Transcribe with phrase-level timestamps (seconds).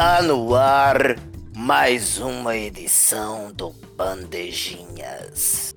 [0.00, 1.18] Está no ar
[1.54, 5.74] mais uma edição do Bandejinhas.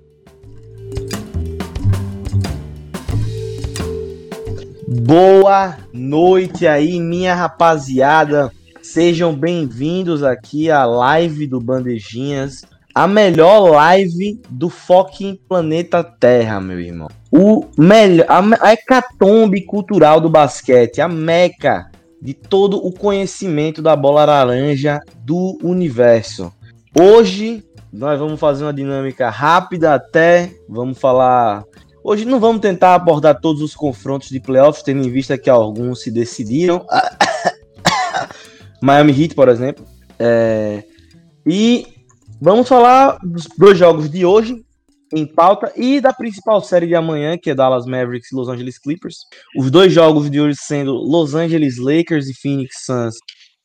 [4.87, 8.49] Boa noite aí, minha rapaziada.
[8.81, 12.61] Sejam bem-vindos aqui à live do Bandejinhas,
[12.95, 17.09] a melhor live do fucking planeta Terra, meu irmão.
[17.29, 21.91] O melhor, a, a hecatombe cultural do basquete, a meca
[22.23, 26.53] de todo o conhecimento da bola laranja do universo.
[26.97, 31.65] Hoje nós vamos fazer uma dinâmica rápida até, vamos falar
[32.03, 36.01] Hoje não vamos tentar abordar todos os confrontos de playoffs, tendo em vista que alguns
[36.01, 36.85] se decidiram.
[38.83, 39.85] Miami Heat, por exemplo.
[40.19, 40.83] É...
[41.45, 41.87] E
[42.41, 44.65] vamos falar dos dois jogos de hoje
[45.13, 48.79] em pauta e da principal série de amanhã, que é Dallas Mavericks e Los Angeles
[48.79, 49.17] Clippers.
[49.57, 53.15] Os dois jogos de hoje sendo Los Angeles Lakers e Phoenix Suns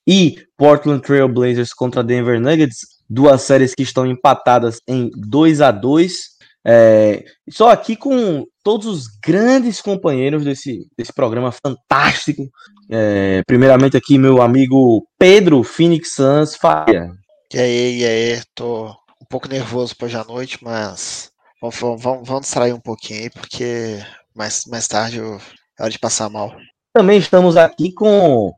[0.06, 5.70] e Portland Trail Blazers contra Denver Nuggets, duas séries que estão empatadas em 2 a
[5.70, 6.38] 2
[6.70, 12.46] é, só aqui com todos os grandes companheiros desse, desse programa fantástico.
[12.90, 17.10] É, primeiramente aqui meu amigo Pedro Phoenix Sans Faria.
[17.54, 21.30] E aí, e aí, tô um pouco nervoso hoje à noite, mas
[21.60, 23.98] vamos, vamos, vamos distrair um pouquinho aí, porque
[24.34, 25.40] mais, mais tarde eu,
[25.78, 26.56] é hora de passar mal.
[26.92, 28.52] Também estamos aqui com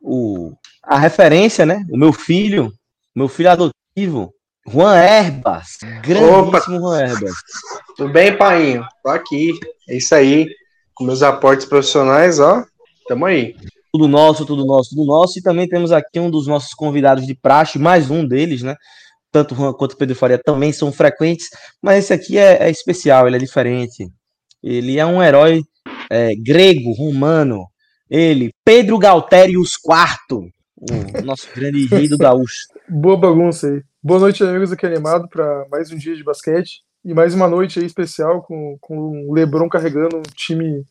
[0.00, 0.52] o,
[0.82, 1.84] a referência, né?
[1.90, 2.72] O meu filho,
[3.14, 4.34] meu filho adotivo,
[4.66, 5.78] Juan Herbas.
[6.02, 7.34] Grandíssimo Juan Herbas.
[7.96, 8.84] Tudo bem, painho?
[9.02, 9.52] Tô aqui.
[9.88, 10.48] É isso aí.
[10.94, 12.64] Com meus aportes profissionais, ó.
[13.06, 13.54] Tamo aí.
[13.92, 15.38] Tudo nosso, tudo nosso, tudo nosso.
[15.38, 18.74] E também temos aqui um dos nossos convidados de praxe, mais um deles, né?
[19.34, 21.48] Tanto Juan quanto Pedro Faria também são frequentes,
[21.82, 24.08] mas esse aqui é, é especial, ele é diferente.
[24.62, 25.60] Ele é um herói
[26.08, 27.66] é, grego, romano.
[28.08, 32.60] Ele, Pedro Galterius IV, o nosso grande rei do gaúcho.
[32.88, 33.82] Boa bagunça aí.
[34.00, 37.80] Boa noite, amigos aqui animado para mais um dia de basquete e mais uma noite
[37.80, 40.84] aí especial com, com o LeBron carregando um time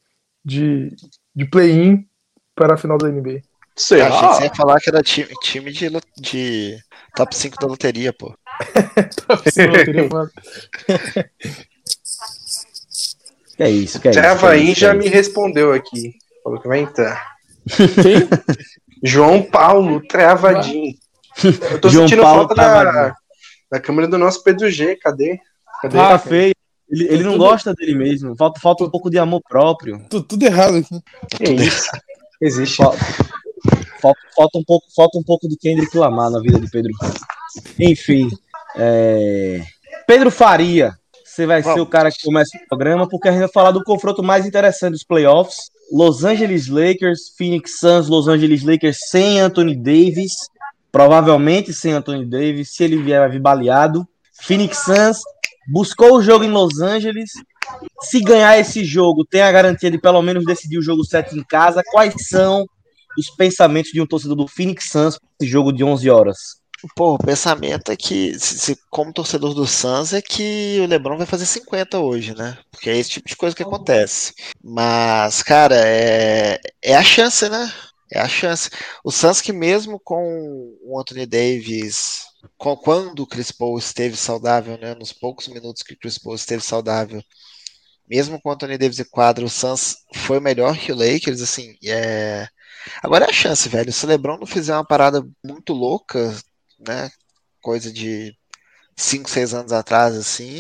[0.44, 0.94] de,
[1.34, 2.06] de play-in
[2.54, 3.40] para a final da NBA.
[3.76, 4.08] Sei lá.
[4.08, 6.78] Achei que você ia falar que era time, time de, de
[7.16, 8.36] top 5 da loteria, pô.
[9.28, 10.32] top 5 da loteria, mano.
[13.58, 16.14] que é isso, que é Travaim isso, já é me respondeu aqui.
[16.44, 17.34] Falou que vai entrar.
[17.68, 18.28] Quem?
[19.04, 20.94] João Paulo Travadinho.
[21.44, 23.16] Eu tô João sentindo Paulo falta da,
[23.72, 24.96] da câmera do nosso Pedro G.
[24.96, 25.40] Cadê?
[25.82, 25.98] Cadê?
[25.98, 26.54] Ah, feio.
[26.90, 28.36] Ele, ele não gosta dele mesmo.
[28.36, 30.06] Falta, falta um pouco de amor próprio.
[30.10, 31.02] Tudo, tudo errado aqui.
[31.40, 31.90] É isso.
[32.40, 32.78] Existe.
[32.78, 32.98] Falta,
[34.36, 36.92] falta, um pouco, falta um pouco de Kendrick Lamar na vida de Pedro.
[37.80, 38.30] Enfim.
[38.76, 39.64] É...
[40.08, 40.94] Pedro Faria.
[41.24, 43.84] Você vai ser o cara que começa o programa, porque a gente vai falar do
[43.84, 45.72] confronto mais interessante dos playoffs.
[45.92, 50.34] Los Angeles Lakers, Phoenix Suns, Los Angeles Lakers sem Anthony Davis
[50.94, 54.08] provavelmente sem Anthony Davis, se ele vier, vai vir baleado.
[54.40, 55.18] Phoenix Suns
[55.68, 57.32] buscou o jogo em Los Angeles.
[58.02, 61.44] Se ganhar esse jogo, tem a garantia de pelo menos decidir o jogo 7 em
[61.44, 61.82] casa.
[61.92, 62.68] Quais são
[63.18, 66.38] os pensamentos de um torcedor do Phoenix Suns para esse jogo de 11 horas?
[66.96, 71.18] Pô, o pensamento é que, se, se, como torcedor do Suns, é que o LeBron
[71.18, 72.58] vai fazer 50 hoje, né?
[72.70, 74.34] Porque é esse tipo de coisa que acontece.
[74.62, 77.72] Mas, cara, é, é a chance, né?
[78.12, 78.70] É a chance.
[79.04, 82.26] O Suns que mesmo com o Anthony Davis,
[82.58, 86.36] com, quando o Chris Paul esteve saudável, né, nos poucos minutos que o Chris Paul
[86.36, 87.24] esteve saudável,
[88.08, 91.76] mesmo com o Anthony Davis e quadro, o Suns foi melhor que o Lakers, assim,
[91.86, 92.48] é...
[93.02, 93.92] Agora é a chance, velho.
[93.92, 96.36] Se o LeBron não fizer uma parada muito louca,
[96.80, 97.10] né,
[97.62, 98.36] coisa de
[98.96, 100.60] 5, 6 anos atrás, assim,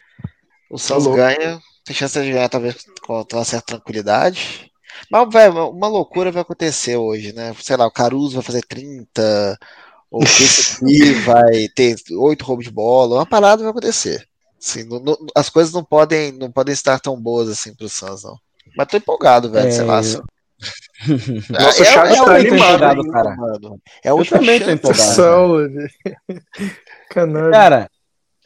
[0.69, 4.72] o Suns tá ganha, tem chance de ganhar talvez com uma certa tranquilidade.
[5.12, 7.53] Mas, velho, uma loucura vai acontecer hoje, né?
[7.59, 9.59] Sei lá, o Caruso vai fazer 30,
[10.09, 14.27] o PCP vai ter 8 roubos de bola, uma parada vai acontecer.
[14.59, 18.24] Assim, não, não, as coisas não podem, não podem estar tão boas assim pro Suns,
[18.24, 18.39] não.
[18.77, 19.71] Mas tô empolgado, velho, é...
[19.71, 20.01] sei lá.
[21.50, 23.36] Nossa, é, o Chaves é, tá animado, cara.
[23.36, 23.81] Mano.
[24.04, 25.68] É eu também tô empolgado.
[27.51, 27.89] Cara,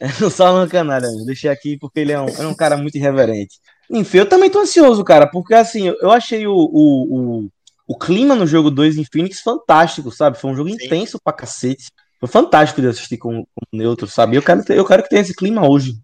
[0.00, 3.58] o é canalha, deixei aqui porque ele é um, é um cara muito irreverente.
[3.90, 7.48] Enfim, eu também tô ansioso, cara, porque assim, eu achei o, o, o,
[7.88, 10.38] o clima no jogo 2 em Phoenix fantástico, sabe?
[10.38, 10.76] Foi um jogo Sim.
[10.76, 11.90] intenso pra cacete.
[12.20, 14.36] Foi fantástico de assistir com, com neutro, sabe?
[14.36, 15.94] Eu quero, eu quero que tenha esse clima hoje.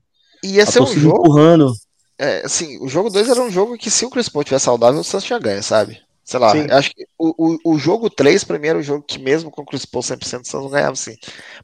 [0.42, 1.20] Ia ser um jogo.
[1.20, 1.72] Empurrando.
[2.18, 5.00] É, assim, o jogo 2 era um jogo que se o Chris Paul tivesse saudável,
[5.00, 6.00] o Santos tinha ganho, sabe?
[6.24, 9.18] Sei lá, acho que o, o, o jogo 3 pra mim era o jogo que
[9.18, 11.16] mesmo com o Chris Paul 100% o não ganhava, sim.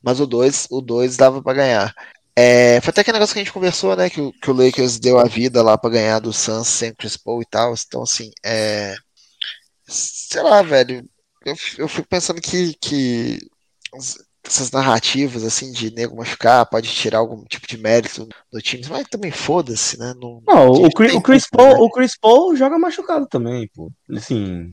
[0.03, 1.95] Mas o 2, o 2 dava pra ganhar.
[2.37, 4.11] É, foi até aquele negócio que a gente conversou, né?
[4.11, 7.43] Que, que o Lakers deu a vida lá para ganhar do Suns sem Chris Paul
[7.43, 7.75] e tal.
[7.75, 8.95] Então, assim, é.
[9.89, 11.09] Sei lá, velho.
[11.45, 13.39] Eu, eu fico pensando que, que
[14.47, 19.07] essas narrativas assim de nego machucar, pode tirar algum tipo de mérito do time, mas
[19.09, 20.15] também foda-se, né?
[20.21, 21.81] Não, não o, Chris, o, Chris Paul, né?
[21.81, 23.91] o Chris Paul joga machucado também, pô.
[24.11, 24.71] Assim,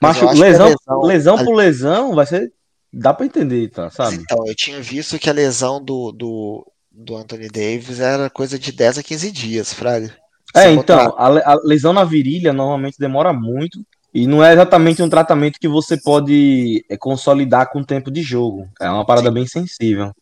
[0.00, 0.26] machu...
[0.32, 1.44] lesão, lesão, lesão a...
[1.44, 2.52] por lesão vai ser
[2.94, 4.16] dá para entender, tá, sabe?
[4.16, 8.70] Então, eu tinha visto que a lesão do, do, do Anthony Davis era coisa de
[8.70, 10.14] 10 a 15 dias, Fraga.
[10.54, 13.84] É, então, a, a lesão na virilha normalmente demora muito.
[14.14, 18.22] E não é exatamente um tratamento que você pode é, consolidar com o tempo de
[18.22, 18.68] jogo.
[18.80, 19.34] É uma parada Sim.
[19.34, 20.12] bem sensível.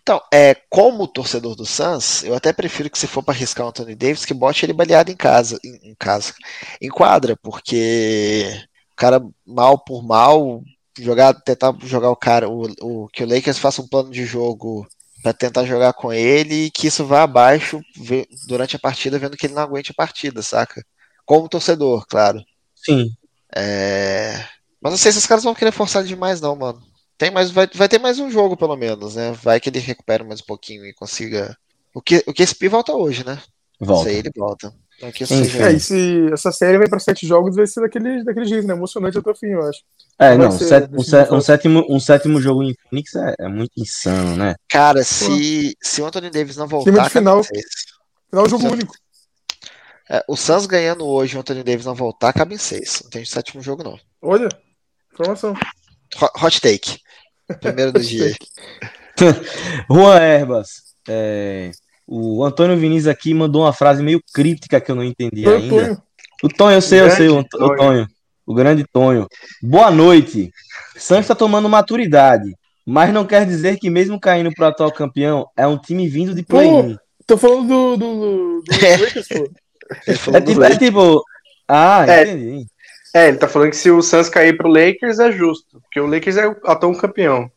[0.00, 3.68] Então, é, como torcedor do Suns, eu até prefiro que se for para arriscar o
[3.68, 6.32] Anthony Davis, que bote ele baleado em casa, em, em, casa,
[6.80, 8.50] em quadra, porque
[8.92, 10.62] o cara mal por mal
[10.98, 14.88] jogar, tentar jogar o cara, o, o que o Lakers faça um plano de jogo
[15.22, 17.80] para tentar jogar com ele e que isso vá abaixo
[18.46, 20.82] durante a partida, vendo que ele não aguente a partida, saca?
[21.26, 22.42] Como torcedor, claro.
[22.84, 23.10] Sim.
[23.54, 24.44] É...
[24.80, 26.80] Mas não sei se esses caras vão querer forçar demais, não, mano.
[27.16, 29.32] Tem mais, vai, vai ter mais um jogo, pelo menos, né?
[29.42, 31.56] Vai que ele recupera mais um pouquinho e consiga.
[31.92, 33.40] O que, o que esse Pi volta hoje, né?
[33.80, 34.02] Volta.
[34.02, 34.72] Isso aí ele volta.
[34.98, 35.70] Então, seja...
[35.70, 38.74] É, se essa série vai para sete jogos, vai ser daquele, daquele jeito, né?
[38.74, 39.80] Emocionante até o fim, eu acho.
[40.18, 43.72] É, não, ser, um, set, um, sétimo, um sétimo jogo em Phoenix é, é muito
[43.76, 44.56] insano, né?
[44.68, 47.08] Cara, se, se o Anthony Davis não voltar.
[47.10, 47.44] Final.
[47.44, 48.94] Final é jogo único.
[50.10, 53.00] É, o Suns ganhando hoje, o Anthony Davis não voltar, cabe em seis.
[53.04, 53.98] Não tem sétimo jogo, não.
[54.22, 54.48] Olha,
[55.12, 55.54] informação.
[56.42, 56.98] Hot take.
[57.60, 58.34] Primeiro do dia.
[59.90, 60.68] Juan Herbas.
[61.06, 61.70] É,
[62.06, 65.68] o Antônio Vinícius aqui mandou uma frase meio crítica que eu não entendi Foi ainda.
[65.68, 66.02] Tonho.
[66.42, 68.06] O Tonho, eu sei, eu sei, o, o Tonho.
[68.46, 69.26] O grande Tonho.
[69.62, 70.50] Boa noite.
[70.96, 72.54] Santos está tomando maturidade,
[72.86, 76.34] mas não quer dizer que mesmo caindo para o atual campeão, é um time vindo
[76.34, 76.96] de play-in.
[77.26, 79.50] Tô falando do, do, do, do Lakers, pô.
[80.06, 81.24] É tipo, é tipo,
[81.66, 82.66] Ah, é, entendi.
[83.14, 86.06] É, ele tá falando que se o Suns cair pro Lakers é justo, porque o
[86.06, 87.50] Lakers é o atual campeão.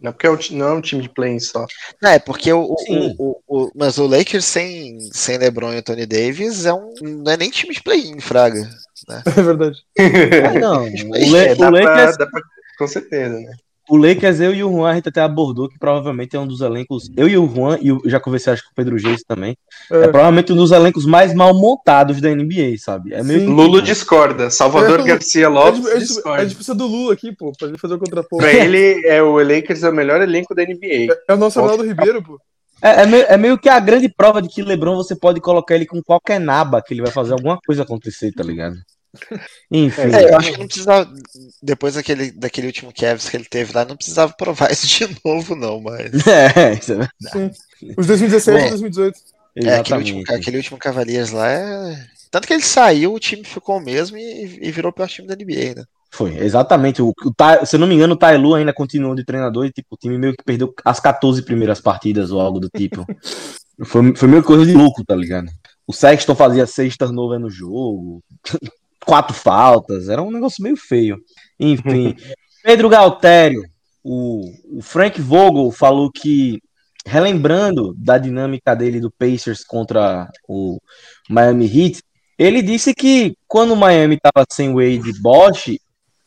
[0.00, 1.66] Não é porque é um, não é um time de play só.
[2.00, 6.06] Não, é porque o, o, o, o, Mas o Lakers sem, sem LeBron e Anthony
[6.06, 8.60] Davis é um, não é nem time de play-in, Fraga.
[9.08, 9.22] Né?
[9.36, 9.78] É verdade.
[9.98, 12.16] É, não, o, Le, é, o Lakers.
[12.16, 12.40] Pra, pra,
[12.78, 13.56] com certeza, né?
[13.88, 16.60] O Lakers, eu e o Juan, a gente até abordou que provavelmente é um dos
[16.60, 17.10] elencos.
[17.16, 19.56] Eu e o Juan, e eu já conversei acho com o Pedro Geis também.
[19.90, 20.04] É.
[20.04, 20.08] é.
[20.08, 23.14] provavelmente um dos elencos mais mal montados da NBA, sabe?
[23.14, 24.50] É meio Lula discorda.
[24.50, 25.86] Salvador é, Garcia Lopes.
[25.86, 26.42] A gente, discorda.
[26.42, 28.42] a gente precisa do Lula aqui, pô, pra ele fazer o contraponto.
[28.42, 31.12] Pra ele, é, o Lakers é o melhor elenco da NBA.
[31.12, 32.38] É, é o nosso Ronaldo Ribeiro, pô.
[32.82, 35.74] É, é, meio, é, meio, que a grande prova de que LeBron você pode colocar
[35.74, 38.76] ele com qualquer naba que ele vai fazer alguma coisa acontecer, tá ligado?
[39.70, 40.02] Enfim.
[40.02, 41.12] É, eu acho que não precisava.
[41.62, 45.54] Depois daquele, daquele último Cavs que ele teve lá, não precisava provar isso de novo,
[45.54, 46.10] não, mas.
[46.26, 47.56] É, isso é verdade.
[47.80, 47.94] Sim.
[47.96, 49.18] Os 2017 e 2018.
[49.56, 52.06] É, aquele último, aquele último Cavaliers lá é.
[52.30, 55.26] Tanto que ele saiu, o time ficou o mesmo e, e virou o pior time
[55.26, 55.84] da NBA, né?
[56.10, 57.00] Foi, exatamente.
[57.02, 59.94] O, o, se eu não me engano, o Tailu ainda continuou de treinador e tipo,
[59.94, 63.06] o time meio que perdeu as 14 primeiras partidas ou algo do tipo.
[63.84, 65.48] foi, foi meio coisa de louco, tá ligado?
[65.86, 68.22] O Sexton fazia seis turnovers no jogo
[69.04, 71.18] quatro faltas, era um negócio meio feio.
[71.58, 72.14] Enfim,
[72.62, 73.62] Pedro Galtério,
[74.02, 74.42] o,
[74.78, 76.60] o Frank Vogel falou que,
[77.06, 80.78] relembrando da dinâmica dele do Pacers contra o
[81.28, 82.02] Miami Heat,
[82.38, 85.78] ele disse que quando o Miami estava sem Wade e Bosch,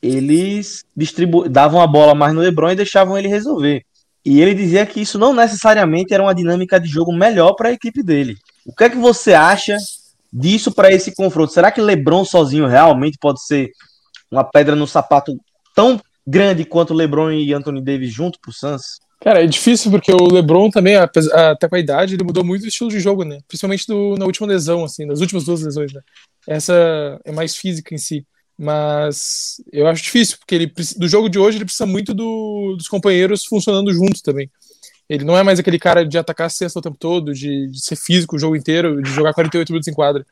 [0.01, 3.83] eles distribu davam a bola mais no LeBron e deixavam ele resolver.
[4.25, 7.71] E ele dizia que isso não necessariamente era uma dinâmica de jogo melhor para a
[7.71, 8.35] equipe dele.
[8.65, 9.77] O que é que você acha
[10.31, 11.53] disso para esse confronto?
[11.53, 13.71] Será que LeBron sozinho realmente pode ser
[14.29, 15.37] uma pedra no sapato
[15.75, 18.99] tão grande quanto LeBron e Anthony Davis junto pro Suns?
[19.19, 22.67] Cara, é difícil porque o LeBron também, até com a idade, ele mudou muito o
[22.67, 23.37] estilo de jogo, né?
[23.47, 26.01] Principalmente do, na última lesão, assim, nas últimas duas lesões, né?
[26.47, 28.25] Essa é mais física em si.
[28.57, 32.87] Mas eu acho difícil, porque ele do jogo de hoje ele precisa muito do, dos
[32.87, 34.49] companheiros funcionando juntos também.
[35.11, 37.81] Ele não é mais aquele cara de atacar a cesta o tempo todo, de, de
[37.81, 40.25] ser físico o jogo inteiro, de jogar 48 minutos em quadra.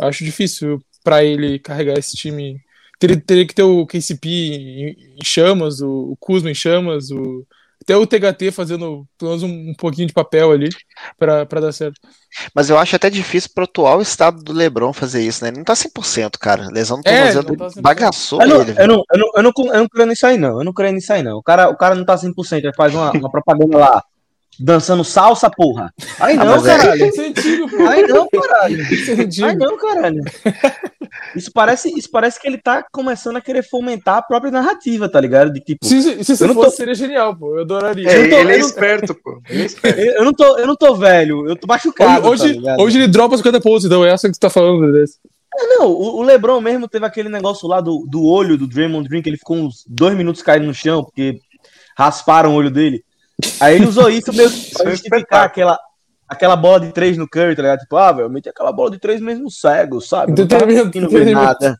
[0.00, 2.58] Eu acho difícil para ele carregar esse time.
[2.98, 7.46] Teria, teria que ter o KCP em, em chamas, o, o Kuzma em chamas, o,
[7.82, 10.70] até o THT fazendo pelo menos um, um pouquinho de papel ali
[11.18, 12.00] para dar certo.
[12.54, 15.50] Mas eu acho até difícil pro atual estado do LeBron fazer isso, né?
[15.50, 16.68] Ele não tá 100%, cara.
[16.72, 18.74] Lesão é, tornozelo é, tá bagaçou eu não, ele.
[18.78, 20.58] Eu não, eu, não, eu, não, eu não creio nisso aí, não.
[20.58, 21.36] Eu não creio nisso aí, não.
[21.36, 22.56] O cara, o cara não tá 100%.
[22.56, 24.02] Ele faz uma, uma propaganda lá
[24.58, 25.92] dançando salsa, porra.
[26.20, 27.04] Aí ah, não, ah, caralho.
[27.04, 27.88] É...
[27.88, 28.82] Aí não, caralho.
[28.82, 30.22] É Aí não, caralho.
[31.36, 35.20] Isso parece, isso parece que ele tá começando a querer fomentar a própria narrativa, tá
[35.20, 35.52] ligado?
[35.52, 35.84] De tipo.
[35.84, 36.70] Se, se, se fosse, tô...
[36.70, 37.56] seria genial, pô.
[37.56, 38.08] Eu adoraria.
[38.08, 39.40] É, eu tô, ele é esperto, pô.
[39.48, 40.00] Ele é esperto.
[40.00, 42.28] Eu não tô, eu não tô velho, eu tô machucado.
[42.28, 45.18] Hoje, tá hoje ele dropa 50 pontos, então é essa que tu tá falando desse.
[45.54, 49.08] É, não, o, o Lebron mesmo teve aquele negócio lá do, do olho do Draymond
[49.08, 51.40] Green, que ele ficou uns dois minutos caindo no chão, porque
[51.96, 53.04] rasparam o olho dele.
[53.60, 55.78] Aí ele usou isso meio que pra justificar aquela,
[56.28, 57.80] aquela bola de três no Curry, tá ligado?
[57.80, 60.32] Tipo, ah, velho, eu meti aquela bola de três mesmo cego, sabe?
[60.36, 61.76] Não, tá não vê nada.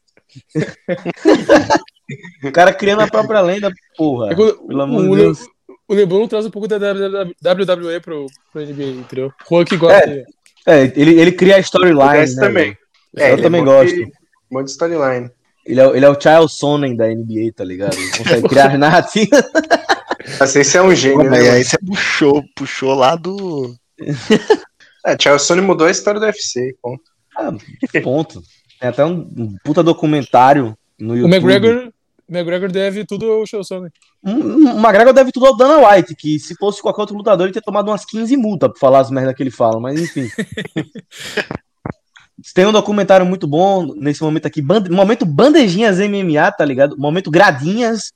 [2.44, 4.32] o cara criando a própria lenda, porra.
[4.32, 5.40] É pelo amor de Deus.
[5.88, 9.32] O LeBron traz um pouco da WWE pro, pro NBA, entendeu?
[9.50, 10.08] O que gosta.
[10.08, 10.24] É,
[10.66, 12.34] é, ele, ele cria a storyline.
[12.34, 12.78] Né, também.
[13.16, 14.00] É, eu também gosto.
[14.00, 14.10] Um
[14.50, 15.30] monte de storyline.
[15.64, 17.94] Ele é, ele é o Charles Sonnen da NBA, tá ligado?
[17.94, 19.36] Ele consegue criar narrativa.
[20.40, 21.50] Assim, esse é um gênio, né?
[21.50, 23.74] Aí você puxou, puxou lá do.
[25.04, 27.02] É, Charles Sonnen mudou a história do UFC, ponto.
[27.36, 27.50] Ah,
[28.04, 28.40] ponto.
[28.78, 31.32] Tem até um, um puta documentário no YouTube.
[31.32, 31.92] O McGregor,
[32.28, 33.90] McGregor deve tudo ao Charles Sonnen.
[34.22, 37.64] O McGregor deve tudo ao Dana White, que se fosse qualquer outro lutador, ele teria
[37.64, 40.28] tomado umas 15 multas pra falar as merdas que ele fala, mas enfim.
[42.54, 44.84] Tem um documentário muito bom nesse momento aqui, band...
[44.90, 46.96] momento bandejinhas MMA, tá ligado?
[46.98, 48.12] Momento gradinhas.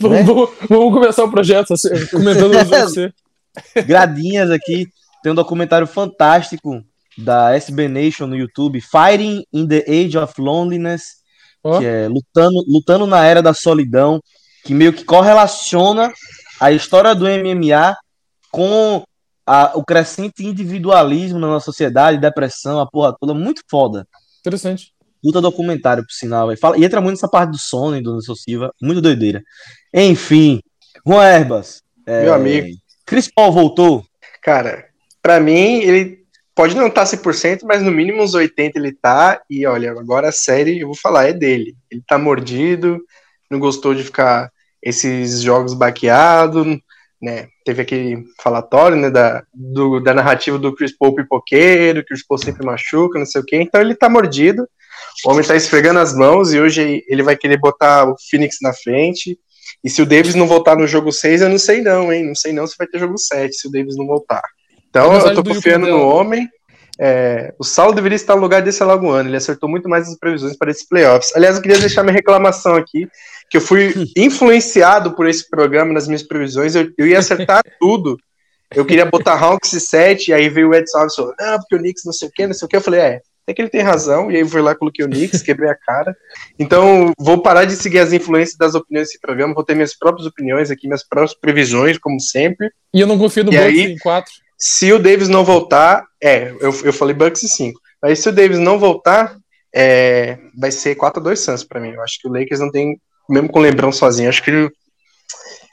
[0.00, 0.22] Né?
[0.22, 3.12] Vamos, vamos, começar o projeto, assim, comentando você.
[3.86, 4.86] Gradinhas aqui.
[5.22, 6.82] Tem um documentário fantástico
[7.16, 11.16] da SB Nation no YouTube, Fighting in the Age of Loneliness,
[11.62, 11.78] oh.
[11.78, 14.20] que é lutando, lutando na era da solidão,
[14.64, 16.12] que meio que correlaciona
[16.60, 17.96] a história do MMA
[18.50, 19.02] com
[19.44, 24.06] a, o crescente individualismo na nossa sociedade, depressão, a porra toda, muito foda.
[24.40, 24.92] Interessante.
[25.22, 26.52] Puta documentário, por sinal.
[26.52, 29.42] E, fala, e entra muito nessa parte do sono e do Nelson Silva, muito doideira.
[29.92, 30.60] Enfim,
[31.06, 31.82] Juan Herbas.
[32.06, 32.68] É, Meu amigo.
[33.04, 34.04] Chris Paul voltou?
[34.42, 34.86] Cara,
[35.22, 36.18] para mim, ele
[36.54, 39.40] pode não estar tá 100%, mas no mínimo uns 80% ele tá.
[39.48, 41.74] E olha, agora a série, eu vou falar, é dele.
[41.90, 43.00] Ele tá mordido,
[43.50, 44.50] não gostou de ficar
[44.82, 46.78] esses jogos baqueados,
[47.20, 52.16] né, teve aquele falatório, né, da, do, da narrativa do Chris Paul pipoqueiro, que o
[52.16, 54.68] Chris Paul sempre machuca, não sei o quê, então ele tá mordido,
[55.24, 58.72] o homem tá esfregando as mãos e hoje ele vai querer botar o Phoenix na
[58.72, 59.38] frente,
[59.82, 62.34] e se o Davis não voltar no jogo 6, eu não sei não, hein, não
[62.34, 64.42] sei não se vai ter jogo 7, se o Davis não voltar.
[64.88, 66.48] Então eu tô confiando no homem,
[67.00, 70.56] é, o Saulo deveria estar no lugar desse Alagoano, ele acertou muito mais as previsões
[70.56, 71.34] para esses playoffs.
[71.36, 73.08] Aliás, eu queria deixar minha reclamação aqui,
[73.48, 78.16] que eu fui influenciado por esse programa nas minhas previsões, eu, eu ia acertar tudo.
[78.74, 81.56] Eu queria botar Hawks e 7, e aí veio o Ed Salves e falou, não,
[81.58, 82.76] porque o Knicks não sei o que, não sei o que.
[82.76, 85.08] Eu falei, é, até que ele tem razão, e aí eu fui lá, coloquei o
[85.08, 86.14] Knicks, quebrei a cara.
[86.58, 90.26] Então, vou parar de seguir as influências das opiniões desse programa, vou ter minhas próprias
[90.26, 92.70] opiniões aqui, minhas próprias previsões, como sempre.
[92.92, 94.30] E eu não confio no Bucks em 4.
[94.58, 97.80] Se o Davis não voltar, é, eu, eu falei Bucks em 5.
[98.02, 99.36] Mas se o Davis não voltar,
[99.74, 101.92] é, vai ser 4x2 Suns pra mim.
[101.92, 103.00] Eu acho que o Lakers não tem
[103.30, 104.70] mesmo com o Lebrão sozinho, acho que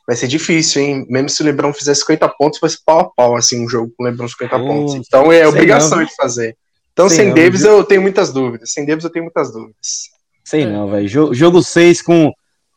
[0.07, 1.05] vai ser difícil, hein?
[1.09, 3.91] Mesmo se o Lebrão fizer 50 pontos, vai ser pau a pau, assim, um jogo
[3.97, 4.95] com o Lebrão 50 oh, pontos.
[4.95, 6.05] Então é obrigação não.
[6.05, 6.55] de fazer.
[6.95, 8.71] Então, sei sem não, Davis, eu tenho muitas dúvidas.
[8.71, 10.09] Sem Davis, eu tenho muitas dúvidas.
[10.45, 10.65] Sei é.
[10.65, 11.05] não, velho.
[11.09, 12.31] Jogo, jogo 6 com.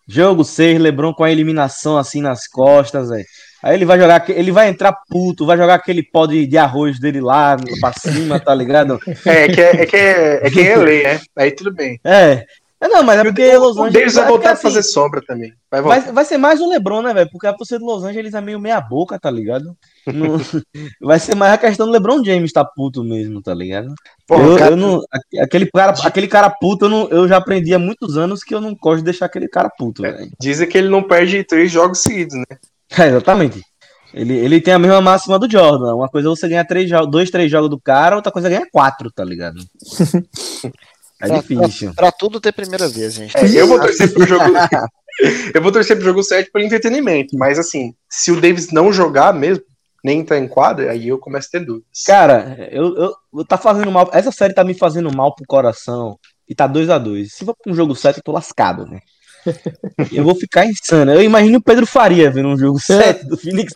[0.09, 3.25] Jogo 6, Lebron com a eliminação assim nas costas, velho.
[3.63, 6.99] Aí ele vai jogar, ele vai entrar puto, vai jogar aquele pó de, de arroz
[6.99, 8.99] dele lá pra cima, tá ligado?
[9.25, 11.21] É, é que é, é, que é, é, que é lei, né?
[11.37, 12.01] Aí tudo bem.
[12.03, 12.47] É, é,
[12.87, 13.91] não, mas é porque o, Los Angeles.
[13.91, 15.53] O Davis vai voltar assim, a fazer sombra também.
[15.69, 17.29] Vai, vai, vai, ser mais o Lebron, né, velho?
[17.33, 19.77] Porque a torcida do Los Angeles é meio meia-boca, tá ligado?
[21.03, 23.93] vai ser mais a questão do LeBron James tá puto mesmo, tá ligado?
[24.29, 24.71] Porra, eu, cara...
[24.71, 25.01] eu, não,
[25.41, 28.61] aquele, cara, aquele cara puto, eu, não, eu já aprendi há muitos anos que eu
[28.61, 30.31] não gosto de deixar aquele cara puto, é, velho.
[30.41, 32.45] Dizem que ele não perde três jogos seguidos, né?
[32.97, 33.61] É, exatamente.
[34.15, 35.95] Ele, ele tem a mesma máxima do Jordan.
[35.97, 38.67] Uma coisa é você ganhar três, dois, três jogos do cara, outra coisa é ganhar
[38.73, 39.59] quatro, tá ligado?
[41.21, 41.95] É pra, difícil.
[41.95, 43.37] Pra, pra, tudo ter primeira vez, gente.
[43.37, 44.45] É, eu vou torcer pro jogo.
[45.55, 47.37] eu vou torcer pro jogo 7 pelo entretenimento.
[47.37, 49.65] Mas assim, se o Davis não jogar mesmo,
[50.05, 52.03] nem entrar em quadra, aí eu começo a ter dúvidas.
[52.07, 54.09] Cara, eu, eu, eu tá fazendo mal.
[54.13, 56.19] Essa série tá me fazendo mal pro coração.
[56.49, 59.01] E tá 2 a 2 Se for pra um jogo 7, eu tô lascado, né?
[60.13, 61.13] eu vou ficar insano.
[61.13, 63.75] Eu imagino o Pedro Faria vendo um jogo 7 do Phoenix.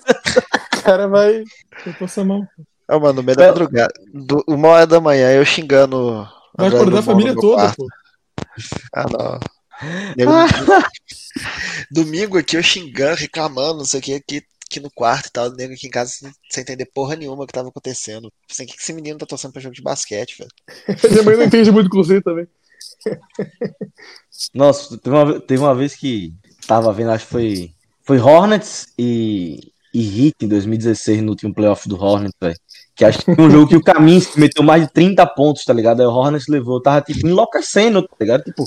[0.78, 1.42] o cara vai.
[1.84, 2.46] Eu mão.
[2.88, 6.98] Ah, mano, no meio da madrugada, do, uma hora da manhã, eu xingando Vai acordar
[6.98, 7.86] a família toda, pô.
[8.94, 9.40] Ah, não.
[11.90, 15.50] Domingo aqui eu xingando, reclamando, não sei o que, aqui, aqui no quarto e tal,
[15.52, 18.32] nego aqui em casa sem, sem entender porra nenhuma que tava acontecendo.
[18.50, 20.50] Assim, o que esse menino tá torcendo pra jogo de basquete, velho?
[21.10, 22.46] Minha mãe não entende muito com você também.
[24.54, 26.34] Nossa, teve uma, teve uma vez que
[26.66, 31.88] tava vendo, acho que foi, foi Hornets e, e Heat em 2016 no último playoff
[31.88, 32.56] do Hornets, velho.
[32.94, 35.72] Que acho que foi um jogo que o Kaminsky meteu mais de 30 pontos, tá
[35.72, 36.00] ligado?
[36.00, 38.44] Aí o Hornets levou, tava tipo enlouquecendo, tá ligado?
[38.44, 38.64] Tipo,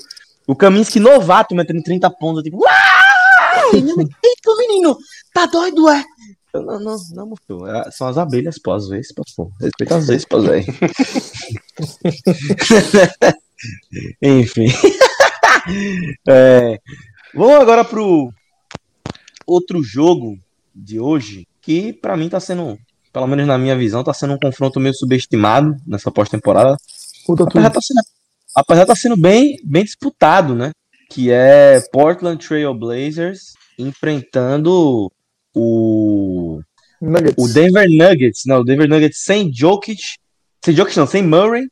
[0.48, 3.74] o Kaminsky novato metendo 30 pontos, tipo, uau!
[3.74, 4.98] Eita, menino,
[5.34, 6.03] tá doido, é?
[6.53, 7.67] Não, não, não, mostrou.
[7.67, 9.24] É, são as abelhas, pô, às vezes, pô.
[9.60, 10.65] Respeita às vezes, pô, velho.
[14.22, 14.67] Enfim.
[16.27, 16.79] é,
[17.34, 18.32] vamos agora pro
[19.46, 20.38] outro jogo
[20.75, 22.77] de hoje, que para mim tá sendo,
[23.13, 26.77] pelo menos na minha visão, tá sendo um confronto meio subestimado nessa pós-temporada.
[27.29, 28.01] Apesar tá sendo,
[28.55, 30.72] apesar tá sendo bem, bem disputado, né?
[31.10, 35.12] Que é Portland Trail Blazers enfrentando
[35.55, 36.60] o
[37.01, 37.36] Nuggets.
[37.38, 40.01] o Denver Nuggets, não, o Denver Nuggets sem Jokic,
[40.63, 41.67] sem Jokic não, sem Murray,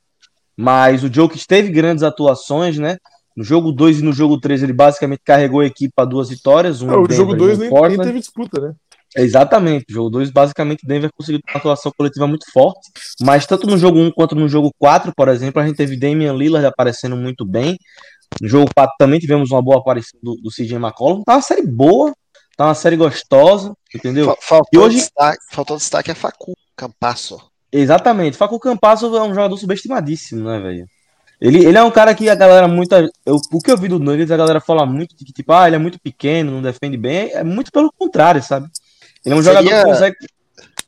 [0.55, 2.98] mas o Jokic teve grandes atuações, né?
[3.36, 6.81] No jogo 2 e no jogo 3 ele basicamente carregou a equipe para duas vitórias.
[6.81, 8.75] Um não, o jogo 2 nem, nem, teve disputa, né?
[9.15, 12.89] Exatamente, o jogo 2 basicamente Denver conseguiu uma atuação coletiva muito forte,
[13.22, 15.96] mas tanto no jogo 1 um quanto no jogo 4, por exemplo, a gente teve
[15.96, 17.77] Damian Lillard aparecendo muito bem.
[18.41, 21.24] No jogo 4 também tivemos uma boa aparição do, do CJ McCollum.
[21.24, 22.12] Tá uma série boa,
[22.58, 24.36] tá uma série gostosa, entendeu?
[24.41, 24.98] Faltou, e hoje...
[24.98, 27.39] destaque, faltou destaque a Facu Campasso.
[27.72, 30.88] Exatamente, Facu Campasso é um jogador subestimadíssimo, né, velho?
[31.39, 33.05] Ele, ele é um cara que a galera muita.
[33.25, 35.67] Eu, o que eu vi do Nuggets, a galera fala muito de que, tipo, ah,
[35.67, 37.32] ele é muito pequeno, não defende bem.
[37.34, 38.70] É muito pelo contrário, sabe?
[39.25, 39.61] Ele é um seria...
[39.61, 40.15] jogador que consegue.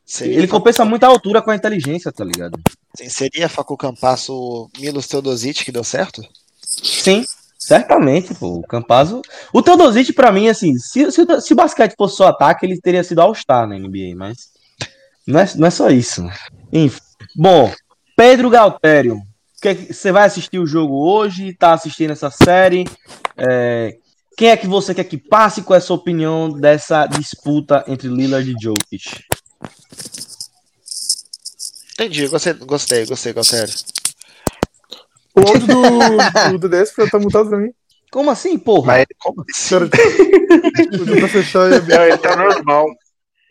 [0.04, 2.58] Seria ele compensa muito a altura com a inteligência, tá ligado?
[2.94, 6.22] Sim, seria Facu Campasso Milos Teodosic que deu certo?
[6.60, 7.24] Sim,
[7.58, 8.58] certamente, pô.
[8.58, 9.22] O Campazzo.
[9.52, 13.02] O Teodosic, pra mim, assim, se, se, se o basquete fosse só ataque, ele teria
[13.02, 14.50] sido All-Star na NBA, mas.
[15.26, 16.24] Não é, não é só isso.
[16.72, 17.00] Enfim.
[17.34, 17.72] Bom,
[18.16, 19.20] Pedro Galtério.
[19.90, 21.52] Você vai assistir o jogo hoje?
[21.54, 22.84] Tá assistindo essa série?
[23.36, 23.96] É,
[24.36, 25.62] quem é que você quer que passe?
[25.62, 29.24] Qual é a sua opinião dessa disputa entre Lillard e Jokic?
[31.94, 33.64] Entendi, gostei, gostei, gostei, gostei.
[35.34, 37.72] O áudio do, do DDS tá mutado pra mim.
[38.12, 38.86] Como assim, porra?
[38.88, 39.88] Mas, como assim?
[41.18, 41.86] Pra fechar ele.
[41.88, 42.86] Não, ele tá normal.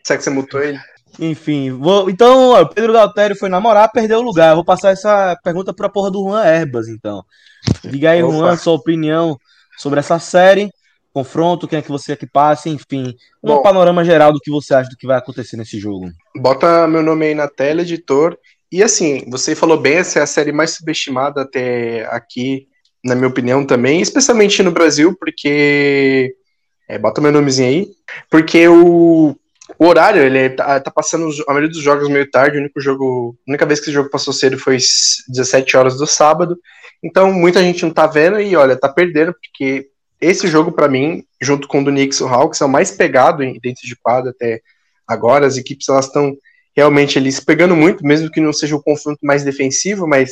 [0.04, 0.78] Será que você mutou ele?
[1.18, 4.50] Enfim, vou, então, ó, o Pedro Galtério foi namorar, perdeu o lugar.
[4.50, 7.24] Eu vou passar essa pergunta pra porra do Juan Herbas, então.
[7.82, 8.36] Diga aí, Opa.
[8.36, 9.36] Juan, sua opinião
[9.76, 10.70] sobre essa série,
[11.12, 14.50] confronto, quem é que você quer que passe, enfim, um Bom, panorama geral do que
[14.50, 16.10] você acha do que vai acontecer nesse jogo.
[16.36, 18.36] Bota meu nome aí na tela, editor.
[18.70, 22.66] E assim, você falou bem, essa é a série mais subestimada até aqui,
[23.04, 26.34] na minha opinião também, especialmente no Brasil, porque.
[26.88, 27.88] É, bota meu nomezinho aí.
[28.30, 29.34] Porque o
[29.78, 33.36] o horário, ele tá, tá, passando a maioria dos jogos meio tarde, o único jogo,
[33.46, 34.78] a única vez que esse jogo passou cedo foi
[35.28, 36.56] 17 horas do sábado.
[37.02, 39.88] Então, muita gente não tá vendo e olha, tá perdendo porque
[40.20, 42.90] esse jogo para mim, junto com o do Knicks e o Hawks, é o mais
[42.90, 44.60] pegado dentro de quadra até
[45.06, 45.46] agora.
[45.46, 46.36] As equipes elas estão
[46.74, 50.30] realmente ali se pegando muito, mesmo que não seja o confronto mais defensivo, mas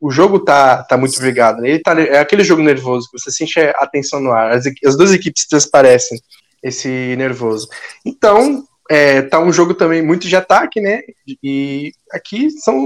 [0.00, 1.60] o jogo tá, tá muito brigado.
[1.62, 1.70] Né?
[1.70, 4.52] Ele tá, é aquele jogo nervoso que você sente a tensão no ar.
[4.52, 6.18] As, as duas equipes transparecem
[6.62, 7.68] esse nervoso.
[8.04, 11.02] Então, é, tá um jogo também muito de ataque, né?
[11.42, 12.76] E aqui são.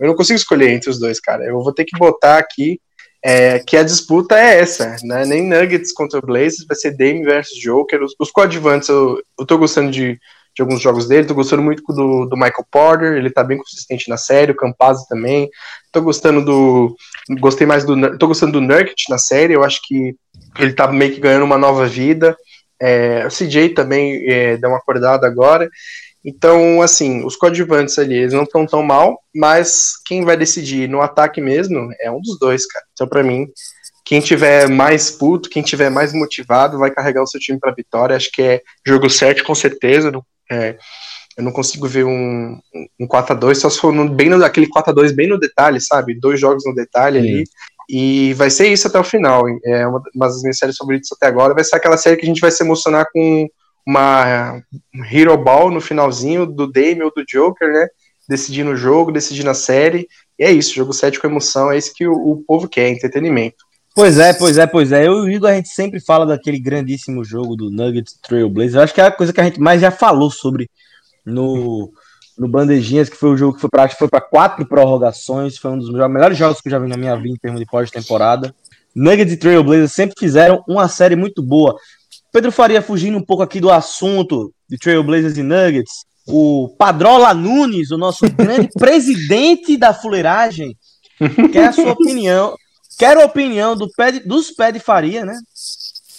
[0.00, 1.44] Eu não consigo escolher entre os dois, cara.
[1.44, 2.80] Eu vou ter que botar aqui
[3.24, 5.24] é, que a disputa é essa, né?
[5.24, 8.02] Nem Nuggets contra Blazers, vai ser Dame versus Joker.
[8.02, 10.20] Os, os coadjuvantes, eu, eu tô gostando de,
[10.54, 14.10] de alguns jogos dele, tô gostando muito do, do Michael Porter, ele tá bem consistente
[14.10, 15.48] na série, o Campazzo também.
[15.90, 16.94] Tô gostando do.
[17.40, 18.18] Gostei mais do.
[18.18, 20.14] Tô gostando do Nurkic na série, eu acho que
[20.58, 22.36] ele tá meio que ganhando uma nova vida.
[22.80, 25.68] É, o CJ também é, deu uma acordada agora.
[26.24, 31.02] Então, assim, os coadjuvantes ali, eles não estão tão mal, mas quem vai decidir no
[31.02, 32.84] ataque mesmo é um dos dois, cara.
[32.92, 33.46] Então, para mim,
[34.04, 38.16] quem tiver mais puto, quem tiver mais motivado, vai carregar o seu time para vitória.
[38.16, 40.10] Acho que é jogo certo, com certeza.
[40.50, 40.76] É,
[41.36, 42.58] eu não consigo ver um,
[43.00, 46.18] um 4x2, só se for no, bem no, aquele 4x2 bem no detalhe, sabe?
[46.18, 47.28] Dois jogos no detalhe Sim.
[47.28, 47.44] ali.
[47.88, 49.44] E vai ser isso até o final.
[49.64, 51.54] É uma, das minhas séries favoritas até agora.
[51.54, 53.48] Vai ser aquela série que a gente vai se emocionar com
[53.86, 54.62] uma
[55.10, 57.86] Hero Ball no finalzinho do Dame ou do Joker, né?
[58.28, 60.08] Decidindo o jogo, decidindo a série.
[60.38, 63.64] E é isso, jogo 7 com emoção, é isso que o, o povo quer, entretenimento.
[63.94, 65.06] Pois é, pois é, pois é.
[65.06, 68.74] Eu e o Igor, a gente sempre fala daquele grandíssimo jogo do Nuggets Trailblazers.
[68.74, 70.68] Eu acho que é a coisa que a gente mais já falou sobre
[71.24, 71.92] no,
[72.38, 75.78] no Bandejinhas, que foi o jogo que foi para foi para quatro prorrogações, foi um
[75.78, 78.54] dos melhores jogos que eu já vi na minha vida em termos de pós-temporada.
[78.94, 81.76] Nuggets e Trailblazers sempre fizeram uma série muito boa.
[82.32, 87.90] Pedro Faria fugindo um pouco aqui do assunto de Trailblazers e Nuggets, o Padrola Nunes,
[87.90, 90.76] o nosso grande presidente da fuleiragem,
[91.52, 92.54] quer a sua opinião,
[92.98, 95.34] quero a opinião do pé de, dos pé de Faria, né?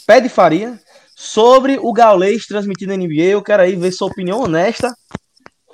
[0.05, 0.79] Pé de Faria,
[1.15, 3.23] sobre o Gaulês transmitido na NBA.
[3.23, 4.93] Eu quero aí ver sua opinião honesta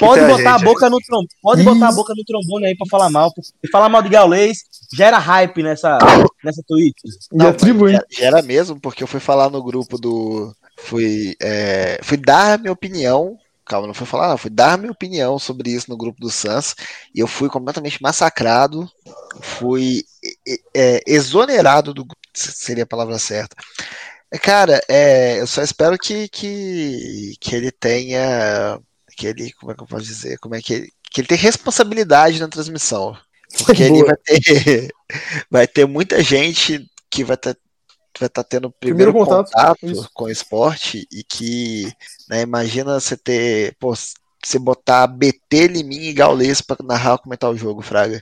[0.01, 3.09] Pode botar a, boca no trombone, pode botar a boca no trombone aí pra falar
[3.09, 3.31] mal.
[3.33, 4.57] Porque falar mal de Gaulês
[4.93, 5.97] gera hype nessa,
[6.43, 6.95] nessa tweet.
[7.31, 10.53] Não, gera, gera mesmo, porque eu fui falar no grupo do.
[10.77, 13.37] Fui, é, fui dar minha opinião.
[13.63, 14.37] Calma, não fui falar, não.
[14.37, 16.75] Fui dar minha opinião sobre isso no grupo do Sans.
[17.13, 18.89] E eu fui completamente massacrado.
[19.39, 20.03] Fui
[20.75, 23.55] é, exonerado do seria a palavra certa.
[24.41, 28.79] Cara, é, eu só espero que, que, que ele tenha.
[29.21, 30.39] Que ele, como é que eu posso dizer?
[30.39, 33.15] Como é que ele, que ele tem responsabilidade na transmissão.
[33.63, 34.91] Porque ele vai ter,
[35.51, 37.55] vai ter muita gente que vai estar
[38.19, 41.91] vai estar tendo primeiro, primeiro contato, contato com o esporte e que,
[42.29, 47.57] né, imagina você ter, pô, você botar BT, Liminha e Gaules para narrar comentar o
[47.57, 48.21] jogo, Fraga.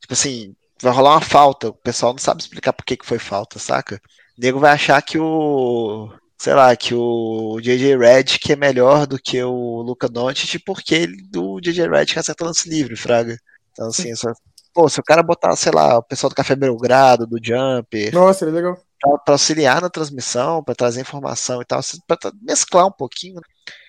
[0.00, 3.18] Tipo assim, vai rolar uma falta, o pessoal não sabe explicar por que, que foi
[3.18, 4.00] falta, saca?
[4.36, 9.06] O nego vai achar que o, sei lá, que o JJ Red que é melhor
[9.06, 13.36] do que o Luca Doncic porque ele, o JJ Red que acerta lance livre, Fraga.
[13.72, 14.32] Então assim, só,
[14.72, 18.14] pô, se o cara botar, sei lá, o pessoal do Café Belgrado, do Jumper.
[18.14, 18.78] Nossa, é legal
[19.24, 23.36] para auxiliar na transmissão, para trazer informação e tal, para mesclar um pouquinho.
[23.36, 23.42] Né?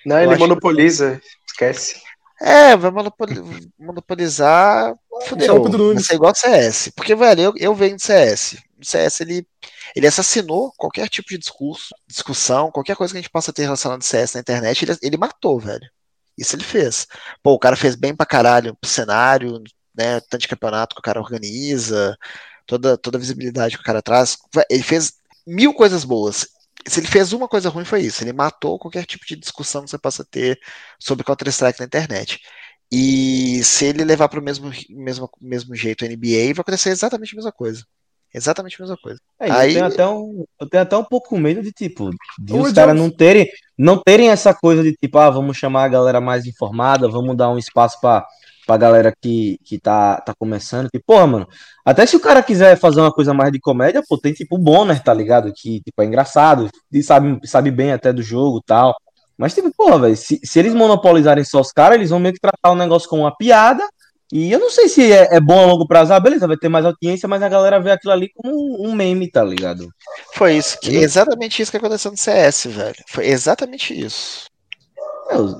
[0.05, 1.51] Não, eu ele monopoliza, que...
[1.51, 2.01] esquece.
[2.41, 2.91] É, vai
[3.77, 4.95] monopolizar.
[5.25, 5.62] Fudeu.
[5.93, 6.89] Vai ser igual CS.
[6.95, 8.57] Porque, velho, eu, eu venho de CS.
[8.80, 9.48] O CS ele,
[9.96, 14.04] ele assassinou qualquer tipo de discurso, discussão, qualquer coisa que a gente possa ter relacionado
[14.04, 15.89] CS na internet, ele, ele matou, velho.
[16.38, 17.08] Isso ele fez.
[17.44, 19.62] Pô, o cara fez bem pra caralho pro cenário,
[19.96, 20.22] né?
[20.22, 22.18] Tanto de campeonato que o cara organiza,
[22.65, 24.38] toda, toda a visibilidade que o cara traz.
[24.70, 25.13] Ele fez
[25.46, 26.48] mil coisas boas.
[26.88, 28.24] Se ele fez uma coisa ruim, foi isso.
[28.24, 30.60] Ele matou qualquer tipo de discussão que você possa ter
[31.00, 32.39] sobre Counter-Strike na internet.
[32.92, 37.36] E se ele levar para o mesmo, mesmo, mesmo jeito a NBA, vai acontecer exatamente
[37.36, 37.86] a mesma coisa.
[38.34, 39.20] Exatamente a mesma coisa.
[39.39, 39.70] É, Aí...
[39.70, 42.96] eu, tenho até um, eu tenho até um pouco medo de, tipo, de os caras
[42.96, 47.10] não terem, não terem essa coisa de, tipo, ah, vamos chamar a galera mais informada,
[47.10, 48.26] vamos dar um espaço para
[48.70, 50.92] pra galera que, que tá, tá começando.
[50.92, 51.48] Que, porra, mano,
[51.84, 54.60] até se o cara quiser fazer uma coisa mais de comédia, pô, tem tipo o
[54.60, 55.52] Bonner, tá ligado?
[55.52, 58.96] Que, tipo, é engraçado, e sabe, sabe bem até do jogo tal.
[59.36, 62.39] Mas, tipo, porra, velho, se, se eles monopolizarem só os caras, eles vão meio que
[62.39, 63.84] tratar o negócio como uma piada.
[64.32, 66.13] E eu não sei se é, é, bom a longo prazo.
[66.13, 68.96] Ah, beleza, vai ter mais audiência, mas a galera vê aquilo ali como um, um
[68.96, 69.89] meme, tá ligado?
[70.36, 72.96] Foi isso, que, exatamente isso que aconteceu no CS, velho.
[73.08, 74.46] Foi exatamente isso.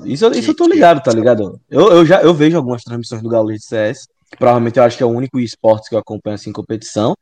[0.06, 1.60] Isso, isso eu tô ligado, tá ligado?
[1.70, 4.98] Eu, eu já eu vejo algumas transmissões do Galo de CS, que provavelmente eu acho
[4.98, 7.16] que é o único esporte que eu acompanho assim em competição.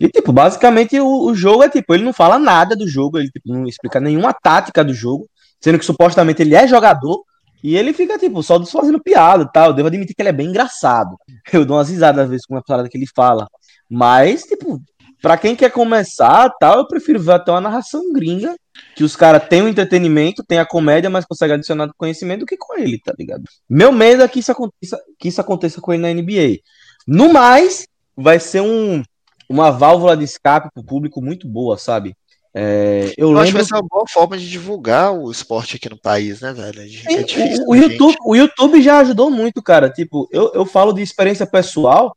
[0.00, 3.30] E, tipo, basicamente o, o, jogo é tipo, ele não fala nada do jogo, ele
[3.30, 5.28] tipo, não explica nenhuma tática do jogo,
[5.60, 7.22] sendo que supostamente ele é jogador,
[7.62, 9.68] e ele fica, tipo, só fazendo piada e tal.
[9.68, 11.16] Eu devo admitir que ele é bem engraçado.
[11.52, 13.46] Eu dou umas risadas às vezes com uma parada que ele fala.
[13.88, 14.82] Mas, tipo,
[15.20, 18.54] pra quem quer começar tal, eu prefiro ver até uma narração gringa
[18.96, 22.56] que os caras têm o entretenimento, têm a comédia, mas conseguem adicionar conhecimento do que
[22.56, 23.44] com ele, tá ligado?
[23.68, 26.58] Meu medo é que isso aconteça, que isso aconteça com ele na NBA.
[27.06, 29.02] No mais, vai ser um,
[29.48, 32.16] uma válvula de escape pro público muito boa, sabe?
[32.54, 33.42] É, eu, eu lembro...
[33.42, 36.52] acho que vai ser uma boa forma de divulgar o esporte aqui no país, né,
[36.52, 36.80] velho?
[36.80, 37.64] É, é difícil.
[37.66, 39.88] O, YouTube, o YouTube já ajudou muito, cara.
[39.88, 42.14] Tipo, eu, eu falo de experiência pessoal.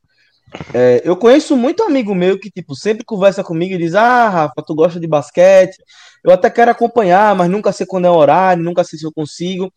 [0.74, 4.64] É, eu conheço muito amigo meu que, tipo, sempre conversa comigo e diz: Ah, Rafa,
[4.66, 5.78] tu gosta de basquete,
[6.24, 9.12] eu até quero acompanhar, mas nunca sei quando é o horário, nunca sei se eu
[9.14, 9.72] consigo.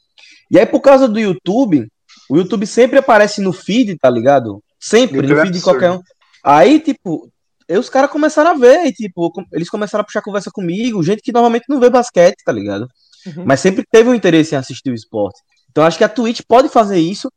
[0.51, 1.87] E aí, por causa do YouTube,
[2.29, 4.63] o YouTube sempre aparece no feed, tá ligado?
[4.79, 6.01] Sempre, no feed de qualquer um.
[6.45, 7.31] Aí, tipo,
[7.69, 11.23] aí os caras começaram a ver, e, tipo, eles começaram a puxar conversa comigo, gente
[11.23, 12.89] que normalmente não vê basquete, tá ligado?
[13.27, 13.45] Uhum.
[13.45, 15.41] Mas sempre teve um interesse em assistir o esporte.
[15.71, 17.31] Então acho que a Twitch pode fazer isso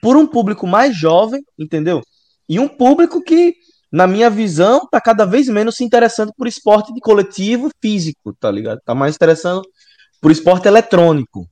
[0.00, 2.02] por um público mais jovem, entendeu?
[2.48, 3.54] E um público que
[3.90, 8.50] na minha visão, tá cada vez menos se interessando por esporte de coletivo físico, tá
[8.50, 8.80] ligado?
[8.84, 9.62] Tá mais interessando
[10.20, 11.48] por esporte eletrônico.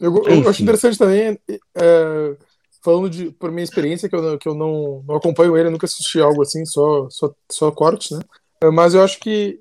[0.00, 2.36] Eu, eu acho interessante também, é,
[2.84, 6.20] falando de, por minha experiência, que eu, que eu não, não acompanho ele, nunca assisti
[6.20, 8.20] algo assim, só, só, só cortes, né?
[8.62, 9.58] É, mas eu acho que,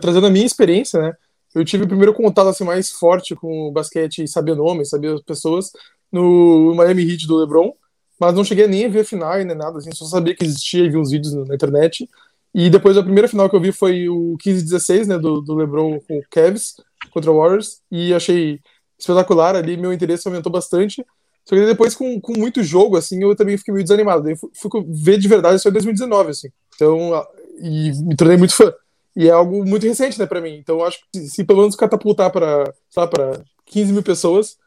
[0.00, 1.12] trazendo a minha experiência, né?
[1.54, 5.14] Eu tive o primeiro contato assim, mais forte com o basquete e saber nomes, saber
[5.14, 5.72] as pessoas,
[6.12, 7.74] no Miami Heat do LeBron
[8.20, 10.84] mas não cheguei nem a ver a final nem nada, assim, só sabia que existia
[10.84, 12.06] e vi uns vídeos na internet.
[12.54, 15.98] E depois a primeira final que eu vi foi o 15-16, né, do, do LeBron
[16.00, 16.74] com o Cavs
[17.12, 18.60] contra o Warriors, e achei
[18.98, 21.04] espetacular ali, meu interesse aumentou bastante.
[21.50, 24.22] Só que depois, com, com muito jogo, assim, eu também fiquei meio desanimado.
[24.22, 26.48] Daí fui, fui ver de verdade só em 2019, assim.
[26.76, 27.26] Então,
[27.60, 28.72] e me tornei muito fã.
[29.16, 30.54] E é algo muito recente, né, pra mim.
[30.54, 34.58] Então, acho que se, se pelo menos catapultar para, para 15 mil pessoas,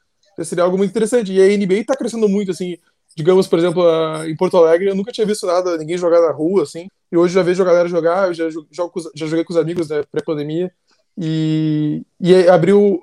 [0.43, 1.31] seria algo muito interessante.
[1.31, 2.77] E a NBA tá crescendo muito, assim
[3.15, 3.83] digamos, por exemplo,
[4.25, 7.33] em Porto Alegre, eu nunca tinha visto nada, ninguém jogar na rua, assim, e hoje
[7.33, 10.71] já vejo a galera jogar, eu já, jogo, já joguei com os amigos, né, pré-pandemia,
[11.17, 13.01] e, e abriu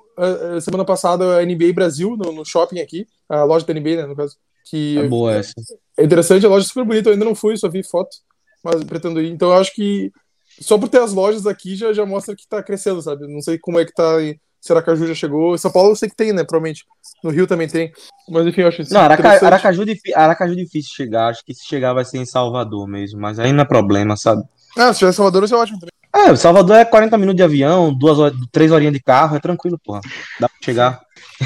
[0.61, 4.17] semana passada a NBA Brasil, no, no, shopping aqui, a loja da NBA, né, no
[4.17, 5.53] caso, que é boa essa.
[5.97, 8.17] É interessante, a loja é super bonita, eu ainda não fui, só vi foto,
[8.63, 10.13] mas pretendo ir, então eu acho que
[10.61, 13.59] só por ter as lojas aqui já, já mostra que tá crescendo, sabe, não sei
[13.59, 14.19] como é que tá
[14.61, 15.57] se Aracaju já chegou.
[15.57, 16.45] São Paulo eu sei que tem, né?
[16.45, 16.85] Provavelmente.
[17.25, 17.91] No Rio também tem.
[18.29, 18.93] Mas enfim, eu acho isso.
[18.93, 19.83] Não, Araca, Aracaju,
[20.15, 21.29] Aracaju é difícil chegar.
[21.29, 23.19] Acho que se chegar vai ser em Salvador mesmo.
[23.21, 24.43] Mas aí não é problema, sabe?
[24.77, 25.91] Ah, se tiver em Salvador, vai ser ótimo também.
[26.29, 29.81] É, Salvador é 40 minutos de avião, duas horas, três horinhas de carro, é tranquilo,
[29.83, 30.01] porra.
[30.39, 31.01] Dá pra chegar.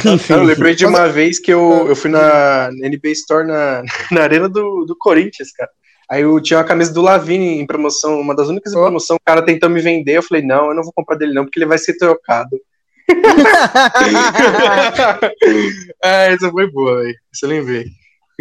[0.04, 0.32] Enfim.
[0.32, 4.48] Eu lembrei de uma vez que eu, eu fui na NBA Store na, na arena
[4.48, 5.70] do, do Corinthians, cara.
[6.10, 9.16] Aí eu tinha uma camisa do Lavini em promoção, uma das únicas em promoção.
[9.16, 10.16] O cara tentou me vender.
[10.16, 12.58] Eu falei, não, eu não vou comprar dele, não, porque ele vai ser trocado.
[16.02, 17.14] é, essa foi boa, velho.
[17.32, 17.87] Isso eu lembrei.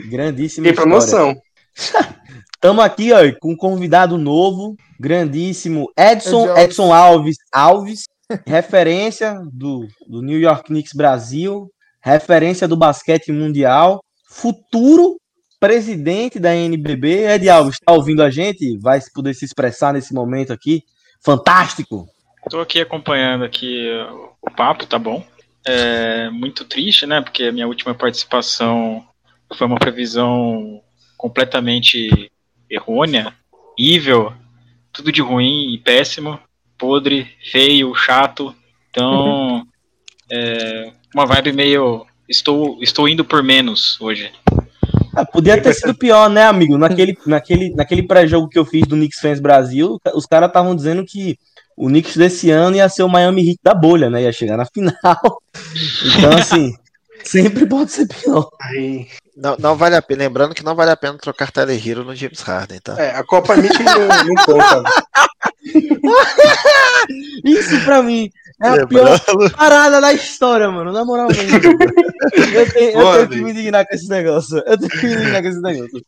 [0.09, 0.67] Grandíssima.
[0.67, 1.35] Em promoção.
[2.63, 8.05] Estamos aqui, ó, com um convidado novo, grandíssimo, Edson, Edson Alves, Alves,
[8.47, 11.69] referência do, do New York Knicks Brasil,
[12.01, 15.17] referência do basquete mundial, futuro
[15.59, 17.25] presidente da NBB.
[17.33, 18.77] Ed Alves, está ouvindo a gente?
[18.77, 20.83] Vai poder se expressar nesse momento aqui?
[21.21, 22.07] Fantástico!
[22.45, 23.89] Estou aqui acompanhando aqui
[24.41, 25.21] o papo, tá bom?
[25.67, 27.19] É muito triste, né?
[27.19, 29.05] Porque a minha última participação
[29.53, 30.81] foi uma previsão
[31.17, 32.31] completamente
[32.73, 33.33] errônea,
[33.77, 34.33] evil,
[34.91, 36.39] tudo de ruim e péssimo,
[36.77, 38.53] podre, feio, chato.
[38.89, 39.65] Então,
[40.31, 42.05] é, uma vibe meio.
[42.27, 44.31] Estou, estou indo por menos hoje.
[45.15, 46.77] Ah, podia ter sido pior, né, amigo?
[46.77, 51.05] Naquele, naquele, naquele pré-jogo que eu fiz do Knicks Fans Brasil, os caras estavam dizendo
[51.05, 51.37] que
[51.77, 54.23] o Knicks desse ano ia ser o Miami Heat da bolha, né?
[54.23, 54.93] Ia chegar na final.
[56.17, 56.73] Então, assim,
[57.23, 58.49] sempre pode ser pior.
[58.61, 60.23] Aí, não, não vale a pena.
[60.23, 63.01] Lembrando que não vale a pena trocar Tyler Hero no James Harden, tá?
[63.01, 64.81] É, a Copa Nick não, não conta.
[64.81, 64.89] Né?
[67.45, 68.29] Isso pra mim
[68.61, 69.19] é a pior
[69.57, 70.91] parada da história, mano.
[70.91, 71.59] Na moral mesmo.
[72.53, 74.57] Eu tenho, eu tenho que me indignar com esse negócio.
[74.65, 76.01] Eu tenho que me indignar com esse negócio.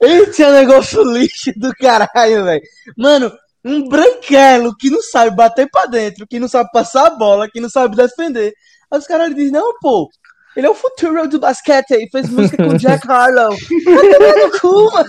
[0.00, 2.62] Esse é um negócio lixo do caralho, velho.
[2.96, 3.32] Mano,
[3.64, 7.60] um branquelo que não sabe bater pra dentro, que não sabe passar a bola, que
[7.60, 8.54] não sabe defender.
[8.90, 10.08] Aí os caras dizem, não, pô,
[10.56, 13.56] ele é o futuro do basquete e fez música com Jack Harlow.
[13.84, 15.08] Vai tomar no cu, mano.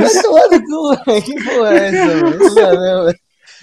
[0.00, 1.22] Vai tomar no cu, velho.
[1.22, 3.14] Que porra é essa, mano?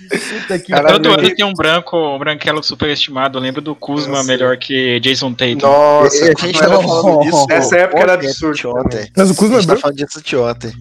[0.09, 3.37] Puta que Todo ano tem um branco, um branquelo superestimado.
[3.37, 4.27] Eu lembro do Kuzma Nossa.
[4.27, 5.59] melhor que Jason Tatum.
[5.61, 7.45] Nossa, a gente tava falando disso.
[7.47, 8.73] Nessa época era absurdo.
[9.15, 9.81] Mas o Kuzma é branco.
[9.81, 10.73] falando disso de ontem.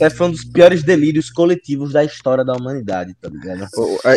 [0.00, 3.68] É foi um dos piores delírios coletivos da história da humanidade, tá ligado?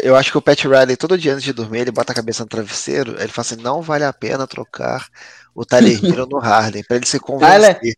[0.03, 2.43] Eu acho que o Pat Riley, todo dia antes de dormir, ele bota a cabeça
[2.43, 5.07] no travesseiro, ele fala assim: não vale a pena trocar
[5.55, 7.79] o Tyler Hero no Harden, pra ele se convencer.
[7.79, 7.95] Tyler,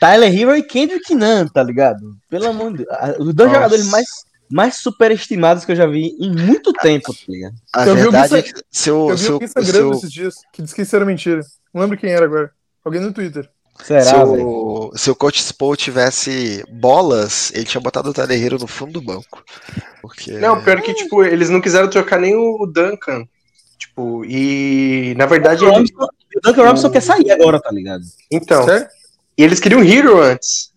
[0.00, 2.16] Tyler Hero e Kendrick Nunn, tá ligado?
[2.28, 2.88] Pelo amor de Deus.
[3.18, 3.54] Os dois Nossa.
[3.54, 4.06] jogadores mais,
[4.50, 7.54] mais superestimados que eu já vi em muito tempo, tá ligado?
[7.74, 9.92] A eu verdade vi é que seu, eu vi o seu...
[9.92, 11.40] esses dias que disse que isso era mentira.
[11.74, 12.50] Não lembro quem era agora.
[12.84, 13.50] Alguém no Twitter.
[13.82, 18.66] Será, se, o, se o Coach Spo tivesse bolas, ele tinha botado o Hero no
[18.66, 19.42] fundo do banco.
[20.02, 20.32] Porque...
[20.32, 23.24] Não, pior que, tipo, eles não quiseram trocar nem o Duncan.
[23.78, 25.64] Tipo, e na verdade.
[25.64, 26.90] O, Robinson, o Duncan Robinson o...
[26.90, 28.02] quer sair agora, tá ligado?
[28.30, 28.64] Então.
[28.64, 28.92] Certo?
[29.36, 30.72] E eles queriam o Hero antes.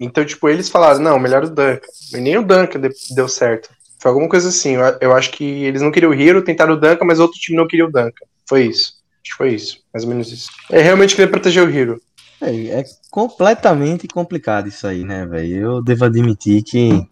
[0.00, 1.80] Então, tipo, eles falaram, não, melhor o Duncan.
[2.12, 2.80] E nem o Duncan
[3.14, 3.70] deu certo.
[4.00, 4.74] Foi alguma coisa assim.
[4.74, 7.56] Eu, eu acho que eles não queriam o Hero, tentaram o Duncan, mas outro time
[7.56, 8.26] não queria o Duncan.
[8.48, 8.94] Foi isso.
[9.22, 9.78] Acho que foi isso.
[9.92, 10.50] Mais ou menos isso.
[10.70, 12.00] É realmente querer proteger o Hero.
[12.40, 15.56] É, é completamente complicado isso aí, né, velho?
[15.56, 17.06] Eu devo admitir que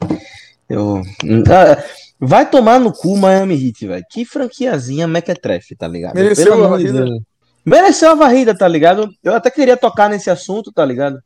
[0.69, 1.03] eu.
[1.51, 1.83] Ah,
[2.19, 4.05] vai tomar no cu Miami Heat, velho.
[4.11, 6.15] Que franquiazinha mequetrefe, tá ligado?
[6.15, 7.05] Mereceu Pelo a varrida.
[7.05, 7.23] De
[7.65, 9.11] Mereceu a varrida, tá ligado?
[9.23, 11.19] Eu até queria tocar nesse assunto, tá ligado?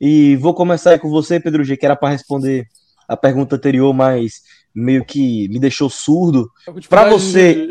[0.00, 2.66] E vou começar aí com você, Pedro G, que era para responder
[3.06, 4.40] a pergunta anterior, mas
[4.74, 6.48] meio que me deixou surdo.
[6.88, 7.70] Para você,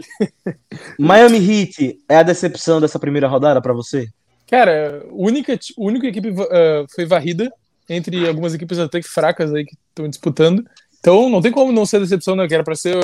[1.00, 4.08] Miami Heat é a decepção dessa primeira rodada para você?
[4.50, 7.52] Cara, única, única equipe uh, foi varrida
[7.88, 10.66] entre algumas equipes até que fracas aí que estão disputando.
[11.00, 12.48] Então não tem como não ser decepção, né?
[12.48, 12.96] Que era pra ser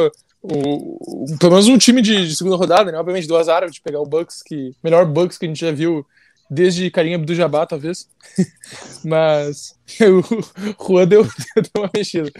[0.41, 2.97] o, o, pelo menos um time de, de, segunda rodada, né?
[2.97, 6.05] Obviamente do azar de pegar o Bucks, que melhor Bucks que a gente já viu
[6.49, 8.07] desde Carinha do Jabá, talvez.
[9.03, 11.23] Mas o Juan deu,
[11.55, 12.31] deu uma mexida.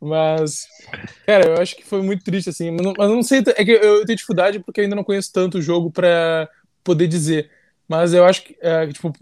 [0.00, 0.66] Mas,
[1.26, 2.70] cara, eu acho que foi muito triste, assim.
[2.70, 5.30] Mas não, mas não sei, é que eu tenho dificuldade porque eu ainda não conheço
[5.30, 6.48] tanto o jogo para
[6.82, 7.50] poder dizer.
[7.90, 9.12] Mas eu acho que, é, tipo,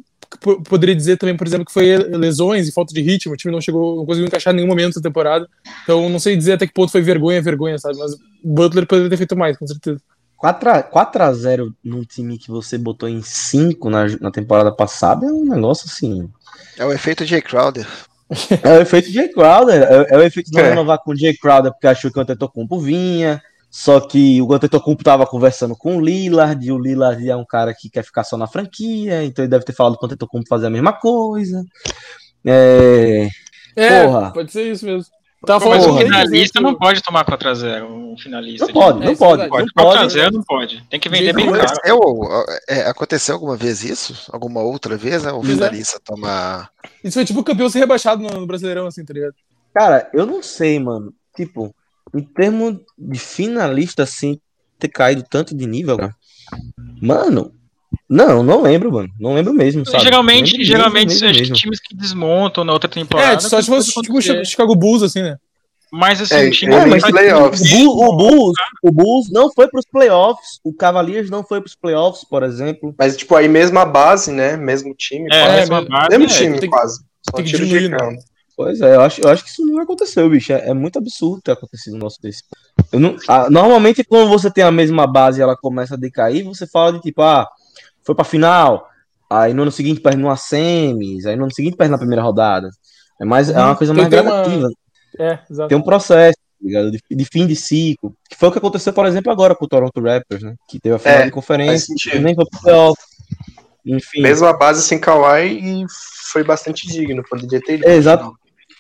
[0.69, 3.33] poderia dizer também, por exemplo, que foi lesões e falta de ritmo.
[3.33, 5.49] O time não chegou, não conseguiu encaixar em nenhum momento da temporada.
[5.85, 7.97] Então não sei dizer até que ponto foi vergonha, vergonha, sabe?
[7.97, 9.99] Mas o Butler poderia ter feito mais, com certeza.
[10.39, 15.87] 4x0 num time que você botou em 5 na, na temporada passada é um negócio
[15.87, 16.29] assim.
[16.77, 17.87] É o efeito Jay Crowder.
[18.63, 19.83] é o efeito Jay Crowder.
[19.83, 20.69] É, é o efeito de não é.
[20.69, 23.43] renovar com o Jay Crowder porque achou que o Antetokounmpo vinha.
[23.71, 27.75] Só que o Antetokounmpo estava conversando com o Lillard, e o Lillard é um cara
[27.75, 30.67] que quer ficar só na franquia, então ele deve ter falado com o Antetokounmpo fazer
[30.67, 31.63] a mesma coisa.
[32.45, 33.29] É,
[33.77, 34.33] é porra.
[34.33, 35.05] pode ser isso mesmo.
[35.47, 37.85] Tá mas o finalista não pode tomar 4x0.
[37.85, 38.67] Um finalista.
[38.67, 39.43] Não pode, não pode.
[39.43, 39.73] É, pode.
[39.73, 40.85] 4x0 não pode.
[40.91, 41.63] Tem que vender bem caro.
[41.63, 42.01] Aconteceu,
[42.69, 44.29] é, aconteceu alguma vez isso?
[44.33, 45.31] Alguma outra vez, né?
[45.31, 46.71] O finalista tomar.
[47.05, 49.35] Isso foi tipo o campeão ser rebaixado no, no Brasileirão, assim, tá ligado?
[49.73, 51.15] Cara, eu não sei, mano.
[51.37, 51.73] Tipo,
[52.15, 54.39] em termos de finalista, assim,
[54.79, 56.15] ter caído tanto de nível, cara.
[57.01, 57.53] Mano,
[58.09, 59.09] não, não lembro, mano.
[59.19, 60.05] Não lembro mesmo, sabe?
[60.05, 61.55] Geralmente, lembro geralmente mesmo, acho mesmo.
[61.55, 63.35] que times que desmontam na outra temporada.
[63.37, 64.45] É, só se fosse tipo o.
[64.45, 65.37] Chicago Bulls, assim, né?
[65.91, 67.63] Mas assim, É, o time é, mas playoffs.
[67.63, 70.61] O, Bull- o Bulls, o Bulls não foi pros playoffs.
[70.63, 72.95] O Cavaliers não foi pros playoffs, por exemplo.
[72.99, 74.55] Mas, tipo, aí mesmo a base, né?
[74.55, 75.57] Mesmo time, É, quase.
[75.61, 77.01] mesma base, mesmo é, time, tem que- quase.
[77.23, 77.97] Só tem que diminuir, né?
[78.59, 80.53] Pois é, eu acho, eu acho que isso não aconteceu, bicho.
[80.53, 82.43] É, é muito absurdo ter acontecido um negócio desse.
[82.91, 86.45] Eu não, ah, normalmente, quando você tem a mesma base e ela começa a decair,
[86.45, 87.47] você fala de tipo, ah,
[88.03, 88.89] foi pra final,
[89.31, 92.69] aí no ano seguinte perde numa semis, aí no ano seguinte perde na primeira rodada.
[93.21, 94.69] É, mais, é uma coisa Tem- mais tem uma- gradativa.
[95.21, 95.69] É, exato.
[95.69, 96.91] Tem um processo, tá ligado?
[96.91, 98.13] De, de fim de ciclo.
[98.29, 100.57] Que foi o que aconteceu, por exemplo, agora com o Toronto Raptors, né?
[100.69, 103.01] Que teve a final É, de conferência, nem foi pro playoff.
[103.87, 104.21] Enfim.
[104.21, 105.87] Mesmo a base sem Kawhi e
[106.33, 107.23] foi bastante digno.
[107.31, 107.89] Poderia ter ido.
[107.89, 108.33] Exato.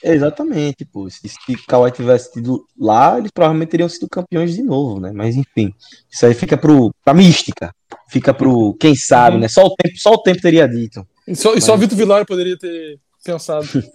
[0.03, 1.09] Exatamente, pô.
[1.11, 5.11] Se, se Kawhi tivesse tido lá, eles provavelmente teriam sido campeões de novo, né?
[5.13, 5.73] Mas enfim,
[6.11, 7.73] isso aí fica pro, pra mística.
[8.11, 9.43] Fica pro quem sabe, Uhum.
[9.43, 9.49] né?
[9.49, 11.07] Só o tempo, só o tempo teria dito.
[11.27, 13.67] E só, e só Mas- Vitor Vilar poderia ter pensado.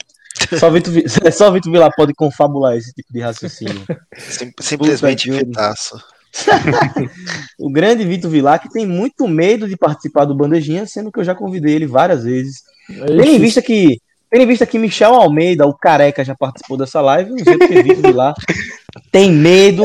[0.60, 3.86] Só o Vitor, Vi- só o Vitor Vilar pode confabular esse tipo de raciocínio.
[4.18, 5.96] Sim- simplesmente fitaço.
[7.60, 11.24] o grande Vitor Vilar, que tem muito medo de participar do Bandejinha, sendo que eu
[11.24, 12.63] já convidei ele várias vezes.
[12.88, 14.00] Tendo em vista que.
[14.34, 17.84] Tendo em vista que Michel Almeida, o careca, já participou dessa live, não sei porque
[17.84, 18.34] Vitor Vilar
[19.12, 19.84] tem medo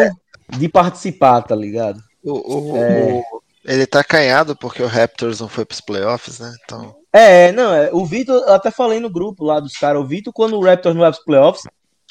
[0.56, 2.00] de participar, tá ligado?
[2.24, 3.22] O, o- É.
[3.30, 6.50] o- ele tá acanhado porque o Raptors não foi pros playoffs, né?
[6.64, 6.94] Então.
[7.12, 10.32] É, não, é, o Vitor, eu até falei no grupo lá dos caras, o Vitor,
[10.32, 11.64] quando o Raptors não vai pros playoffs,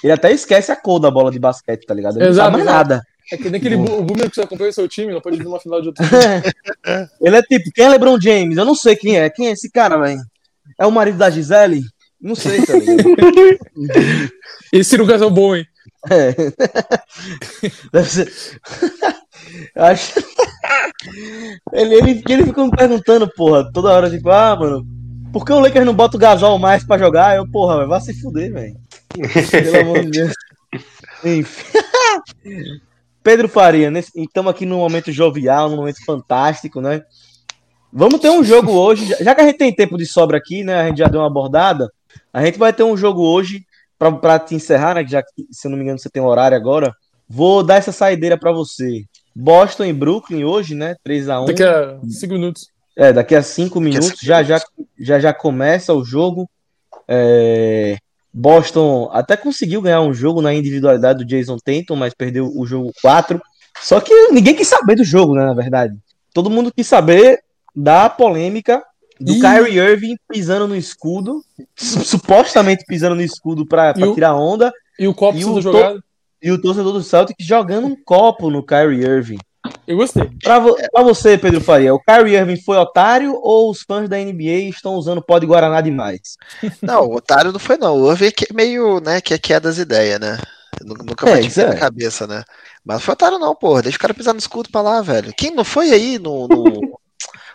[0.03, 2.17] ele até esquece a cor da bola de basquete, tá ligado?
[2.17, 3.01] Ele não Exato, sabe mais nada.
[3.33, 5.37] É que nem aquele bu- o boomer que você acompanha o seu time, não pode
[5.37, 6.05] vir numa final de outro
[7.19, 8.55] ele é tipo, quem é LeBron James?
[8.57, 9.27] Eu não sei quem é.
[9.29, 10.21] Quem é esse cara, velho?
[10.79, 11.81] É o marido da Gisele?
[12.21, 13.03] Não sei, tá ligado?
[14.73, 15.65] Esse um casal bom, hein?
[16.09, 16.33] É.
[17.91, 18.31] Deve ser.
[19.75, 20.13] Acho.
[21.73, 24.85] Ele, ele, ele ficou me perguntando, porra, toda hora, tipo, ah, mano,
[25.31, 27.35] por que o Lakers não bota o Gasol mais pra jogar?
[27.35, 28.75] Eu, porra, vai se fuder, velho.
[29.51, 30.33] Pelo amor de Deus.
[31.23, 31.77] Enfim.
[33.23, 37.01] Pedro Faria, estamos aqui num momento jovial, num momento fantástico, né?
[37.91, 40.63] Vamos ter um jogo hoje, já- já que a gente tem tempo de sobra aqui,
[40.63, 40.81] né?
[40.81, 41.91] A gente já deu uma abordada.
[42.33, 43.65] A gente vai ter um jogo hoje
[43.97, 45.03] pra, pra te encerrar, né?
[45.03, 46.93] que Já que, se eu não me engano, você tem um horário agora.
[47.27, 49.03] Vou dar essa saideira pra você.
[49.35, 50.95] Boston e Brooklyn hoje, né?
[51.05, 51.47] 3x1.
[51.47, 52.69] Daqui a cinco minutos.
[52.95, 54.59] É, daqui a cinco Daqui a minutos, cinco já, já,
[54.97, 56.49] já já começa o jogo.
[57.07, 57.97] É,
[58.33, 62.91] Boston até conseguiu ganhar um jogo na individualidade do Jason Tatum, mas perdeu o jogo
[63.01, 63.41] 4.
[63.81, 65.95] Só que ninguém quis saber do jogo, né, na verdade.
[66.33, 67.39] Todo mundo quis saber
[67.75, 68.83] da polêmica
[69.19, 69.39] do Ih.
[69.41, 71.41] Kyrie Irving pisando no escudo,
[71.75, 75.43] su- supostamente pisando no escudo pra, pra E o- tirar onda, E o copo E
[75.43, 76.03] sendo o jogado.
[76.41, 79.37] e o torcedor do Celtic jogando um copo no Kyrie Irving.
[79.85, 80.29] Eu gostei.
[80.41, 84.17] Pra, vo- pra você, Pedro Faria, o Kyrie Irving foi otário ou os fãs da
[84.17, 86.37] NBA estão usando pó de Guaraná demais?
[86.81, 87.95] Não, o otário não foi, não.
[88.01, 90.37] O Irving que é meio, né, que é, que é das ideias, né?
[90.85, 91.77] Nu- Nunca É, te isso na é.
[91.77, 92.43] cabeça, né?
[92.85, 93.81] Mas não foi otário, não, porra.
[93.81, 95.33] Deixa o cara pisar no escudo pra lá, velho.
[95.35, 96.47] Quem não foi aí no.
[96.47, 96.99] no-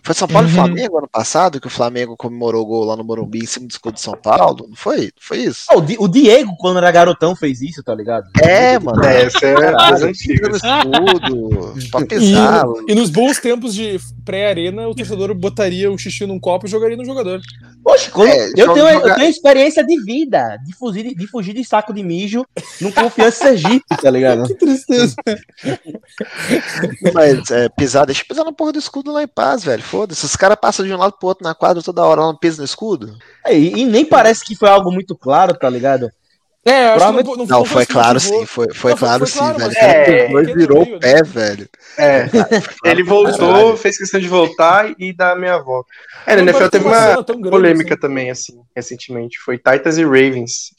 [0.05, 0.57] Foi São Paulo e Uhum.
[0.57, 3.71] Flamengo ano passado, que o Flamengo comemorou o gol lá no Morumbi em cima do
[3.71, 4.67] escudo de São Paulo?
[4.69, 5.11] Não foi?
[5.21, 5.67] Foi isso?
[5.71, 8.29] Ah, o, Di- o Diego, quando era garotão, fez isso, tá ligado?
[8.43, 9.03] É, mano.
[9.05, 10.61] É, essa é das antigas.
[10.63, 12.65] no escudo, pra E, pisar.
[12.89, 16.97] e nos bons tempos de pré-arena, o torcedor botaria o xixi num copo e jogaria
[16.97, 17.41] no jogador.
[17.85, 21.27] Poxa, quando- É, eu, tenho, eu joga- tenho experiência de vida, de fugir de, de
[21.27, 22.45] fugir de saco de mijo
[22.81, 24.45] num Confiança Sergipe, tá ligado?
[24.47, 25.15] Que tristeza.
[27.15, 29.83] Mas é, pisar, deixa eu pisar na porra do escudo lá em paz, velho.
[29.93, 30.25] Foda-se.
[30.25, 32.65] Os caras passam de um lado pro outro na quadra toda hora, não pisa no
[32.65, 33.15] escudo.
[33.45, 36.11] É, E, e nem parece que foi algo muito claro, tá ligado?
[36.65, 38.95] É, eu acho Provavelmente- que não, Não, foi isso claro sim, foi, foi Não, foi-
[38.97, 39.69] claro foi sim, claro, velho.
[39.69, 41.69] mas O cara é, e quem virou não veio, o pé, velho.
[41.99, 42.27] É,
[42.85, 43.77] ele voltou, Caralho.
[43.77, 45.89] fez questão de voltar e dar a meia volta.
[46.25, 48.01] É, na Não, NFL teve uma uma grande, polêmica assim.
[48.01, 49.39] também, assim, recentemente.
[49.41, 50.71] Foi Titans e Ravens.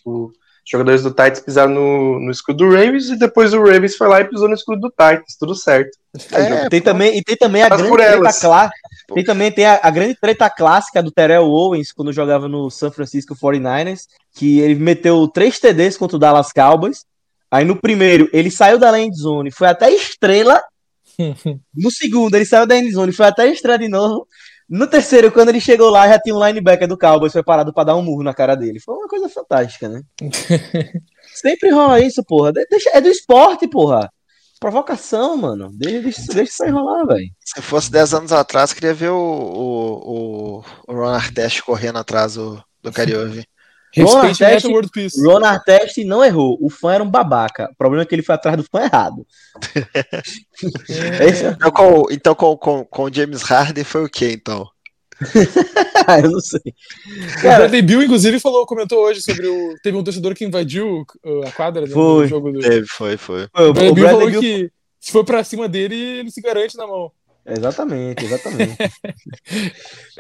[0.65, 4.07] Os jogadores do Titans pisaram no, no escudo do Ravens e depois o Ravens foi
[4.07, 5.35] lá e pisou no escudo do Titans.
[5.37, 5.97] Tudo certo.
[6.31, 8.79] É, tem também, e tem também a grande treta clássica.
[9.13, 12.91] Tem também tem a, a grande treta clássica do Terrell Owens quando jogava no San
[12.91, 14.03] Francisco 49ers,
[14.33, 17.05] que ele meteu três TDs contra o Dallas Cowboys.
[17.51, 20.61] Aí no primeiro, ele saiu da end zone, foi até estrela.
[21.75, 24.27] No segundo, ele saiu da end zone, foi até estrela de novo.
[24.75, 27.95] No terceiro, quando ele chegou lá, já tinha um linebacker do Cowboys preparado pra dar
[27.95, 28.79] um murro na cara dele.
[28.79, 30.01] Foi uma coisa fantástica, né?
[31.35, 32.51] Sempre rola isso, porra.
[32.51, 34.11] De- Deixa, é do esporte, porra.
[34.59, 35.69] Provocação, mano.
[35.73, 37.27] Deixa, deixa, deixa isso aí rolar, velho.
[37.39, 42.33] Se fosse 10 anos atrás, queria ver o, o, o, o Ron Artest correndo atrás
[42.33, 42.91] do, do
[43.93, 44.67] Kyrie Irving.
[44.71, 46.57] Ron Artest, Ron Artest não errou.
[46.59, 47.69] O fã era um babaca.
[47.71, 49.25] O problema é que ele foi atrás do fã errado.
[49.75, 51.53] é.
[51.53, 54.67] Então, com, então com, com, com o James Harden foi o que, então?
[56.23, 56.61] eu não sei.
[57.41, 59.75] Cara, o Bradley Bill, inclusive, falou, comentou hoje sobre o.
[59.83, 61.05] Teve um torcedor que invadiu
[61.45, 62.23] a quadra né, foi.
[62.23, 62.59] no jogo do.
[62.59, 63.43] Teve, foi, foi.
[63.53, 64.41] O Bradley Bill falou Bill...
[64.41, 67.11] que se for pra cima dele, ele se garante na mão.
[67.45, 68.77] Exatamente, exatamente.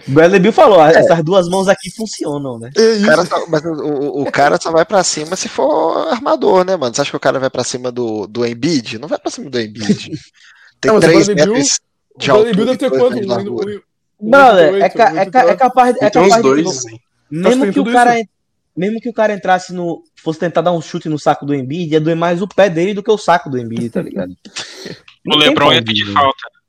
[0.07, 0.91] o Bradley Bill falou: é.
[0.91, 2.69] essas duas mãos aqui funcionam, né?
[2.75, 6.75] É cara só, mas o, o, cara só vai pra cima se for armador, né,
[6.75, 6.93] mano?
[6.93, 8.99] Você acha que o cara vai pra cima do, do Embiid?
[8.99, 10.11] Não vai pra cima do Embiid.
[10.81, 11.79] Tem não, três metros
[12.17, 12.51] de altura.
[12.51, 13.83] O Bradley Bill deve ter quanto?
[14.19, 17.01] Brother, é, ca, é, ca, é capaz, é capaz dois, de,
[17.31, 18.15] mesmo que o cara
[18.75, 21.93] mesmo que o cara entrasse no fosse tentar dar um chute no saco do Embiid,
[21.93, 24.35] ia doer mais o pé dele do que o saco do Embiid, tá ligado?
[25.27, 26.62] o LeBron ia pedir falta.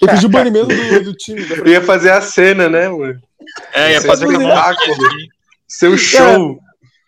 [0.00, 1.46] Eu pedi o banimento do, do time.
[1.48, 3.20] Eu ia fazer a cena, né, mano?
[3.72, 4.74] É, ia fazer aquela
[5.66, 6.58] Seu show.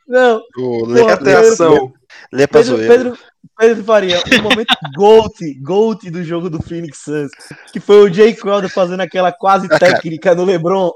[0.07, 0.43] Não.
[0.59, 1.93] Oh, Porra, atenção.
[2.33, 3.19] Lê Pedro, Pedro,
[3.59, 7.31] Pedro Faria, o momento GOAT, GOAT do jogo do Phoenix Suns,
[7.73, 10.91] que foi o Jay Crowder fazendo aquela quase técnica no LeBron.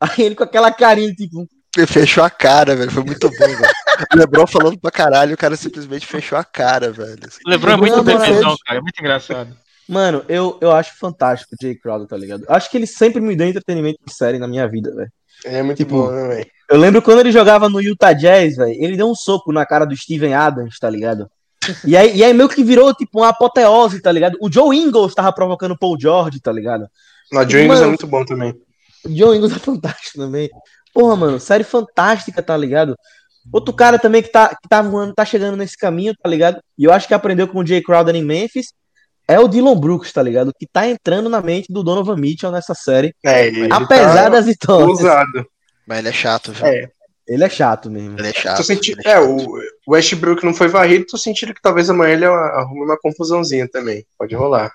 [0.00, 1.46] Aí ele com aquela carinha, tipo.
[1.86, 2.90] Fechou a cara, velho.
[2.90, 3.58] Foi muito bom, velho.
[4.14, 7.18] O Lebron falando pra caralho, o cara simplesmente fechou a cara, velho.
[7.46, 8.78] O Lebron é muito bebezão, cara.
[8.78, 9.54] É muito engraçado.
[9.86, 12.44] Mano, eu, eu acho fantástico o Jay Crowder, tá ligado?
[12.48, 15.12] Acho que ele sempre me deu entretenimento de série na minha vida, velho.
[15.44, 16.46] É muito tipo, bom, né, velho?
[16.70, 18.72] Eu lembro quando ele jogava no Utah Jazz, velho.
[18.82, 21.28] Ele deu um soco na cara do Steven Adams, tá ligado?
[21.84, 24.38] E aí, e aí meio que virou, tipo, uma apoteose, tá ligado?
[24.40, 26.88] O Joe Ingles tava provocando o Paul George, tá ligado?
[27.30, 28.54] Não, o Joe Ingles é muito bom também.
[29.04, 30.48] O Joe Ingles é fantástico também.
[30.92, 32.96] Porra, mano, série fantástica, tá ligado?
[33.52, 36.60] Outro cara também que tá, que tá voando, tá chegando nesse caminho, tá ligado?
[36.78, 38.66] E eu acho que aprendeu com o Jay Crowder em Memphis.
[39.26, 40.52] É o Dylan Brooks, tá ligado?
[40.58, 43.14] Que tá entrando na mente do Donovan Mitchell nessa série.
[43.24, 44.98] É, apesar tá das vitórias.
[44.98, 45.46] Usado.
[45.86, 46.66] Mas ele é chato, viu?
[46.66, 46.88] É.
[47.28, 48.18] Ele é chato mesmo.
[48.18, 48.62] Ele é chato.
[48.64, 48.92] Senti...
[48.92, 49.06] é, chato.
[49.06, 49.56] é, o
[49.88, 54.04] Westbrook não foi varrido, tô sentindo que talvez amanhã ele arrume uma confusãozinha também.
[54.18, 54.72] Pode rolar.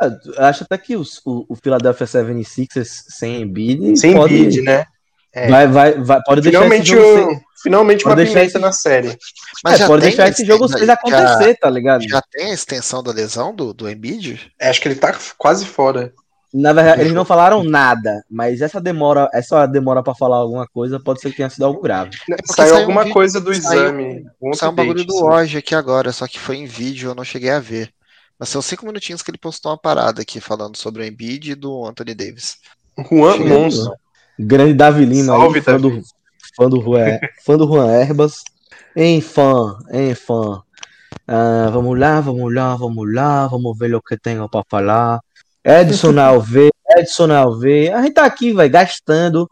[0.00, 3.98] É, acho até que os, o, o Philadelphia 76ers sem Embiid.
[3.98, 4.86] Sem pode, Embiid, né?
[5.32, 5.48] É.
[5.48, 8.58] Vai, vai, vai, pode finalmente deixar esse jogo Finalmente uma pimenta esse...
[8.58, 9.18] na série.
[9.64, 12.08] Mas é, pode deixar esse jogo 6 acontecer, já, tá ligado?
[12.08, 14.52] Já tem a extensão da lesão do, do Embiid?
[14.60, 16.12] É, acho que ele tá quase fora.
[16.54, 20.98] Na verdade, eles não falaram nada, mas essa demora, essa demora para falar alguma coisa
[20.98, 22.16] pode ser que tenha sido algo grave.
[22.30, 24.22] É saiu, saiu alguma um coisa do exame.
[24.40, 27.24] Saiu, saiu um bagulho do Oge aqui agora, só que foi em vídeo, eu não
[27.24, 27.90] cheguei a ver.
[28.38, 31.54] Mas são cinco minutinhos que ele postou uma parada aqui falando sobre o Embiid e
[31.54, 32.56] do Anthony Davis.
[33.10, 33.92] Juan Monson.
[34.38, 36.02] Grande Davi Lima aí, fã, do,
[36.56, 38.44] fã, do Juan, fã do Juan Herbas.
[38.94, 40.62] Em fã, em fã.
[41.26, 45.20] Ah, vamos lá, vamos lá, vamos lá, vamos ver o que tenho para falar.
[45.64, 47.90] Edson Alve, Edson Alve.
[47.90, 49.48] A gente tá aqui, vai gastando,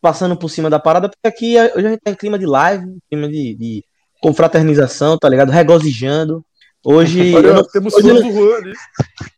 [0.00, 2.84] passando por cima da parada, porque aqui hoje a gente tá em clima de live,
[3.08, 3.84] clima de, de
[4.20, 5.50] confraternização, tá ligado?
[5.50, 6.44] Regozijando.
[6.84, 7.34] Hoje.
[7.36, 8.74] Olha, eu, temos hoje, ali.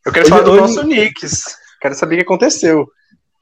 [0.07, 1.45] Eu quero hoje, falar do hoje, nosso Knicks.
[1.81, 2.89] Quero saber o que aconteceu.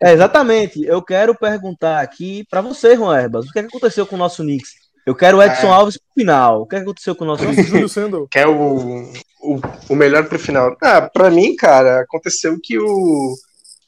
[0.03, 0.83] É, exatamente.
[0.85, 4.19] Eu quero perguntar aqui para você, Juan Herbas, o que, é que aconteceu com o
[4.19, 4.71] nosso Knicks?
[5.07, 5.71] Eu quero o Edson é.
[5.71, 6.63] Alves pro final.
[6.63, 7.67] O que, é que aconteceu com o nosso Knicks?
[7.67, 10.77] Júlio Quer o, o, o melhor pro final.
[10.83, 13.37] Ah, pra mim, cara, aconteceu que o, o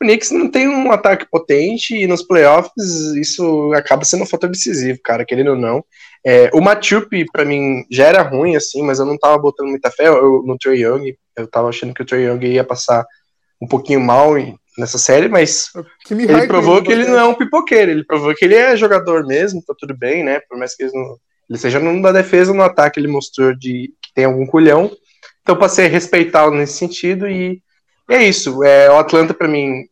[0.01, 2.73] Knicks não tem um ataque potente e nos playoffs
[3.17, 5.83] isso acaba sendo um fator decisivo, cara, querendo ou não.
[6.25, 9.91] É, o Machup, pra mim, já era ruim, assim, mas eu não tava botando muita
[9.91, 11.17] fé eu, no Trey Young.
[11.37, 13.05] Eu tava achando que o Trey Young ia passar
[13.63, 14.35] um pouquinho mal
[14.77, 15.71] nessa série, mas
[16.11, 19.63] ele provou que ele não é um pipoqueiro, ele provou que ele é jogador mesmo,
[19.65, 20.41] tá tudo bem, né?
[20.49, 21.17] Por mais que ele, não,
[21.49, 24.91] ele seja no da defesa, no ataque ele mostrou de que tem algum culhão.
[25.43, 27.63] Então passei a respeitá-lo nesse sentido e,
[28.11, 28.65] e, é isso.
[28.65, 29.85] É, o Atlanta, para mim,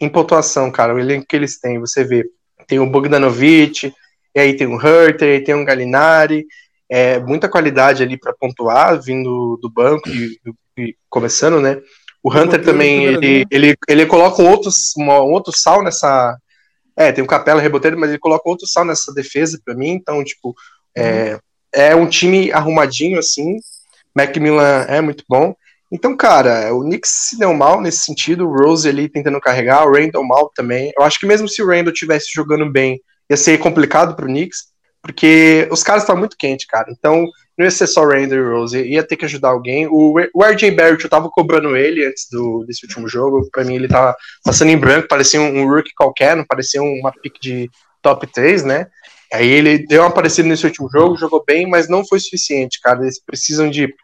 [0.00, 2.24] em pontuação, cara, o elenco que eles têm, você vê,
[2.66, 3.92] tem o Bogdanovic,
[4.34, 6.46] e aí tem o Herter, tem o Galinari,
[6.88, 10.40] é, muita qualidade ali para pontuar, vindo do banco e,
[10.78, 11.80] e, começando, né?
[12.22, 16.36] O Hunter também, ele, ele, ele coloca um outro, um outro sal nessa.
[16.96, 20.22] É, tem o Capela reboteiro, mas ele coloca outro sal nessa defesa para mim, então,
[20.22, 20.54] tipo,
[20.94, 21.38] é, uhum.
[21.72, 23.56] é um time arrumadinho, assim,
[24.14, 25.54] Macmillan é muito bom.
[25.90, 29.92] Então, cara, o Knicks se deu mal nesse sentido, o Rose ali tentando carregar, o
[29.92, 30.92] Randall mal também.
[30.96, 34.70] Eu acho que mesmo se o Randall tivesse jogando bem, ia ser complicado pro Knicks,
[35.02, 36.86] porque os caras estão muito quentes, cara.
[36.90, 37.26] Então,
[37.60, 39.86] não ia ser só Randall e Rose, ia ter que ajudar alguém.
[39.86, 43.46] O, o RJ Barrett, eu tava cobrando ele antes do, desse último jogo.
[43.52, 47.12] Pra mim, ele tava passando em branco, parecia um, um rookie qualquer, não parecia uma
[47.12, 48.86] pick de top 3, né?
[49.30, 53.02] Aí ele deu uma aparecida nesse último jogo, jogou bem, mas não foi suficiente, cara.
[53.02, 53.94] Eles precisam de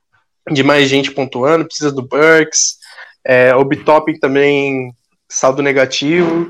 [0.52, 2.76] de mais gente pontuando, precisa do Burks,
[3.24, 3.68] é, o
[4.20, 4.92] também
[5.28, 6.48] saldo negativo.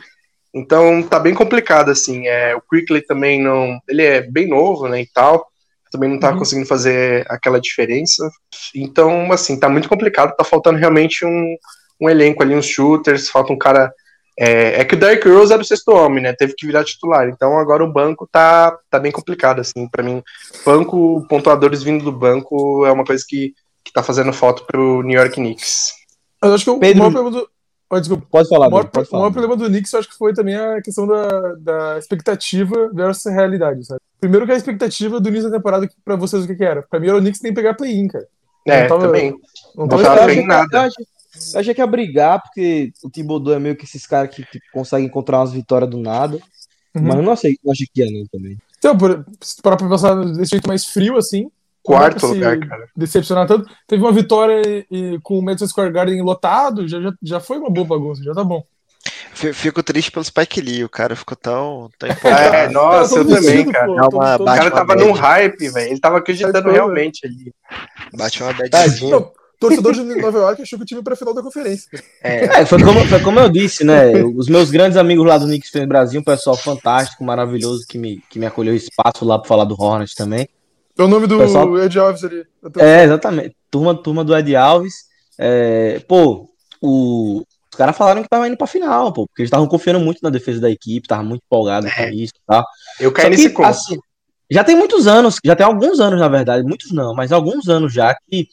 [0.53, 2.27] Então tá bem complicado, assim.
[2.27, 3.79] É, o Quickly também não.
[3.89, 5.01] Ele é bem novo, né?
[5.01, 5.47] E tal.
[5.97, 6.39] Também não tá Uhum.
[6.39, 8.29] conseguindo fazer aquela diferença.
[8.75, 10.37] Então, assim, tá muito complicado.
[10.37, 11.57] Tá faltando realmente um,
[12.01, 13.29] um elenco ali, uns shooters.
[13.31, 13.91] Falta um cara.
[14.39, 16.35] É, é que o Derrick Rose era o sexto homem, né?
[16.35, 17.27] Teve que virar titular.
[17.29, 19.89] Então agora o banco tá, tá bem complicado, assim.
[19.89, 20.23] para mim,
[20.65, 25.19] banco, pontuadores vindo do banco é uma coisa que, que tá fazendo falta pro New
[25.19, 25.93] York Knicks.
[26.45, 27.49] Eu acho que o Pedro- maior problema do.
[27.89, 28.27] Oh, desculpa.
[28.31, 29.23] Pode falar, O maior, pode o falar.
[29.23, 33.27] maior problema do Knicks eu acho que foi também a questão da, da expectativa versus
[33.27, 34.01] a realidade, sabe?
[34.21, 36.83] Primeiro que a expectativa do início da temporada, que pra vocês o que, que era?
[36.83, 38.27] Pra mim era o Knicks tem que pegar play-in, cara.
[38.67, 39.31] É, Não tava- também.
[39.31, 39.39] Não
[39.77, 40.27] Não tava tava esperando.
[40.35, 40.69] bem que- nada.
[40.73, 41.05] eu achei,
[41.55, 44.65] eu achei que ia brigar, porque o Thibodeau é meio que esses caras que tipo,
[44.73, 46.37] conseguem encontrar umas vitórias do nada.
[46.95, 47.03] Uhum.
[47.03, 48.57] Mas eu não achei, não achei que ia não também.
[48.79, 51.49] Então, por, se parar pra pensar desse jeito mais frio, assim,
[51.87, 52.87] Quarto lugar, cara.
[52.97, 53.69] Decepcionar tanto.
[53.87, 57.59] Teve uma vitória e, e com o Madison Square Garden lotado, já, já, já foi
[57.59, 58.63] uma boa bagunça, já tá bom.
[59.35, 62.55] Fico triste pelo Spike Lee, o cara ficou tão, tão empolgado.
[62.57, 63.87] É, nossa, eu todo também, vestido, cara.
[63.87, 65.91] pô, uma todo- O cara tava num hype, velho.
[65.91, 67.53] Ele tava acreditando realmente ali.
[68.15, 69.11] Bate uma badzinha.
[69.11, 69.31] Não,
[69.61, 71.89] torcedor de Nova York achou que o time ia pra final da conferência.
[72.23, 74.11] É, É, foi como, foi como eu disse, né?
[74.25, 78.39] Os meus grandes amigos lá do Knicks Brasil, um pessoal fantástico, maravilhoso, que me, que
[78.39, 80.49] me acolheu espaço lá pra falar do Hornets também.
[80.99, 82.45] É o nome do Pessoal- Ed Alves ali.
[82.79, 83.55] É, exatamente.
[83.71, 84.95] Turma, turma do Ed Alves.
[85.39, 86.49] É, pô,
[86.81, 90.21] o, os caras falaram que tava indo pra final, pô, porque eles estavam confiando muito
[90.23, 92.11] na defesa da equipe, tava muito empolgado com É.
[92.15, 92.65] isso e tal.
[92.99, 93.99] eu caí Só nesse que, assim,
[94.51, 97.93] já tem muitos anos, já tem alguns anos, na verdade, muitos não, mas alguns anos
[97.93, 98.49] já que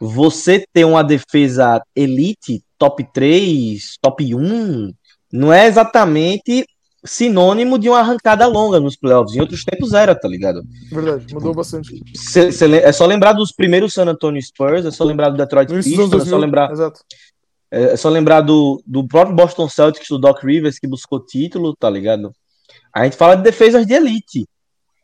[0.00, 4.92] você ter uma defesa elite, top 3, top 1,
[5.30, 6.64] não é exatamente
[7.04, 9.34] sinônimo de uma arrancada longa nos playoffs.
[9.34, 10.62] Em outros tempos era, tá ligado?
[10.90, 12.02] Verdade, mudou bastante.
[12.14, 15.68] Cê- cê é só lembrar dos primeiros San Antonio Spurs, é só lembrar do Detroit
[15.68, 17.00] Pistons, é só 2000, lembrar, Exato.
[17.70, 21.90] é só lembrar do, do próprio Boston Celtics, do Doc Rivers, que buscou título, tá
[21.90, 22.32] ligado?
[22.94, 24.46] A gente fala de defesas de elite.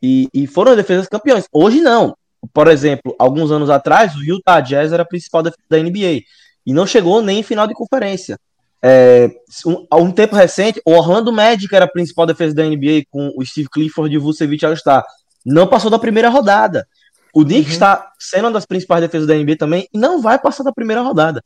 [0.01, 1.45] E, e foram defesas campeões.
[1.51, 2.15] Hoje não.
[2.53, 6.21] Por exemplo, alguns anos atrás, o Utah Jazz era a principal defesa da NBA.
[6.65, 8.39] E não chegou nem em final de conferência.
[8.81, 9.29] É,
[9.65, 13.31] um, há um tempo recente, o Orlando Magic era a principal defesa da NBA com
[13.35, 15.03] o Steve Clifford e o Vucevic All-Star.
[15.45, 16.87] Não passou da primeira rodada.
[17.33, 17.73] O Knicks Uhum.
[17.73, 21.01] está sendo uma das principais defesas da NBA também e não vai passar da primeira
[21.01, 21.43] rodada.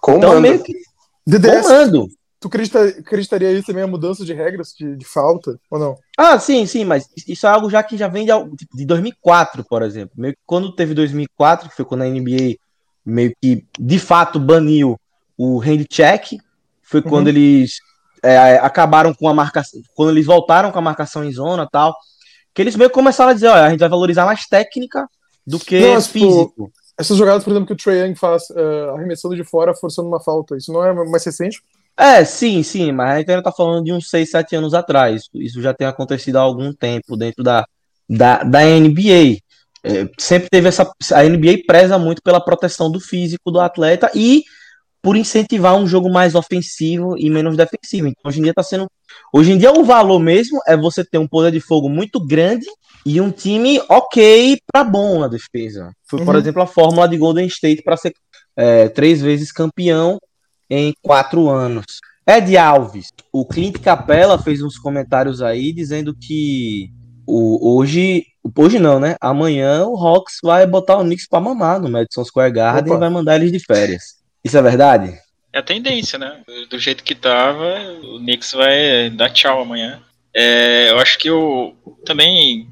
[0.00, 0.24] Comando.
[0.26, 0.74] Então, meio que
[1.26, 2.08] DDS, comando.
[2.40, 5.96] tu acredita, acreditaria aí também a mudança de regras de, de falta, ou não?
[6.18, 9.64] Ah, sim, sim, mas isso é algo já que já vem de, tipo, de 2004,
[9.64, 10.12] por exemplo.
[10.16, 12.56] Meio que quando teve 2004, que foi quando a NBA
[13.06, 14.98] meio que de fato baniu
[15.38, 16.32] o hand check,
[16.92, 17.08] foi Uhum.
[17.08, 17.78] quando eles
[18.22, 21.94] é, acabaram com a marcação, quando eles voltaram com a marcação em zona e tal,
[22.54, 25.08] que eles meio que começaram a dizer, olha, a gente vai valorizar mais técnica
[25.46, 26.72] do que Não, tipo, físico.
[26.98, 30.22] Essas jogadas, por exemplo, que o Trae Young faz eh, arremessando de fora, forçando uma
[30.22, 31.60] falta, isso não é mais recente?
[31.96, 35.24] É, sim, sim, mas a gente ainda tá falando de uns 6, 7 anos atrás.
[35.34, 37.66] Isso já tem acontecido há algum tempo dentro da,
[38.08, 39.38] da, da NBA.
[39.84, 40.90] É, sempre teve essa.
[41.12, 44.44] A NBA preza muito pela proteção do físico do atleta e
[45.02, 48.06] por incentivar um jogo mais ofensivo e menos defensivo.
[48.06, 48.86] Então, hoje em dia tá sendo.
[49.34, 52.66] Hoje em dia, o valor mesmo é você ter um poder de fogo muito grande
[53.04, 55.90] e um time ok para bom na defesa.
[56.08, 56.40] Foi, por Uhum.
[56.40, 58.12] exemplo, a fórmula de Golden State para ser
[58.56, 60.18] é, três vezes campeão
[60.70, 61.84] em quatro anos.
[62.26, 66.88] Ed Alves, o Clint Capella fez uns comentários aí dizendo que
[67.26, 68.24] o, hoje,
[68.56, 69.16] hoje não, né?
[69.20, 72.94] Amanhã o Hawks vai botar o Knicks pra mamar no Madison Square Garden Opa.
[72.94, 74.21] e vai mandar eles de férias.
[74.44, 75.18] Isso é verdade?
[75.52, 76.42] É a tendência, né?
[76.70, 80.02] Do jeito que tava, o Knicks vai dar tchau amanhã.
[80.34, 81.74] É, eu acho que o
[82.04, 82.68] também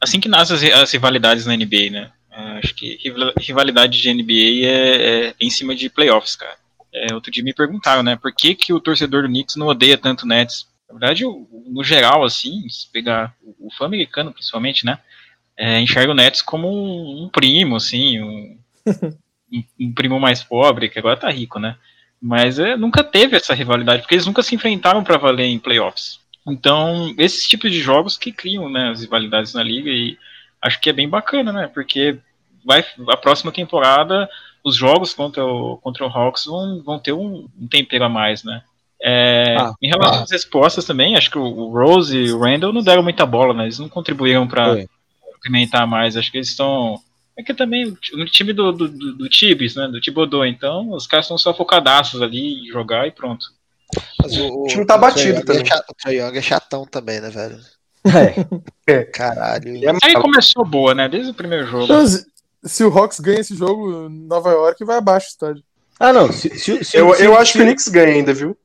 [0.00, 2.12] assim que nascem as, as rivalidades na NBA, né?
[2.30, 6.56] É, acho que rival- rivalidade de NBA é, é em cima de playoffs, cara.
[6.92, 8.16] É, outro dia me perguntaram, né?
[8.16, 10.66] Por que, que o torcedor do Knicks não odeia tanto o Nets?
[10.88, 14.98] Na verdade, no geral, assim, se pegar o, o fã americano, principalmente, né?
[15.56, 18.58] É, enxerga o Nets como um, um primo, assim, um,
[19.80, 21.76] um- primo mais pobre, que agora tá rico, né?
[22.20, 26.20] Mas é, nunca teve essa rivalidade, porque eles nunca se enfrentaram para valer em playoffs.
[26.46, 30.18] Então, esses tipos de jogos que criam né, as rivalidades na liga e
[30.60, 31.70] acho que é bem bacana, né?
[31.72, 32.18] Porque
[32.64, 34.28] vai a próxima temporada
[34.62, 38.44] os jogos contra o, contra o Hawks vão, vão ter um, um tempero a mais,
[38.44, 38.62] né?
[39.02, 42.82] É, Ah, em relação às respostas também, acho que o, Rose e o Randall não
[42.82, 43.64] deram muita bola, né?
[43.64, 44.84] Eles não contribuíram para
[45.42, 46.16] pimentar mais.
[46.16, 47.00] Acho que eles estão.
[47.38, 49.88] É que também o ti- o time do, do, do, do Tibis, né?
[49.88, 53.46] Do Thibodeau, então os caras estão só focadaços ali em jogar e pronto.
[54.22, 55.62] Mas o, O time tá batido também.
[55.62, 57.58] É chato, o Young é chatão também, né, velho?
[58.86, 59.02] É.
[59.04, 59.68] Caralho.
[59.68, 61.08] Ele é Aí começou boa, né?
[61.08, 61.84] Desde o primeiro jogo.
[61.84, 62.26] Então, se-
[62.64, 65.62] se o Hawks ganha esse jogo, Nova York vai abaixo do estádio.
[65.98, 66.32] Ah, não.
[66.32, 68.56] Se, se- se- Eu, se- eu acho que o Knicks ganha ainda, viu?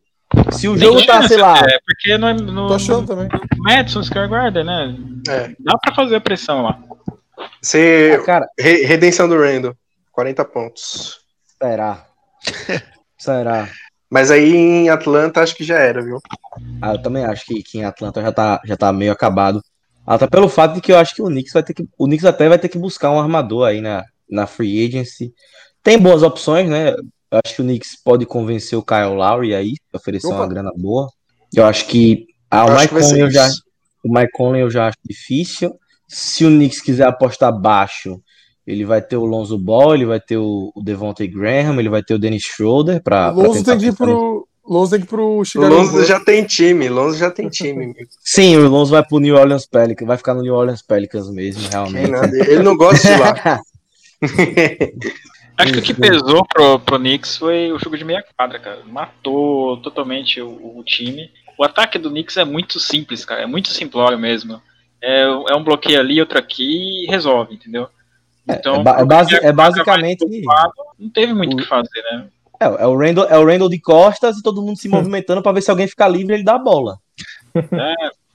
[0.51, 1.59] Se o jogo tá, sei lá.
[1.59, 3.27] É, porque no, no, Tô achando também.
[3.27, 4.95] no Madison Square Garden, né?
[5.27, 5.55] É.
[5.59, 6.79] Dá pra fazer a pressão lá.
[7.61, 8.17] Você...
[8.19, 9.75] Ah, cara, Re- Redenção do Randall.
[10.11, 11.19] 40 pontos.
[11.61, 12.07] será?
[13.17, 13.69] será?
[14.09, 16.19] Mas aí em Atlanta acho que já era, viu?
[16.81, 19.61] Ah, eu também acho que, que em Atlanta já tá, já tá meio acabado.
[20.05, 21.87] Até pelo fato de que eu acho que o Knicks vai ter que.
[21.97, 25.33] O Knicks até vai ter que buscar um armador aí na, na free agency.
[25.81, 26.91] Tem boas opções, né?
[26.91, 30.37] Eu acho que o Knicks pode convencer o Kyle Lowry aí, oferecer Opa.
[30.37, 31.09] uma grana boa.
[31.53, 32.27] Eu acho que.
[32.49, 33.49] Ah, o Mike Conley eu já,
[34.03, 35.75] o Mike Conley eu já acho difícil.
[36.07, 38.21] Se o Knicks quiser apostar baixo,
[38.65, 42.01] ele vai ter o Lonzo Ball, ele vai ter o, o Devontae Graham, ele vai
[42.03, 44.47] ter o Dennis Schroeder para Lonzo tem que ir pro.
[44.67, 46.07] Lonzo tem que ir pro O Chicago Lonzo Bulls.
[46.07, 47.93] já tem time, Lonzo já tem time.
[48.21, 51.61] Sim, o Lonzo vai pro New Orleans Pelicans, vai ficar no New Orleans Pelicans mesmo,
[51.61, 52.09] Tem realmente.
[52.09, 52.35] nada.
[52.35, 53.61] Ele não gosta de lá.
[55.57, 58.81] Acho que o que pesou pro, pro Knicks foi o jogo de meia quadra, cara.
[58.85, 61.29] Matou totalmente o, o time.
[61.57, 63.43] O ataque do Knicks é muito simples, cara.
[63.43, 64.61] É muito simplório mesmo.
[65.07, 67.87] É, é um bloqueio ali, outro aqui e resolve, entendeu?
[68.47, 70.25] é, ba- é basi- é basicamente.
[70.99, 72.25] Não teve muito o o- que fazer, né?
[72.59, 75.51] É, é o Randall, é o Randall de costas e todo mundo se movimentando pra
[75.51, 76.97] ver se alguém ficar livre e ele dá a bola.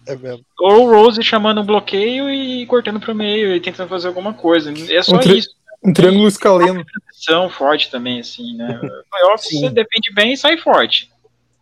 [0.07, 0.45] É mesmo.
[0.59, 4.73] Ou o Rose chamando um bloqueio e cortando pro meio e tentando fazer alguma coisa.
[4.93, 5.51] É só Um isso.
[5.83, 6.85] Um triângulo escaleno.
[7.13, 8.79] São forte também, assim, né?
[9.11, 9.61] Playoffs Sim.
[9.61, 11.11] você defende bem e sai forte.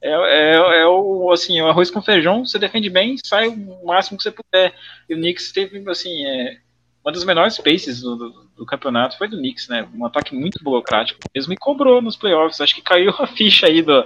[0.01, 4.17] É, é, é o assim, o arroz com feijão, você defende bem, sai o máximo
[4.17, 4.75] que você puder.
[5.09, 6.59] E o Knicks teve, assim, é,
[7.05, 9.89] uma das menores paces do, do, do campeonato foi do Knicks, né?
[9.95, 12.61] Um ataque muito burocrático mesmo e cobrou nos playoffs.
[12.61, 14.05] Acho que caiu a ficha aí do,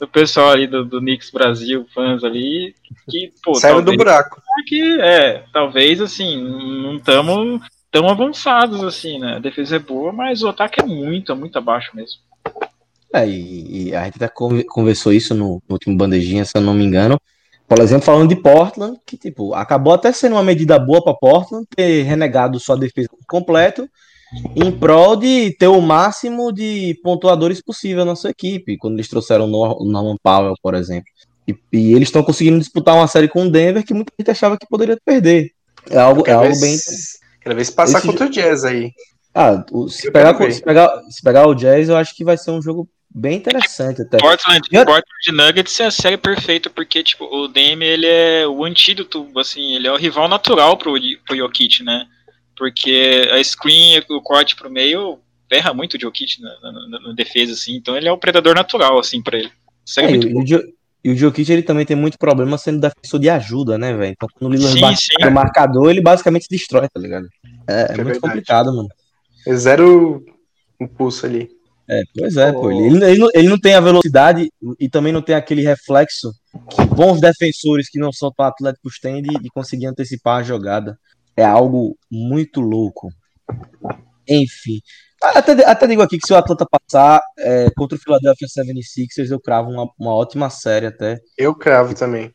[0.00, 2.74] do pessoal ali do, do Knicks Brasil, fãs ali,
[3.10, 4.42] que, pô, Saiu do talvez- buraco.
[4.66, 9.36] que é, talvez assim, não estamos tão avançados assim, né?
[9.36, 12.20] A defesa é boa, mas o ataque é muito, é muito abaixo mesmo.
[13.14, 16.60] É, e, e a gente até conver- conversou isso no, no último bandejinha, se eu
[16.60, 17.20] não me engano.
[17.68, 21.64] Por exemplo, falando de Portland, que tipo, acabou até sendo uma medida boa para Portland
[21.74, 23.88] ter renegado sua defesa completo
[24.56, 29.44] em prol de ter o máximo de pontuadores possível na sua equipe, quando eles trouxeram
[29.44, 31.04] o Nor- o Norman Powell, por exemplo.
[31.46, 34.58] E, e eles estão conseguindo disputar uma série com o Denver que muita gente achava
[34.58, 35.50] que poderia perder.
[35.88, 36.76] É algo, é algo bem.
[37.40, 38.90] Quero ver se passar Esse contra o Jazz aí.
[39.32, 42.50] Ah, o- se, pegar, se, pegar, se pegar o Jazz, eu acho que vai ser
[42.50, 44.18] um jogo bem interessante até.
[44.18, 48.64] Portland, E- Portland Nuggets é a série perfeita, porque tipo, o Dame ele é o
[48.64, 50.94] antídoto, assim, ele é o rival natural pro,
[51.26, 52.06] pro Jokic, né?
[52.56, 57.52] Porque a screen, o corte pro meio, ferra muito o Jokic na, na- na- defesa,
[57.52, 59.50] assim, então ele é o predador natural, assim, pra ele.
[59.84, 60.64] Série É, muito e, o Jo-
[61.04, 64.12] e o Jokic ele também tem muito problema sendo defensor de ajuda, né, velho?
[64.12, 67.28] Então quando o Lillard bate no marcador, ele basicamente se destrói, tá ligado?
[67.68, 68.20] É, é É muito verdade.
[68.20, 68.88] complicado, mano.
[69.46, 70.24] É Zero
[70.80, 71.50] impulso ali.
[71.88, 72.68] É, pois é, pô.
[72.68, 72.70] Oh.
[72.72, 76.32] Ele, ele não, ele não tem a velocidade e também não tem aquele reflexo
[76.70, 80.98] que bons defensores que não são tão atléticos têm de, de conseguir antecipar a jogada.
[81.36, 83.10] É algo muito louco.
[84.28, 84.80] Enfim.
[85.22, 89.40] Até, até digo aqui que se o Atlanta passar é, contra o Philadelphia 76ers, eu
[89.40, 91.18] cravo uma, uma ótima série até.
[91.36, 92.30] Eu cravo também.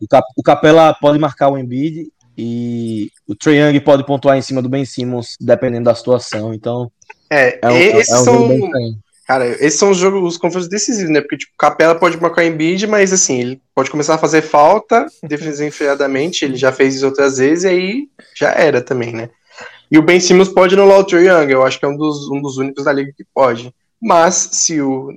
[0.00, 2.08] O, Cap- o Capela pode marcar o Embiid
[2.38, 6.54] e o Trae Young pode pontuar em cima do Ben Simmons, dependendo da situação.
[6.54, 6.90] Então,
[7.28, 8.70] É, é um, e- é esses um são.
[9.26, 11.20] Cara, esses são os jogos, os confrontos decisivos, né?
[11.20, 15.04] Porque, tipo, Capela pode marcar em bid, mas assim, ele pode começar a fazer falta,
[15.22, 19.28] defesa enfriadamente, ele já fez isso outras vezes, e aí já era também, né?
[19.90, 22.30] E o Ben Simmons pode anular o Trae Young, eu acho que é um dos,
[22.30, 23.74] um dos únicos da liga que pode.
[24.00, 25.10] Mas, se o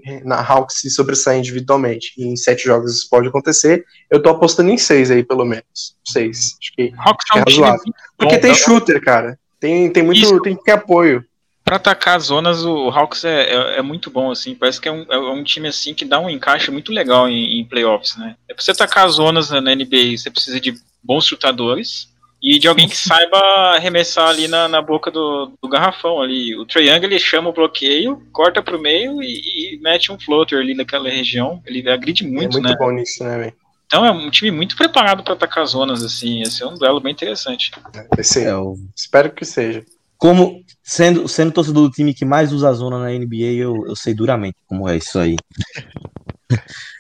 [0.48, 4.78] Hawks se sobressair individualmente, e em sete jogos isso pode acontecer, eu tô apostando em
[4.78, 5.96] seis aí, pelo menos.
[6.04, 6.58] Seis.
[6.60, 6.94] Acho que.
[6.98, 7.94] Hawks é um É razoável.
[8.18, 9.40] Porque tem dá- shooter, cara.
[9.60, 10.22] Tem, tem muito.
[10.22, 10.42] Isso.
[10.42, 11.24] Tem que ter apoio.
[11.64, 14.56] Pra atacar as zonas, o Hawks é, é, é muito bom, assim.
[14.56, 17.60] Parece que é um, é um time assim que dá um encaixe muito legal em,
[17.60, 18.36] em playoffs, né?
[18.50, 20.74] É pra você atacar as zonas na, na NBA, você precisa de
[21.04, 22.11] bons chutadores
[22.42, 23.38] e de alguém que saiba
[23.76, 26.56] arremessar ali na, na boca do, do garrafão ali.
[26.56, 30.74] O Young, ele chama o bloqueio, corta pro meio e, e mete um floater ali
[30.74, 31.62] naquela região.
[31.66, 32.76] Ele agride é muito, muito né?
[32.78, 33.54] bom nisso, né, velho?
[33.86, 36.42] Então é um time muito preparado pra atacar zonas, assim.
[36.42, 37.72] Esse é um duelo bem interessante.
[38.16, 38.48] Vai ser.
[38.48, 38.54] É,
[38.96, 39.86] Espero que seja.
[40.18, 43.96] como sendo, sendo torcedor do time que mais usa a zona na NBA, eu, eu
[43.96, 45.36] sei duramente como é isso aí.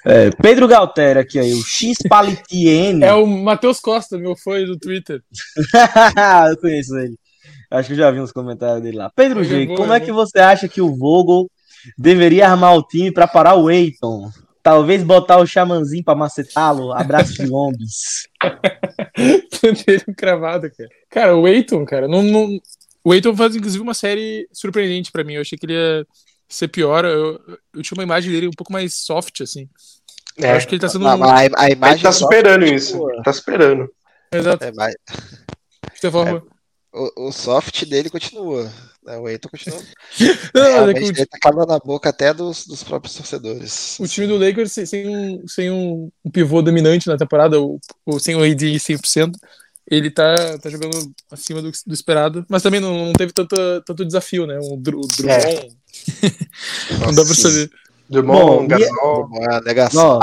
[0.03, 3.03] É, Pedro Galtera aqui aí, o X Palitiene.
[3.03, 5.21] É o Matheus Costa, meu fã do Twitter.
[6.49, 7.15] eu conheço ele.
[7.69, 9.09] Acho que eu já vi uns comentários dele lá.
[9.15, 11.49] Pedro Ele G, é bom, como é é que você acha que o Vogel
[11.97, 14.29] deveria armar o time para parar o Eiton?
[14.63, 16.91] Talvez botar o Xamanzinho para macetá-lo?
[16.91, 18.27] Abraço de lombos.
[19.85, 20.89] Dele cravado, cara.
[21.09, 22.59] Cara, o Eiton, cara, não, não...
[23.03, 25.33] o Eiton faz inclusive uma série surpreendente pra mim.
[25.33, 26.05] Eu achei que ele ia
[26.51, 27.05] ser pior.
[27.05, 27.39] Eu,
[27.73, 29.69] eu tinha uma imagem dele um pouco mais soft, assim.
[30.37, 30.51] É.
[30.51, 31.07] Eu acho que ele tá sendo.
[31.07, 32.99] A, a, a imagem ele tá superando isso.
[33.23, 33.89] Tá superando.
[34.33, 34.63] Exato.
[34.63, 34.95] É, mas...
[36.03, 36.07] É,
[36.93, 38.71] o, o soft dele continua.
[39.03, 39.17] Né?
[39.17, 39.79] O Eiton continua.
[40.53, 43.99] Não, é, Realmente, ele tá calando a boca até dos, dos próprios torcedores.
[43.99, 48.19] O time do Lakers sem, um, sem um, um pivô dominante na temporada, ou, ou
[48.19, 49.33] sem o AD 100%,
[49.89, 54.05] ele tá, tá jogando acima do, do esperado, mas também não, não teve tanto, tanto
[54.05, 54.57] desafio, né?
[54.61, 55.80] O, Dr o Drummond.
[56.91, 57.05] É.
[57.05, 57.69] não dá pra saber.
[58.09, 60.19] Drummond, Gasol, a negação.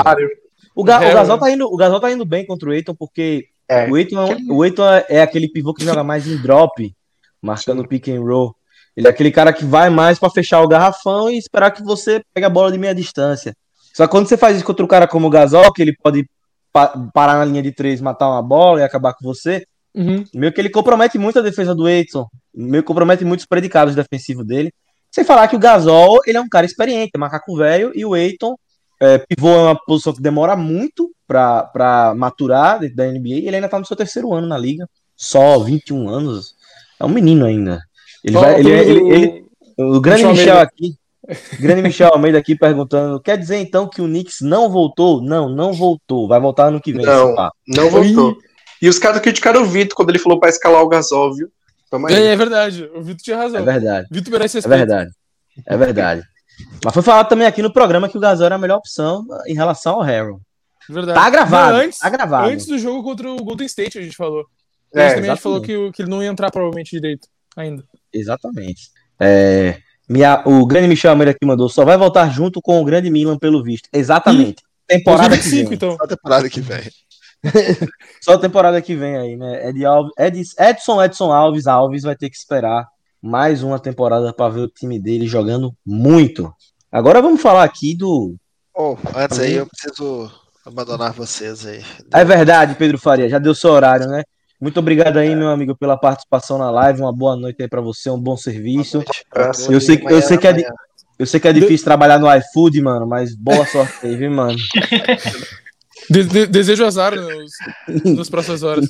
[0.75, 3.47] O, Ga o, Gasol tá indo, o Gasol tá indo bem contra o Eiton, porque
[3.67, 3.89] é.
[3.89, 6.93] o Eiton, é o Eiton é aquele pivô que joga mais em drop,
[7.41, 8.55] marcando pick and roll.
[8.95, 12.21] Ele é aquele cara que vai mais para fechar o garrafão e esperar que você
[12.33, 13.55] pegue a bola de meia distância.
[13.93, 16.29] Só que quando você faz isso contra um cara como o Gasol, que ele pode
[16.71, 19.65] pa parar na linha de três, matar uma bola e acabar com você,
[19.95, 20.23] uhum.
[20.33, 24.45] meio que ele compromete muito a defesa do Eiton, meio que compromete muitos predicados defensivos
[24.45, 24.71] dele.
[25.11, 28.15] Sem falar que o Gasol, ele é um cara experiente, é macaco velho, e o
[28.15, 28.55] Eiton,
[28.99, 33.55] é, pivô é uma posição que demora muito para maturar dentro da NBA, e ele
[33.55, 36.55] ainda tá no seu terceiro ano na liga, só 21 anos,
[36.99, 37.81] é um menino ainda.
[38.23, 39.45] Ele vai, ele, ele, ele,
[39.77, 40.95] o grande Michel, Michel aqui,
[41.59, 45.21] grande Michel Almeida aqui perguntando, quer dizer então que o Knicks não voltou?
[45.21, 47.05] Não, não voltou, vai voltar ano que vem.
[47.05, 47.33] Não,
[47.67, 48.37] não voltou.
[48.81, 51.49] E os caras criticaram o Vitor quando ele falou para escalar o Gasol, viu?
[52.09, 53.61] É, é, verdade, o Vitor tinha razão.
[53.61, 54.07] É verdade.
[54.11, 54.73] Vitor merece respeito.
[54.73, 55.11] É verdade.
[55.65, 56.23] É verdade.
[56.83, 59.53] Mas foi falado também aqui no programa que o Gasol era a melhor opção em
[59.53, 60.39] relação ao Harrell.
[60.89, 61.19] Verdade.
[61.19, 61.73] Tá gravado.
[61.73, 62.49] Não, antes, tá gravado.
[62.49, 64.45] Antes do jogo contra o Golden State, a gente falou.
[64.93, 67.83] É, a gente falou que, que ele não ia entrar provavelmente direito ainda.
[68.11, 68.89] Exatamente.
[69.19, 69.77] É,
[70.09, 73.37] minha, o grande Michel Almeida aqui mandou, só vai voltar junto com o grande Milan
[73.37, 73.87] pelo visto.
[73.93, 74.63] Exatamente.
[74.87, 75.75] Temporada 2025, que vem.
[75.75, 75.97] então.
[75.97, 76.81] Só temporada que vem.
[78.21, 79.69] Só a temporada que vem aí, né?
[79.69, 82.87] Ed Alves, Ed, Edson Edson Alves Alves vai ter que esperar
[83.21, 86.53] mais uma temporada para ver o time dele jogando muito.
[86.91, 88.35] Agora vamos falar aqui do.
[88.73, 90.31] Oh, antes aí eu preciso
[90.65, 91.83] abandonar vocês aí.
[92.13, 94.23] É verdade, Pedro Faria, já deu seu horário, né?
[94.59, 97.01] Muito obrigado aí, meu amigo, pela participação na live.
[97.01, 99.03] Uma boa noite aí para você, um bom serviço.
[99.69, 100.69] Eu sei, eu sei que é,
[101.17, 104.57] eu sei que é difícil trabalhar no iFood, mano, mas boa sorte aí, viu, mano?
[106.09, 107.51] De, de, desejo azar nos,
[108.03, 108.85] nas próximas horas.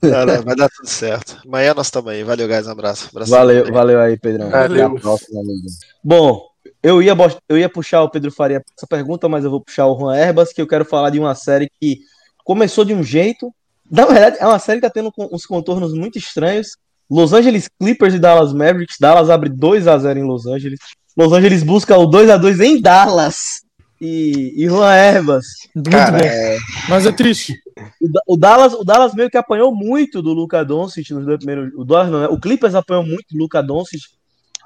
[0.00, 1.40] Cara, vai dar tudo certo.
[1.46, 2.22] Amanhã nós estamos aí.
[2.22, 2.66] Valeu, guys.
[2.66, 3.08] Um abraço.
[3.10, 3.70] abraço valeu, aí.
[3.70, 4.50] valeu aí, Pedrão.
[4.50, 4.86] Valeu.
[4.86, 5.62] Até a próxima, amigo.
[6.02, 6.42] Bom,
[6.82, 7.14] eu ia,
[7.48, 10.52] eu ia puxar o Pedro Faria essa pergunta, mas eu vou puxar o Juan Herbas,
[10.52, 12.00] que eu quero falar de uma série que
[12.44, 13.50] começou de um jeito,
[13.90, 16.76] na verdade, é uma série que tá tendo uns contornos muito estranhos.
[17.10, 18.96] Los Angeles Clippers e Dallas Mavericks.
[18.98, 20.80] Dallas abre 2 a 0 em Los Angeles.
[21.16, 23.63] Los Angeles busca o 2 a 2 em Dallas.
[24.00, 25.46] E, e Juan Herbas.
[25.74, 26.24] Muito Cara, bom.
[26.24, 26.58] É...
[26.88, 27.54] Mas é triste.
[28.00, 31.72] O, o, Dallas, o Dallas meio que apanhou muito do Luca Doncic nos dois primeiros.
[31.74, 32.28] O, Dallas não, né?
[32.28, 34.02] o Clippers apanhou muito do Luca Doncic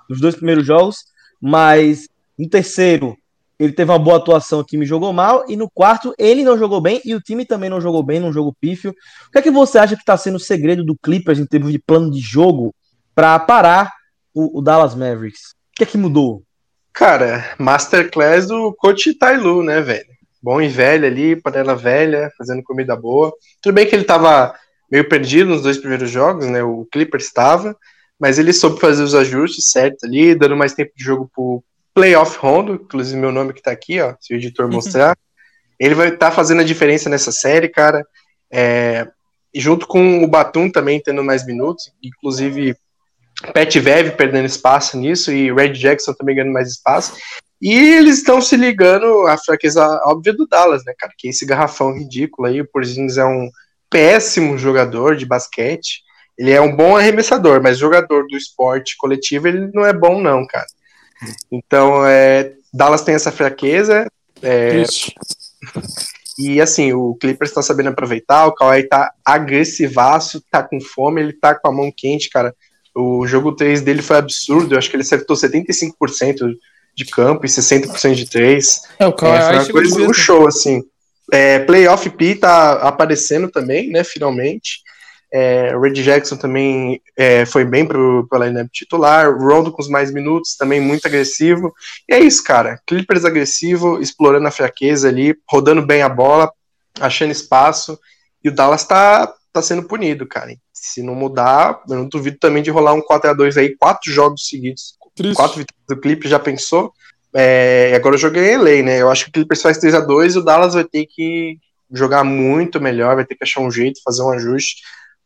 [0.08, 1.04] nos dois primeiros jogos.
[1.40, 2.08] Mas
[2.38, 3.16] no terceiro,
[3.58, 6.80] ele teve uma boa atuação, o time jogou mal, e no quarto ele não jogou
[6.80, 8.94] bem e o time também não jogou bem, num jogo pífio.
[9.26, 11.72] O que é que você acha que está sendo o segredo do Clippers em termos
[11.72, 12.72] de plano de jogo
[13.14, 13.92] para parar
[14.32, 15.50] o, o, Dallas Mavericks?
[15.72, 16.44] O que é que mudou?
[16.98, 20.08] Cara, masterclass do coach Tailu, né, velho?
[20.42, 23.32] Bom e velho ali, panela velha, fazendo comida boa.
[23.62, 24.52] Tudo bem que ele tava
[24.90, 26.60] meio perdido nos dois primeiros jogos, né?
[26.60, 27.76] O Clippers estava,
[28.18, 31.62] mas ele soube fazer os ajustes certos ali, dando mais tempo de jogo pro,
[31.94, 35.16] Playoff Rondo, inclusive meu nome que tá aqui, ó, se o editor mostrar.
[35.78, 38.04] ele vai estar tá fazendo a diferença nessa série, cara.
[38.50, 39.06] É,
[39.54, 42.76] junto com o Batum também tendo mais minutos, inclusive
[43.52, 47.14] Pat Vev perdendo espaço nisso e Red Jackson também ganhando mais espaço.
[47.60, 51.12] E eles estão se ligando à fraqueza óbvia do Dallas, né, cara?
[51.16, 52.60] Que é esse garrafão ridículo aí.
[52.60, 53.50] O Porzingis é um
[53.90, 56.02] péssimo jogador de basquete.
[56.36, 60.46] Ele é um bom arremessador, mas jogador do esporte coletivo ele não é bom, não,
[60.46, 60.66] cara.
[61.50, 64.06] Então, é, Dallas tem essa fraqueza.
[64.40, 64.84] É,
[66.38, 71.32] e assim, o Clippers tá sabendo aproveitar, o Kawhi tá agressivaço, tá com fome, ele
[71.32, 72.54] tá com a mão quente, cara.
[73.00, 76.56] O jogo 3 dele foi absurdo, eu acho que ele acertou 75%
[76.96, 78.82] de campo e 60% de 3.
[78.98, 80.82] É, o Kawhi é, foi uma coisa, um show, assim.
[81.32, 84.80] É, Playoff P tá aparecendo também, né, finalmente.
[85.32, 89.32] É, Red Jackson também é, foi bem pro, pro lineup titular.
[89.38, 91.72] Rondo com os mais minutos, também muito agressivo.
[92.08, 92.80] E é isso, cara.
[92.84, 96.50] Clippers agressivo, explorando a fraqueza ali, rodando bem a bola,
[96.98, 97.96] achando espaço.
[98.42, 100.50] E o Dallas tá, tá sendo punido, cara.
[100.80, 104.12] Se não mudar, eu não duvido também de rolar um 4 a 2 aí, quatro
[104.12, 104.94] jogos seguidos.
[105.14, 105.36] Triste.
[105.36, 106.92] Quatro vitórias do Clippers, já pensou?
[107.34, 109.00] É, agora eu joguei em LA, né?
[109.00, 111.58] Eu acho que o Clippers faz 3 a 2 e o Dallas vai ter que
[111.90, 114.82] jogar muito melhor, vai ter que achar um jeito, fazer um ajuste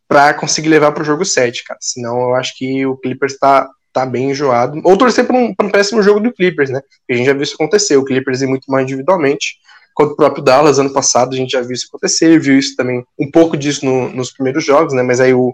[0.09, 1.79] para conseguir levar para o jogo 7, cara.
[1.81, 4.81] Senão eu acho que o Clippers está tá bem enjoado.
[4.85, 6.81] Ou torcer para um, um péssimo jogo do Clippers, né?
[6.81, 7.97] Porque a gente já viu isso acontecer.
[7.97, 9.57] O Clippers ir muito mais individualmente
[9.95, 13.05] contra o próprio Dallas ano passado, a gente já viu isso acontecer, viu isso também,
[13.19, 15.03] um pouco disso no, nos primeiros jogos, né?
[15.03, 15.53] Mas aí o,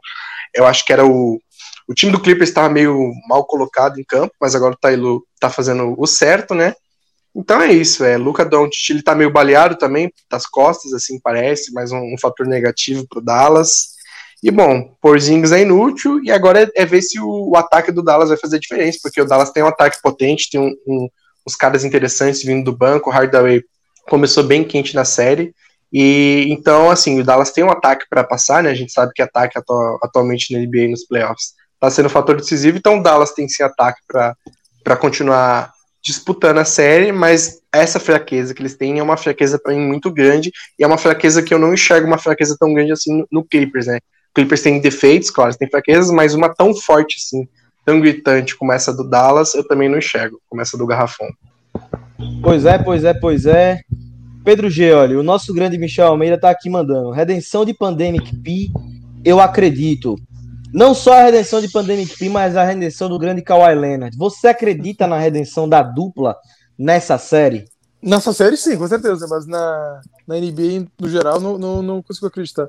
[0.55, 1.41] eu acho que era o,
[1.89, 5.49] o time do Clippers estava meio mal colocado em campo, mas agora o Tailu tá
[5.49, 6.75] fazendo o certo, né?
[7.35, 8.17] Então é isso, é.
[8.17, 12.47] Luca Doncic, ele tá meio baleado também, das costas, assim, parece, mais um, um fator
[12.47, 13.97] negativo pro Dallas.
[14.43, 18.03] E bom, Porzingis é inútil, e agora é, é ver se o, o, ataque do
[18.03, 21.09] Dallas vai fazer diferença, porque o Dallas tem um ataque potente, tem um, um,
[21.47, 23.63] uns caras interessantes vindo do banco, o Hardaway
[24.09, 25.55] começou bem quente na série,
[25.93, 28.71] e então, assim, o Dallas tem um ataque para passar, né?
[28.71, 32.37] A gente sabe que ataque atu atualmente na NBA nos playoffs está sendo um fator
[32.37, 38.55] decisivo, então o Dallas tem sim ataque para continuar disputando a série, mas essa fraqueza
[38.55, 41.53] que eles têm é uma fraqueza para mim muito grande e é uma fraqueza que
[41.53, 43.99] eu não enxergo uma fraqueza tão grande assim no, no Clippers, né?
[44.35, 47.49] Clippers tem defeitos, claro, tem fraquezas, mas uma tão forte assim,
[47.85, 51.29] tão gritante como essa do Dallas, eu também não enxergo, como essa do Garrafão.
[52.43, 53.81] Pois é, pois é, pois é.
[54.45, 57.11] Pedro G, olha, o nosso grande Michel Almeida tá aqui mandando.
[57.11, 58.71] Redenção de Pandemic P,
[59.25, 60.17] eu acredito.
[60.73, 64.17] Não só a redenção de Pandemic P, mas a redenção do grande Kawhi Leonard.
[64.17, 66.37] Você acredita na redenção da dupla
[66.79, 67.67] nessa série?
[68.01, 72.27] Nessa série, sim, com certeza, mas na, na NBA, no geral, não, não, não consigo
[72.27, 72.69] acreditar.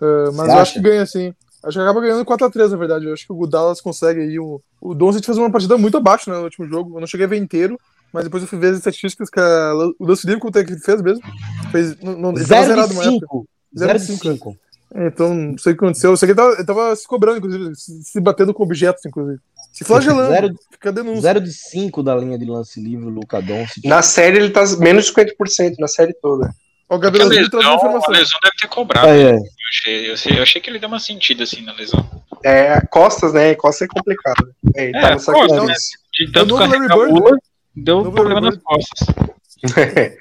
[0.00, 0.62] Uh, mas Você eu acha?
[0.62, 1.34] acho que ganha, sim.
[1.62, 3.06] Acho que acaba ganhando 4x3, na verdade.
[3.06, 4.38] Eu acho que o Dallas consegue aí.
[4.38, 6.96] O, o Doncic fez uma partida muito abaixo né, no último jogo.
[6.96, 7.78] Eu não cheguei a ver inteiro,
[8.12, 10.72] mas depois eu fui ver as estatísticas que a, o Lance Livre, quanto é que
[10.72, 11.22] ele fez mesmo?
[11.70, 13.48] Fez, não, não, 0 de 5.
[13.76, 14.56] 0 de 5.
[14.94, 16.10] Então, não sei o que aconteceu.
[16.10, 19.04] Eu sei que ele tava, ele tava se cobrando, inclusive, se, se, batendo com objetos,
[19.04, 19.38] inclusive.
[19.72, 21.22] Se flagelando, zero, fica denúncia.
[21.22, 23.84] 0 de 5 da linha de lance livre, Luca Doncic.
[23.84, 26.50] Na série ele tá menos de 50%, na série toda.
[26.88, 28.14] O Gabriel lesão, traz informação.
[28.14, 29.08] A lesão deve ter cobrado.
[29.08, 29.30] É, é.
[29.32, 32.08] Eu, achei, eu, achei, eu, achei, que ele deu uma sentida assim na lesão.
[32.42, 33.54] É, costas, né?
[33.54, 34.54] Costas é complicado.
[34.74, 35.74] É, é tá costas, né?
[36.14, 37.38] De tanto carregar o
[37.84, 39.08] deu problema nas costas.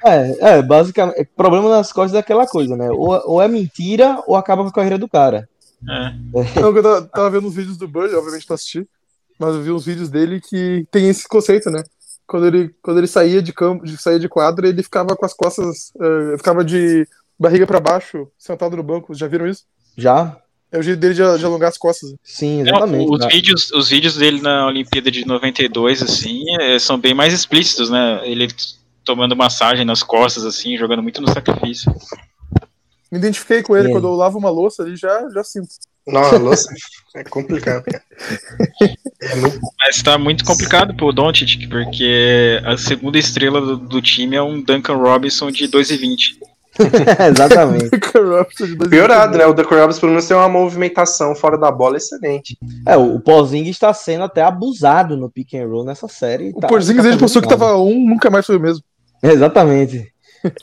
[0.05, 2.89] é, é, basicamente, problema nas costas é aquela coisa, né?
[2.89, 5.47] Ou, ou é mentira ou acaba com a carreira do cara.
[5.87, 6.59] É.
[6.59, 8.87] Não, eu tava, tava, vendo os vídeos do Bird, obviamente pra assistir,
[9.39, 11.83] mas eu vi uns vídeos dele que tem esse conceito, né?
[12.25, 15.33] Quando ele, quando ele saía de campo, de, saía de quadro, ele ficava com as
[15.33, 17.07] costas, uh, ficava de
[17.39, 19.13] barriga para baixo, sentado no banco.
[19.13, 19.63] Já viram isso?
[19.95, 20.37] Já.
[20.72, 22.13] É o jeito dele de, de alongar as costas.
[22.24, 23.09] Sim, exatamente.
[23.09, 27.89] os, vídeos, os vídeos dele na Olimpíada de 92, assim, é, são bem mais explícitos,
[27.89, 28.22] né?
[28.24, 28.47] Ele
[29.05, 31.89] tomando massagem nas costas, assim, jogando muito no sacrifício.
[33.09, 33.91] Me identifiquei com ele, é.
[33.91, 35.70] quando eu lavo uma louça ali, já, já sinto.
[36.05, 36.74] Não, a louça
[37.15, 38.03] é complicado, cara.
[39.22, 39.59] É muito...
[39.80, 44.61] Mas tá muito complicado pro Doncic, porque a segunda estrela do, do, time é um
[44.61, 46.38] Duncan Robinson de 2,20.
[47.30, 47.89] Exatamente.
[48.89, 49.45] Piorado, né?
[49.45, 52.57] O Duncan Robinson pelo menos tem uma movimentação fora da bola excelente.
[52.86, 56.49] É, o Porzingis está sendo até abusado no pick and roll nessa série.
[56.55, 58.84] O tá, Porzingis tá ele postou que tava um, nunca mais foi o mesmo.
[59.21, 60.11] Exatamente.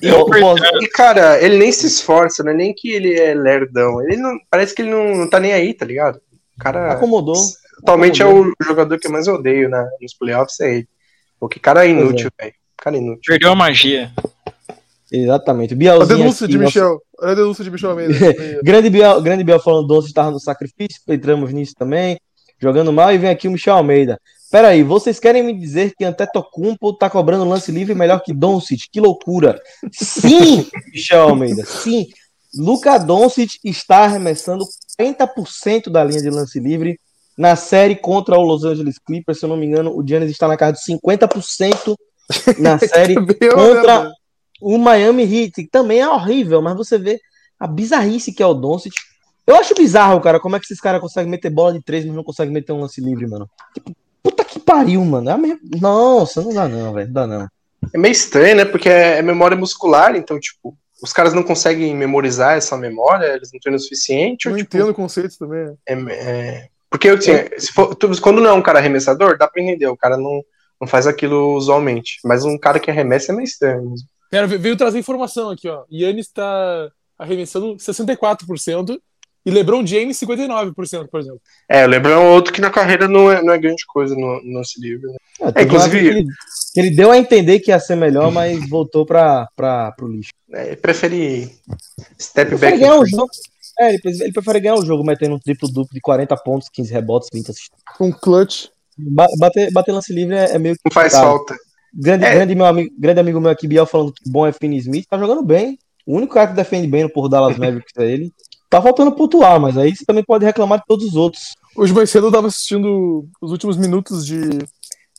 [0.00, 4.00] E, o, e, cara, ele nem se esforça, não é nem que ele é lerdão.
[4.02, 4.38] Ele não.
[4.50, 6.20] Parece que ele não, não tá nem aí, tá ligado?
[6.56, 6.92] O cara.
[6.92, 7.36] Acomodou.
[7.82, 8.52] Atualmente Acomodou.
[8.60, 10.88] é o jogador que eu mais odeio né, nos playoffs, é ele.
[11.38, 12.44] Porque cara é inútil, é.
[12.44, 12.54] velho.
[12.78, 13.22] Cara é inútil.
[13.26, 14.12] Perdeu a magia.
[15.14, 15.74] Exatamente.
[15.74, 16.90] Bielzinho a denúncia aqui, de Michel.
[16.90, 17.02] Nosso...
[17.20, 18.14] A denúncia de Michel mesmo.
[18.64, 22.18] grande, Biel, grande Biel falando doce estava no sacrifício, entramos nisso também.
[22.60, 24.18] Jogando mal e vem aqui o Michel Almeida.
[24.50, 28.88] Peraí, vocês querem me dizer que Antetokounmpo tá cobrando lance livre melhor que Doncic?
[28.90, 29.60] Que loucura!
[29.92, 32.06] Sim, Michel Almeida, sim.
[32.56, 34.64] Luca Doncic está arremessando
[35.00, 36.98] 40% da linha de lance livre
[37.36, 39.40] na série contra o Los Angeles Clippers.
[39.40, 41.96] Se eu não me engano, o Giannis está na casa de 50%
[42.58, 44.12] na série contra
[44.64, 47.20] o Miami Heat, que também é horrível, mas você vê
[47.58, 48.94] a bizarrice que é o Doncic.
[49.46, 52.14] Eu acho bizarro, cara, como é que esses caras conseguem meter bola de três, mas
[52.14, 53.48] não conseguem meter um lance livre, mano.
[53.74, 53.94] Tipo,
[54.24, 55.28] Puta que pariu, mano.
[55.28, 55.60] É mesma...
[55.78, 57.06] Nossa, não dá não, velho.
[57.08, 57.48] Não dá não.
[57.92, 58.64] É meio estranho, né?
[58.64, 63.50] Porque é, é memória muscular, então, tipo, os caras não conseguem memorizar essa memória, eles
[63.52, 64.46] não treinam o suficiente.
[64.46, 65.76] Não ou, tipo, entendo o conceito também.
[65.86, 66.68] É, é...
[66.88, 70.16] Porque assim, se for, quando não é um cara arremessador, dá pra entender, o cara
[70.16, 70.42] não,
[70.80, 72.18] não faz aquilo usualmente.
[72.24, 74.08] Mas um cara que arremessa é meio estranho mesmo.
[74.34, 75.84] Pera, veio trazer informação aqui, ó.
[75.88, 78.98] Yannis está arremessando 64%,
[79.46, 81.40] e LeBron James, 59%, por exemplo.
[81.68, 84.42] É, o LeBron é outro que na carreira não é, não é grande coisa no,
[84.42, 85.06] no lance livre.
[85.06, 85.16] Né?
[85.40, 85.98] É, é, inclusive.
[85.98, 86.26] Ele,
[86.74, 89.46] ele, deu a entender que ia ser melhor, mas voltou para
[90.02, 90.30] o lixo.
[90.52, 91.52] É, ele prefere
[92.20, 92.76] step ele back.
[92.76, 93.30] Ganhar um jogo,
[93.78, 96.92] é, ele, ele, prefere ganhar o jogo metendo um triplo duplo de 40 pontos, 15
[96.92, 97.80] rebotes, 20 assistências.
[98.00, 98.66] Um clutch.
[99.38, 100.80] Bater, bater lance livre é, é meio que.
[100.86, 101.54] Não faz falta.
[101.96, 102.34] Grande, é.
[102.34, 105.16] grande, meu amigo, grande amigo meu aqui, Biel, falando que bom é Finney Smith, tá
[105.16, 105.78] jogando bem.
[106.06, 108.32] O único cara que defende bem no por Dallas Mavericks é ele.
[108.68, 111.54] Tá faltando pontuar, mas aí você também pode reclamar de todos os outros.
[111.76, 114.40] Hoje mais cedo eu tava assistindo os últimos minutos de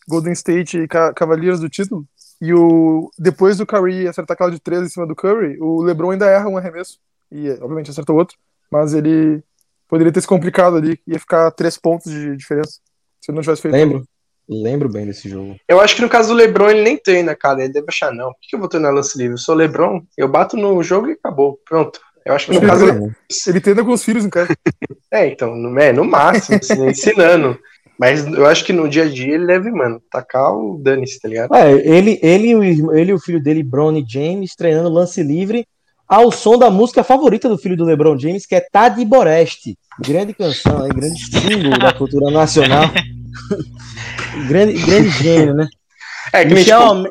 [0.07, 2.05] Golden State e Cavaliers do título.
[2.41, 6.11] E o depois do Curry acertar aquela de 3 em cima do Curry, o LeBron
[6.11, 6.99] ainda erra um arremesso.
[7.31, 8.37] E obviamente acertou outro.
[8.69, 9.41] Mas ele
[9.87, 10.99] poderia ter se complicado ali.
[11.07, 12.79] Ia ficar 3 pontos de diferença.
[13.21, 13.73] Se ele não tivesse feito.
[13.73, 14.05] Lembro.
[14.47, 15.55] Lembro bem desse jogo.
[15.67, 17.63] Eu acho que no caso do LeBron ele nem treina, cara.
[17.63, 18.27] Ele deve achar, não.
[18.27, 19.33] Por que eu vou treinar lance livre?
[19.33, 21.59] Eu sou LeBron, eu bato no jogo e acabou.
[21.67, 21.99] Pronto.
[22.25, 22.85] Eu acho que no Ele caso.
[22.85, 23.15] treina,
[23.47, 24.49] ele treina com os filhos em casa.
[25.13, 27.57] É, então, no, é, no máximo, assim, ensinando.
[27.97, 31.29] Mas eu acho que no dia a dia ele deve, mano, tacar o dane-se, tá
[31.29, 31.55] ligado?
[31.55, 35.65] É, ele, ele, e ele e o filho dele, Bronny James, treinando lance livre
[36.07, 39.77] ao som da música favorita do filho do LeBron James, que é Tadi Boreste.
[39.99, 42.85] Grande canção, aí, grande símbolo da cultura nacional.
[44.47, 45.67] grande, grande gênio, né?
[46.33, 47.09] É, que Michel, Alme-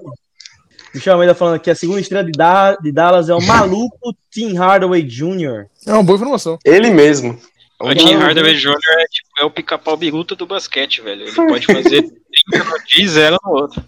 [0.94, 4.54] Michel Almeida falando aqui, a segunda estrela de, Da- de Dallas é o maluco Tim
[4.56, 5.66] Hardaway Jr.
[5.86, 6.58] É uma boa informação.
[6.64, 7.38] ele mesmo.
[7.80, 8.70] O Tim Hardaway Jr.
[8.70, 11.22] é, tipo, é o pica-pau biruta do basquete, velho.
[11.22, 13.84] Ele pode fazer 30 no dia e zero no outro.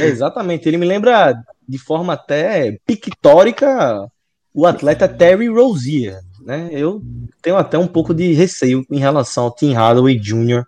[0.00, 1.34] É, exatamente, ele me lembra
[1.68, 4.06] de forma até pictórica
[4.54, 6.68] o atleta Terry Rozier, né?
[6.70, 7.00] Eu
[7.40, 10.64] tenho até um pouco de receio em relação ao Tim Hardaway Jr.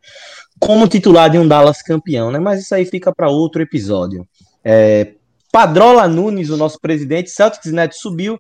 [0.59, 2.38] como titular de um Dallas campeão, né?
[2.38, 4.26] Mas isso aí fica para outro episódio.
[4.64, 5.12] É,
[5.52, 8.38] Padrola Nunes, o nosso presidente, Celtics Net subiu.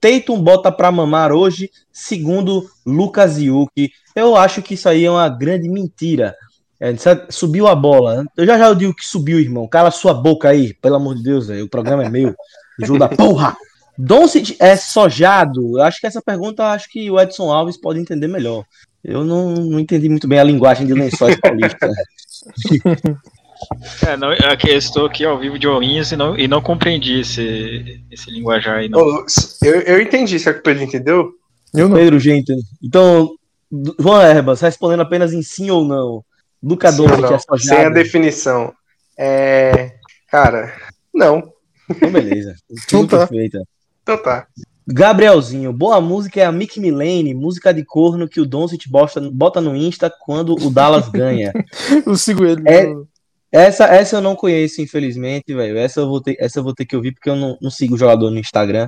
[0.00, 3.90] Tatum bota para mamar hoje, segundo Lucas Yuki.
[4.14, 6.34] Eu acho que isso aí é uma grande mentira.
[6.78, 6.94] É,
[7.30, 8.24] subiu a bola.
[8.36, 9.66] Eu já já digo que subiu, irmão.
[9.66, 11.64] Cala sua boca aí, pelo amor de Deus, velho.
[11.64, 12.34] O programa é meu.
[12.82, 13.56] Ajuda, porra!
[13.98, 15.78] Doncic é sojado?
[15.78, 18.64] Eu acho que essa pergunta acho que o Edson Alves pode entender melhor.
[19.06, 21.88] Eu não, não entendi muito bem a linguagem de lençóis paulista.
[24.06, 27.20] É, não, aqui, eu estou aqui ao vivo de Ourinhos e não, e não compreendi
[27.20, 28.90] esse, esse linguajar aí,
[29.62, 31.30] Eu, eu entendi, será que o Pedro entendeu?
[31.72, 31.96] Eu não.
[31.96, 32.52] Pedro, gente.
[32.82, 33.30] Então,
[33.98, 36.24] Juan Herbas, respondendo apenas em sim ou não.
[36.62, 37.56] Luca Sim ou Doncic não?
[37.56, 38.74] é Sem a definição.
[39.16, 39.92] É.
[40.28, 40.74] Cara,
[41.14, 41.52] não.
[41.88, 42.54] Então, beleza.
[42.70, 43.18] Então tá.
[43.18, 43.58] perfeito.
[44.02, 44.46] Então tá.
[44.86, 49.60] Gabrielzinho, boa música é a Mick Milane, música de corno que o Doncic bota, bota
[49.60, 51.52] no Insta quando o Dallas ganha.
[52.06, 52.62] Eu sigo ele.
[52.68, 52.86] É-
[53.50, 55.78] Essa, essa eu não conheço, infelizmente, velho.
[55.78, 57.94] Essa eu vou ter, essa eu vou ter que ouvir porque eu não, não sigo
[57.94, 58.86] o jogador no Instagram.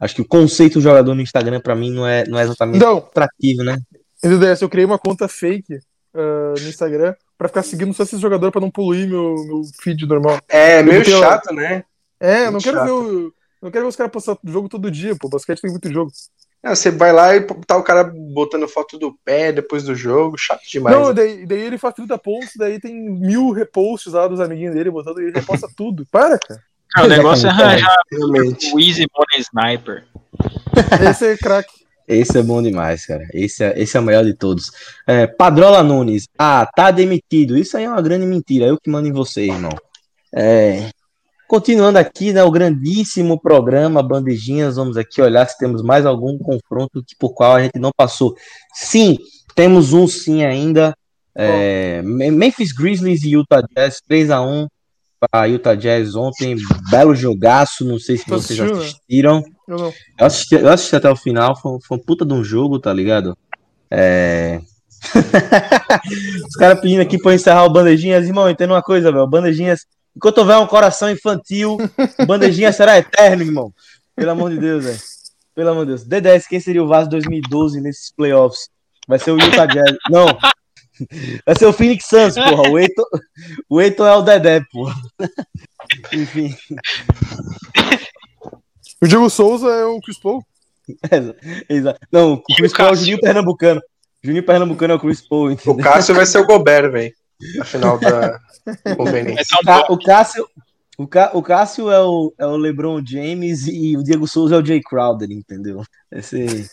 [0.00, 2.76] Acho que o conceito do jogador no Instagram pra mim não é, não é exatamente
[2.78, 3.76] Então, atrativo, né?
[4.60, 5.78] Eu criei uma conta fake
[6.14, 10.06] ah, no Instagram pra ficar seguindo só esses jogadores pra não poluir meu, meu feed
[10.06, 10.38] normal.
[10.48, 11.84] É meio chato, né?
[12.18, 12.92] É, eu não quero ver chato.
[12.94, 13.32] o.
[13.66, 15.28] Não quero ver os caras postar jogo todo dia, pô.
[15.28, 16.12] Basquete tem muito jogo.
[16.62, 20.38] É, você vai lá e tá o cara botando foto do pé depois do jogo,
[20.38, 20.96] chato demais.
[20.96, 24.88] não, daí, daí ele faz 30 pontos, daí tem mil reposts lá dos amiguinhos dele
[24.88, 26.06] botando e ele reposta tudo.
[26.12, 26.62] Para, cara.
[26.92, 30.04] Cara, o negócio é arranjar o Easy Money Sniper.
[31.10, 31.74] Esse é craque.
[32.06, 33.26] Esse é bom demais, cara.
[33.34, 34.70] Esse é, esse é o melhor de todos.
[35.08, 36.28] É, Padrola Nunes.
[36.38, 37.58] Ah, tá demitido.
[37.58, 38.66] Isso aí é uma grande mentira.
[38.66, 39.72] Eu que mando em você, irmão.
[40.32, 40.88] É,
[41.46, 42.42] continuando aqui, né?
[42.42, 44.76] O grandíssimo programa Bandejinhas.
[44.76, 48.34] Vamos aqui olhar se temos mais algum confronto que, por qual a gente não passou.
[48.74, 49.18] Sim,
[49.54, 50.96] temos um sim ainda.
[51.34, 54.66] É, Memphis Grizzlies e Utah Jazz 3x1
[55.18, 56.56] para Utah Jazz ontem.
[56.90, 57.84] Belo jogaço.
[57.84, 59.42] Não sei se vocês assistiram.
[59.68, 62.92] Eu assisti, eu assisti até o final, foi, foi um puta de um jogo, tá
[62.92, 63.36] ligado?
[63.90, 64.60] É.
[66.48, 69.26] Os caras pedindo aqui pra eu encerrar o Bandejinhas, irmão, entenda uma coisa, velho.
[69.26, 69.80] Bandejinhas,
[70.16, 71.76] enquanto houver um coração infantil,
[72.18, 73.72] o Bandejinhas será eterno, irmão.
[74.14, 74.98] Pelo amor de Deus, velho.
[75.54, 76.06] Pelo amor de Deus.
[76.06, 78.68] D10, quem seria o Vasco 2012 nesses playoffs?
[79.06, 79.96] Vai ser o Utah Jazz.
[80.10, 80.26] Não.
[81.44, 82.70] Vai ser o Phoenix Suns, porra.
[82.70, 83.04] O Eiton,
[83.68, 84.94] o Eiton é o Dedé, porra.
[86.12, 86.54] Enfim.
[89.02, 90.42] O Diego Souza é o Chris Paul.
[91.68, 92.00] Exato.
[92.10, 92.96] Não, o Chris o Paul é o?
[92.96, 93.82] Juninho Pernambucano.
[94.24, 95.84] Juninho Pernambucano é o Chris Paul, O entendeu?
[95.84, 97.12] Cássio vai ser o Gobert, velho.
[97.56, 98.40] Na final da
[99.64, 99.92] bloco.
[99.94, 100.46] O Cássio,
[100.98, 104.58] o, Ca- o Cássio é o, é o LeBron James e o Diego Souza é
[104.58, 105.82] o Jay Crowder, entendeu?
[106.22, 106.66] Ser,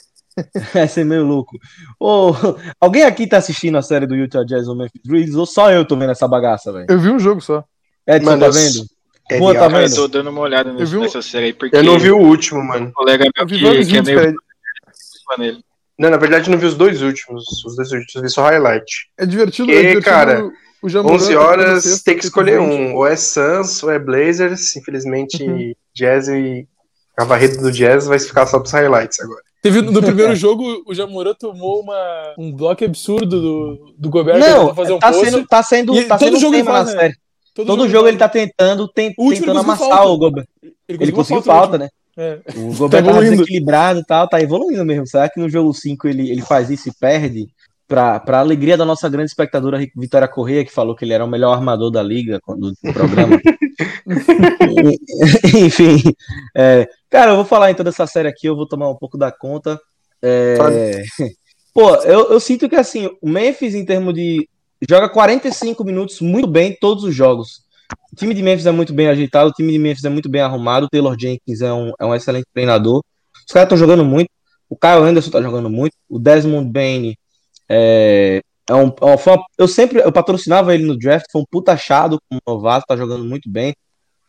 [0.74, 1.58] vai ser meio louco.
[2.00, 2.32] Ô,
[2.80, 5.86] alguém aqui tá assistindo a série do Utah Jazz ou Memphis Grizzlies ou só eu
[5.86, 6.86] tô vendo essa bagaça, velho?
[6.90, 7.64] Eu vi um jogo só.
[8.08, 8.86] Edson Mano, tá vendo?
[9.32, 9.60] É Boa, tá.
[9.62, 9.96] Cara, eu vendo?
[9.96, 12.18] tô dando uma olhada Eu nesse- vi nessa série aí, porque Eu não vi o
[12.18, 12.88] último, mano.
[12.88, 14.34] um colega meu Eu vi que, que é meio cara.
[15.98, 17.44] Não, na verdade, eu não vi os dois últimos.
[17.66, 19.10] Os dois últimos, eu vi só highlight.
[19.18, 20.04] É divertido, E, é divertido.
[20.04, 20.52] cara,
[20.84, 22.96] o Jamoran 11 tá horas, sexta, tem que escolher um.
[22.96, 24.76] Ou é Suns, ou é Blazers.
[24.76, 25.74] Infelizmente, Uhum.
[25.96, 26.68] Jazz e
[27.18, 29.42] a varrida do Jazz vai ficar só pros highlights agora.
[29.62, 34.76] Teve, no primeiro jogo, o Jamoran tomou uma, um bloco absurdo do, do Gobert Não,
[34.76, 35.26] fazer um tá post.
[35.32, 37.00] sendo, tá sendo, E tá todo sendo jogo ele tema faz, na né?
[37.02, 37.16] série.
[37.56, 40.10] Todo jogo ele tá tentando, tem- tentando ele amassar falta.
[40.10, 40.48] o Gobert.
[40.90, 41.90] Ele conseguiu falta, falta, né?
[42.18, 42.40] É.
[42.58, 43.32] O Gobert tava evoluindo.
[43.38, 45.06] desequilibrado e tal, tá evoluindo mesmo.
[45.08, 47.48] Será que no jogo 5 ele, ele faz isso e perde?
[47.88, 51.30] Para a alegria da nossa grande espectadora Vitória Correia, que falou que ele era o
[51.30, 53.40] melhor armador da liga do, programa.
[55.56, 56.02] Enfim,
[56.56, 59.32] é, cara, eu vou falar então dessa série aqui, eu vou tomar um pouco da
[59.32, 59.80] conta.
[60.22, 61.04] É,
[61.74, 64.48] pô, eu, eu sinto que assim, o Memphis, em termos de.
[64.88, 67.64] joga 45 minutos muito bem todos os jogos.
[68.12, 70.42] O time de Memphis é muito bem ajeitado, o time de Memphis é muito bem
[70.42, 73.04] arrumado, o Taylor Jenkins é um, é um excelente treinador.
[73.46, 74.30] Os caras estão jogando muito,
[74.70, 77.16] o Kyle Anderson tá jogando muito, o Desmond Bain
[77.70, 82.18] é, é um, uma, eu sempre eu patrocinava ele no draft, foi um puta achado
[82.30, 83.74] como novato, tá jogando muito bem.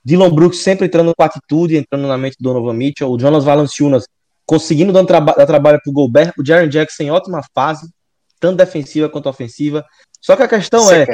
[0.05, 3.11] Dylan Brooks sempre entrando com atitude, entrando na mente do Donovan Mitchell.
[3.11, 4.07] O Jonas Valanciunas
[4.45, 6.35] conseguindo dar, traba dar trabalho pro Gobert.
[6.39, 7.89] O Jaron Jackson em ótima fase,
[8.39, 9.85] tanto defensiva quanto ofensiva.
[10.20, 11.07] Só que a questão é,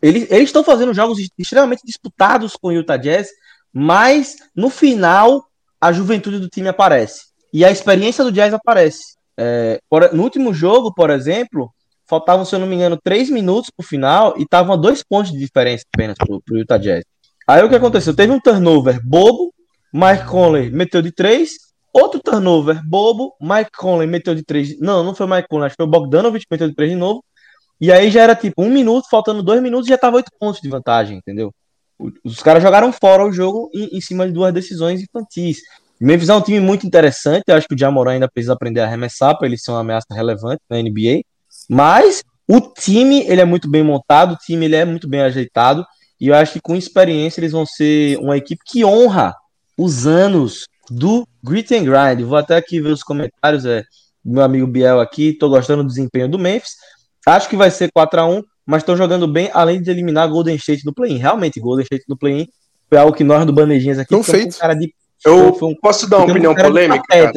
[0.00, 3.28] eles estão fazendo jogos extremamente disputados com o Utah Jazz,
[3.72, 5.44] mas no final
[5.80, 7.22] a juventude do time aparece.
[7.52, 9.16] E a experiência do Jazz aparece.
[9.44, 11.68] É, por, no último jogo, por exemplo,
[12.08, 15.38] faltavam, se eu não me engano, três minutos pro final e estavam dois pontos de
[15.38, 17.02] diferença apenas pro, pro Utah Jazz.
[17.48, 18.14] Aí o que aconteceu?
[18.14, 19.52] Teve um turnover bobo,
[19.92, 21.54] Mike Conley meteu de três,
[21.92, 24.78] outro turnover bobo, Mike Conley meteu de três.
[24.78, 27.24] Não, não foi Mike Conley, acho que foi o Bogdanovich meteu de três de novo.
[27.80, 30.68] E aí já era tipo um minuto, faltando dois minutos, já tava oito pontos de
[30.68, 31.52] vantagem, entendeu?
[32.24, 35.58] Os caras jogaram fora o jogo em, em cima de duas decisões infantis.
[36.02, 37.44] Memphis é um time muito interessante.
[37.46, 40.06] Eu acho que o Jamoran ainda precisa aprender a arremessar para ele ser uma ameaça
[40.12, 41.22] relevante na NBA.
[41.68, 45.84] Mas o time ele é muito bem montado, o time ele é muito bem ajeitado.
[46.20, 49.34] E eu acho que com experiência eles vão ser uma equipe que honra
[49.76, 52.26] os anos do Grit and Grind.
[52.26, 53.82] Vou até aqui ver os comentários, é,
[54.24, 55.32] meu amigo Biel aqui.
[55.32, 56.72] Tô gostando do desempenho do Memphis.
[57.26, 60.54] Acho que vai ser 4 a 1 mas estão jogando bem, além de eliminar Golden
[60.54, 61.18] State do play-in.
[61.18, 62.46] Realmente, Golden State do play-in
[62.88, 64.54] foi algo que nós do Bandejinhas aqui Não feito.
[64.54, 64.94] Um cara de
[65.24, 67.32] eu um, posso dar uma opinião um polêmica, cara?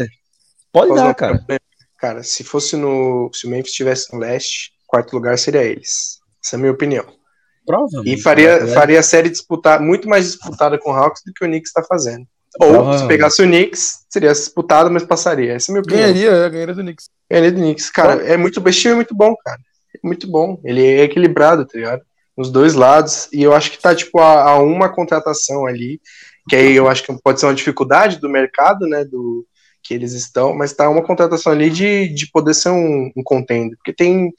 [0.72, 1.46] Pode posso dar, cara.
[1.98, 3.30] Cara, se fosse no.
[3.34, 6.20] Se o Memphis estivesse no leste, quarto lugar seria eles.
[6.44, 7.06] Essa é a minha opinião.
[8.06, 8.74] E faria, né?
[8.74, 11.84] faria a série disputar, muito mais disputada com o Hawks do que o Knicks está
[11.84, 12.26] fazendo.
[12.62, 15.54] Ou se pegasse o Knicks, seria disputado, mas passaria.
[15.54, 16.14] Essa é a minha opinião.
[16.14, 17.10] Ganharia, ganharia do Knicks.
[17.30, 17.90] Ganharia do Knicks.
[17.90, 19.60] Cara, é muito, o time é muito bom, cara.
[19.96, 20.60] É muito bom.
[20.64, 22.02] Ele é equilibrado, tá ligado?
[22.38, 23.28] Nos dois lados.
[23.34, 26.00] E eu acho que tá, tipo, a, a uma contratação ali
[26.48, 29.46] que aí eu acho que pode ser uma dificuldade do mercado, né, do
[29.84, 33.78] que eles estão, mas tá uma contratação ali de, de poder ser um, um contender,
[33.78, 34.32] porque tem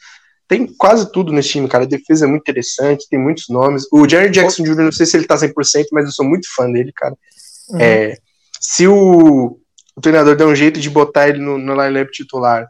[0.49, 1.85] tem quase tudo nesse time, cara.
[1.85, 3.85] A defesa é muito interessante, tem muitos nomes.
[3.93, 5.53] O Jerry Jackson Jr., não sei se ele tá 100%,
[5.91, 7.15] mas eu sou muito fã dele, cara.
[7.71, 7.81] Uhum.
[7.81, 8.17] É,
[8.61, 9.59] se o,
[9.97, 12.69] o, treinador der um jeito de botar ele no, no line-up titular,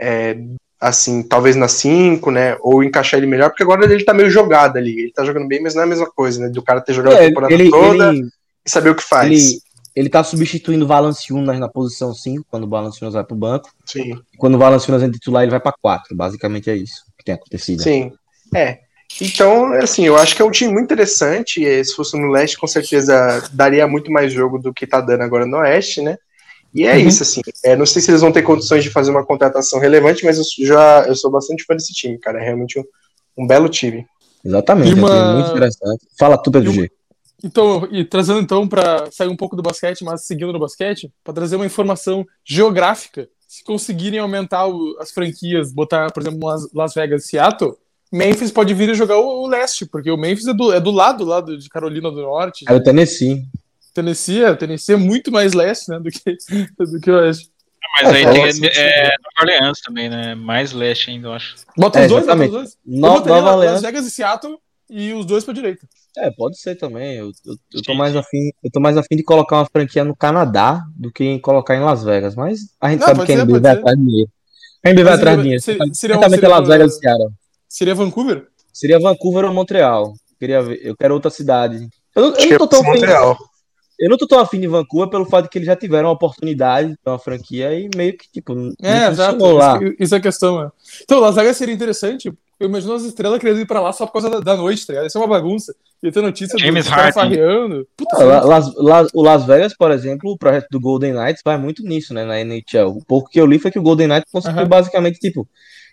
[0.00, 0.38] é,
[0.80, 2.56] assim, talvez na 5, né?
[2.60, 4.98] Ou encaixar ele melhor, porque agora ele tá meio jogado ali.
[4.98, 6.48] Ele tá jogando bem, mas não é a mesma coisa, né?
[6.48, 8.08] Do cara ter jogado é, a temporada ele, toda.
[8.08, 8.28] Ele
[8.68, 9.30] e saber o que faz.
[9.30, 9.58] Ele,
[9.96, 13.70] ele tá substituindo o Valanciunas na posição 5, quando o Valanciunas vai pro banco.
[13.84, 14.20] Sim.
[14.36, 16.14] Quando o Valanciunas é titular, ele vai para 4.
[16.14, 17.82] Basicamente é isso que tem acontecido.
[17.82, 18.12] Sim.
[18.54, 18.78] É.
[19.20, 21.64] Então, assim, eu acho que é um time muito interessante.
[21.64, 25.22] E se fosse no leste, com certeza daria muito mais jogo do que tá dando
[25.22, 26.16] agora no oeste, né?
[26.74, 27.08] E é uhum.
[27.08, 27.40] isso, assim.
[27.64, 30.44] É, não sei se eles vão ter condições de fazer uma contratação relevante, mas eu
[30.66, 32.38] já eu sou bastante fã desse time, cara.
[32.38, 32.84] É realmente um,
[33.38, 34.06] um belo time.
[34.44, 35.08] Exatamente, uma...
[35.08, 36.06] é um time muito interessante.
[36.18, 36.90] Fala tu, Pedro G.
[37.42, 41.34] Então, e trazendo então para sair um pouco do basquete, mas seguindo no basquete, para
[41.34, 47.24] trazer uma informação geográfica, se conseguirem aumentar o, as franquias, botar, por exemplo, Las Vegas
[47.24, 47.76] e Seattle,
[48.12, 50.90] Memphis pode vir e jogar o, o, leste, porque o Memphis é do, é do
[50.90, 52.64] lado lá de Carolina do Norte.
[52.68, 53.46] É o Tennessee.
[53.94, 56.36] Tennessee, é, Tennessee é muito mais leste né, do, que,
[56.78, 57.50] do que oeste.
[57.96, 60.34] Mas aí tem é, Nova Orleans também, né?
[60.34, 61.56] Mais leste ainda, eu acho.
[61.76, 62.78] Bota os é, dois, bota os dois.
[62.84, 63.72] No, Nova Orleans.
[63.72, 64.58] Las Vegas e Seattle
[64.90, 65.86] e os dois pra direita.
[66.20, 67.16] É, pode ser também.
[67.16, 70.16] Eu, eu, eu, tô mais afim, eu tô mais afim de colocar uma franquia no
[70.16, 72.34] Canadá do que em colocar em Las Vegas.
[72.34, 74.30] Mas a gente Não, sabe que a NBA vai atrás de dinheiro.
[74.84, 75.62] A NBA vai atrás de dinheiro.
[75.62, 77.30] Seria, seria, seria, Las Vegas Seattle.
[77.68, 78.48] Seria Vancouver?
[78.72, 80.12] Seria Vancouver ou Montreal.
[80.38, 80.80] Queria ver.
[80.82, 81.88] Eu quero outra cidade.
[82.16, 83.32] Eu, eu não tô tão Montreal.
[83.32, 83.44] Afim,
[83.98, 86.12] eu não tô tão afim de Vancouver pelo fato de que eles já tiveram a
[86.12, 89.44] oportunidade de ter uma franquia e meio que, tipo, é, exato.
[89.44, 89.78] Lá.
[89.98, 90.72] Isso é a questão, mano.
[91.02, 92.32] Então, Las Vegas seria interessante.
[92.60, 94.92] Eu imagino as estrelas querendo ir pra lá só por causa da, da noite, tá
[94.92, 95.06] ligado?
[95.06, 95.72] Isso é uma bagunça.
[96.02, 97.86] Ia ter notícia James do cara farreando.
[97.96, 101.56] Puta ah, Las, Las, o Las Vegas, por exemplo, o projeto do Golden Knights vai
[101.56, 102.88] muito nisso, né, na NHL.
[102.96, 104.68] O pouco que eu li foi que o Golden Knights conseguiu uhum.
[104.68, 105.46] basicamente, tipo,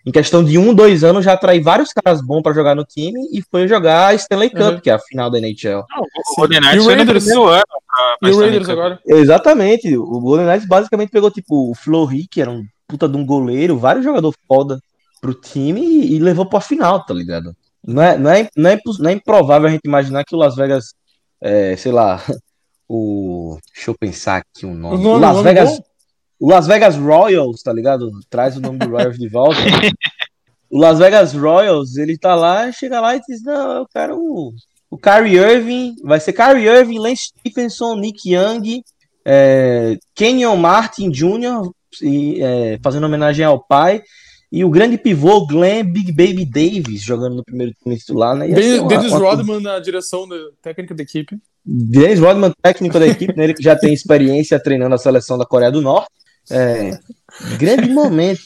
[0.04, 3.20] em questão de um, dois anos, já atrair vários caras bons para jogar no time
[3.32, 4.80] e foi jogar a Stanley Cup, uhum.
[4.80, 5.84] que é a final da NHL.
[5.88, 7.64] Não, o Golden Knights foi no primeiro ano.
[7.88, 9.00] Pra, pra e o Raiders agora.
[9.06, 9.96] Exatamente.
[9.96, 13.78] O Golden Knights basicamente pegou, tipo, o Fleury, que era um puta de um goleiro,
[13.78, 14.80] vários jogadores foda
[15.26, 17.56] pro time e, e levou pra final, tá ligado?
[17.86, 20.56] Não é, não, é, não, é, não é improvável a gente imaginar que o Las
[20.56, 20.94] Vegas,
[21.42, 22.22] é, sei lá,
[22.88, 23.58] o.
[23.74, 24.98] Deixa eu pensar aqui nome.
[24.98, 25.82] O, nome, o Las nome Vegas.
[26.40, 28.12] O Las Vegas Royals, tá ligado?
[28.30, 29.58] Traz o nome do Royals de volta.
[30.70, 34.54] o Las Vegas Royals, ele tá lá, chega lá e diz: Não, eu quero o,
[34.92, 38.84] o Kyrie Irving, vai ser Kyrie Irving, Lance Stephenson, Nick Young,
[39.26, 41.72] é, Kenyon Martin Jr.,
[42.02, 44.04] e, é, fazendo homenagem ao pai,
[44.56, 48.48] e o grande pivô Glenn Big Baby Davis jogando no primeiro time titular, né?
[48.48, 51.38] Dennis Rodman na direção da técnica da equipe.
[51.66, 53.44] Dennis Rodman, técnico da equipe, né?
[53.44, 56.08] ele que já tem experiência treinando a seleção da Coreia do Norte.
[56.50, 56.98] É,
[57.58, 58.44] grande momento.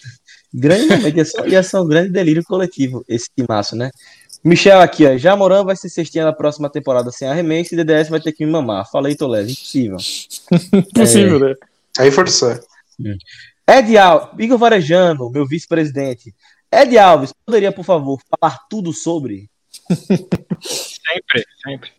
[0.52, 1.16] Grande momento.
[1.16, 3.92] Ia ser, ia ser um grande delírio coletivo esse timaço, né?
[4.44, 5.16] Michel aqui, ó.
[5.16, 8.44] Já Moran vai ser cestinha na próxima temporada sem arremesso e DDS vai ter que
[8.44, 8.90] me mamar.
[8.92, 9.52] Falei, Toledo.
[9.52, 9.98] Impossível.
[10.74, 11.50] Impossível, é...
[11.50, 11.56] né?
[12.00, 12.58] Aí forçou.
[13.70, 16.34] Ed Alves, Igor Varejano, meu vice-presidente.
[16.72, 19.48] Ed Alves, poderia, por favor, falar tudo sobre?
[20.60, 21.92] sempre, sempre.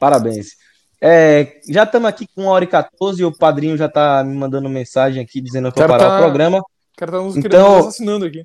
[0.00, 0.56] Parabéns.
[1.00, 4.34] É, já estamos aqui com 1 hora e 14 e o padrinho já está me
[4.34, 6.16] mandando mensagem aqui dizendo para parar tá...
[6.16, 6.58] o programa.
[6.58, 6.64] O
[6.96, 8.42] cara tá nos então, assassinando aqui.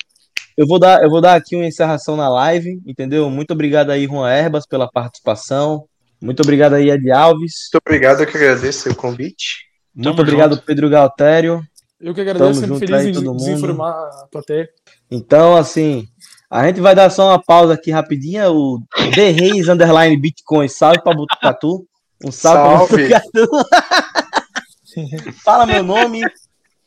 [0.55, 3.27] Eu vou, dar, eu vou dar aqui uma encerração na live, entendeu?
[3.31, 5.87] Muito obrigado aí, Juan Erbas, pela participação.
[6.21, 7.69] Muito obrigado aí, Ed Alves.
[7.73, 9.65] Muito obrigado, eu que agradeço o convite.
[9.95, 10.65] Muito Tamo obrigado, junto.
[10.65, 11.63] Pedro Galtério.
[12.03, 14.69] Eu que agradeço, Tamo sempre feliz em desinformar a plateia.
[15.09, 16.05] Então, assim,
[16.51, 18.51] a gente vai dar só uma pausa aqui rapidinha.
[18.51, 18.83] O
[19.15, 21.87] The Reis Underline Bitcoin, salve pra Botucatu.
[22.21, 23.07] Um salve, salve.
[23.07, 23.67] pra Botucatu.
[25.45, 26.21] Fala meu nome.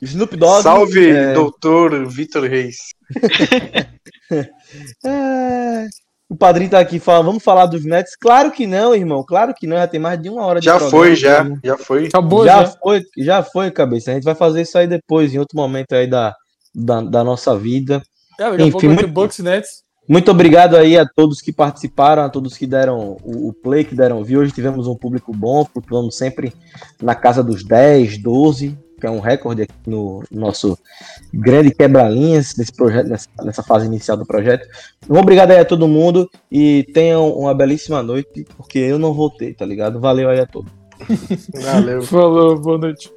[0.03, 0.63] Snoop Dogg.
[0.63, 1.33] Salve, é...
[1.33, 2.77] doutor Vitor Reis.
[5.03, 5.87] é...
[6.29, 8.17] O padrinho tá aqui falando, vamos falar dos Nets?
[8.17, 9.25] Claro que não, irmão.
[9.25, 9.77] Claro que não.
[9.77, 11.45] Já tem mais de uma hora de Já programa, foi, já.
[11.45, 11.59] Né?
[11.63, 12.07] Já foi.
[12.07, 13.03] Acabou, já, já foi.
[13.17, 14.11] Já foi, cabeça.
[14.11, 16.35] A gente vai fazer isso aí depois, em outro momento aí da,
[16.75, 18.03] da, da nossa vida.
[18.41, 19.85] É, Enfim, muito, Bucks Nets.
[20.09, 23.95] Muito obrigado aí a todos que participaram, a todos que deram o, o play, que
[23.95, 24.41] deram view.
[24.41, 26.53] Hoje tivemos um público bom, flutuamos sempre
[27.01, 30.79] na casa dos 10, 12 que é um recorde aqui no nosso
[31.33, 34.67] grande quebra-linhas nesse projeto, nessa, nessa, fase inicial do projeto.
[35.09, 39.53] Um obrigado aí a todo mundo e tenham uma belíssima noite, porque eu não voltei,
[39.53, 40.01] tá ligado?
[40.01, 40.73] Valeu aí a todos.
[41.63, 42.03] Valeu.
[42.03, 43.11] Falou, boa noite.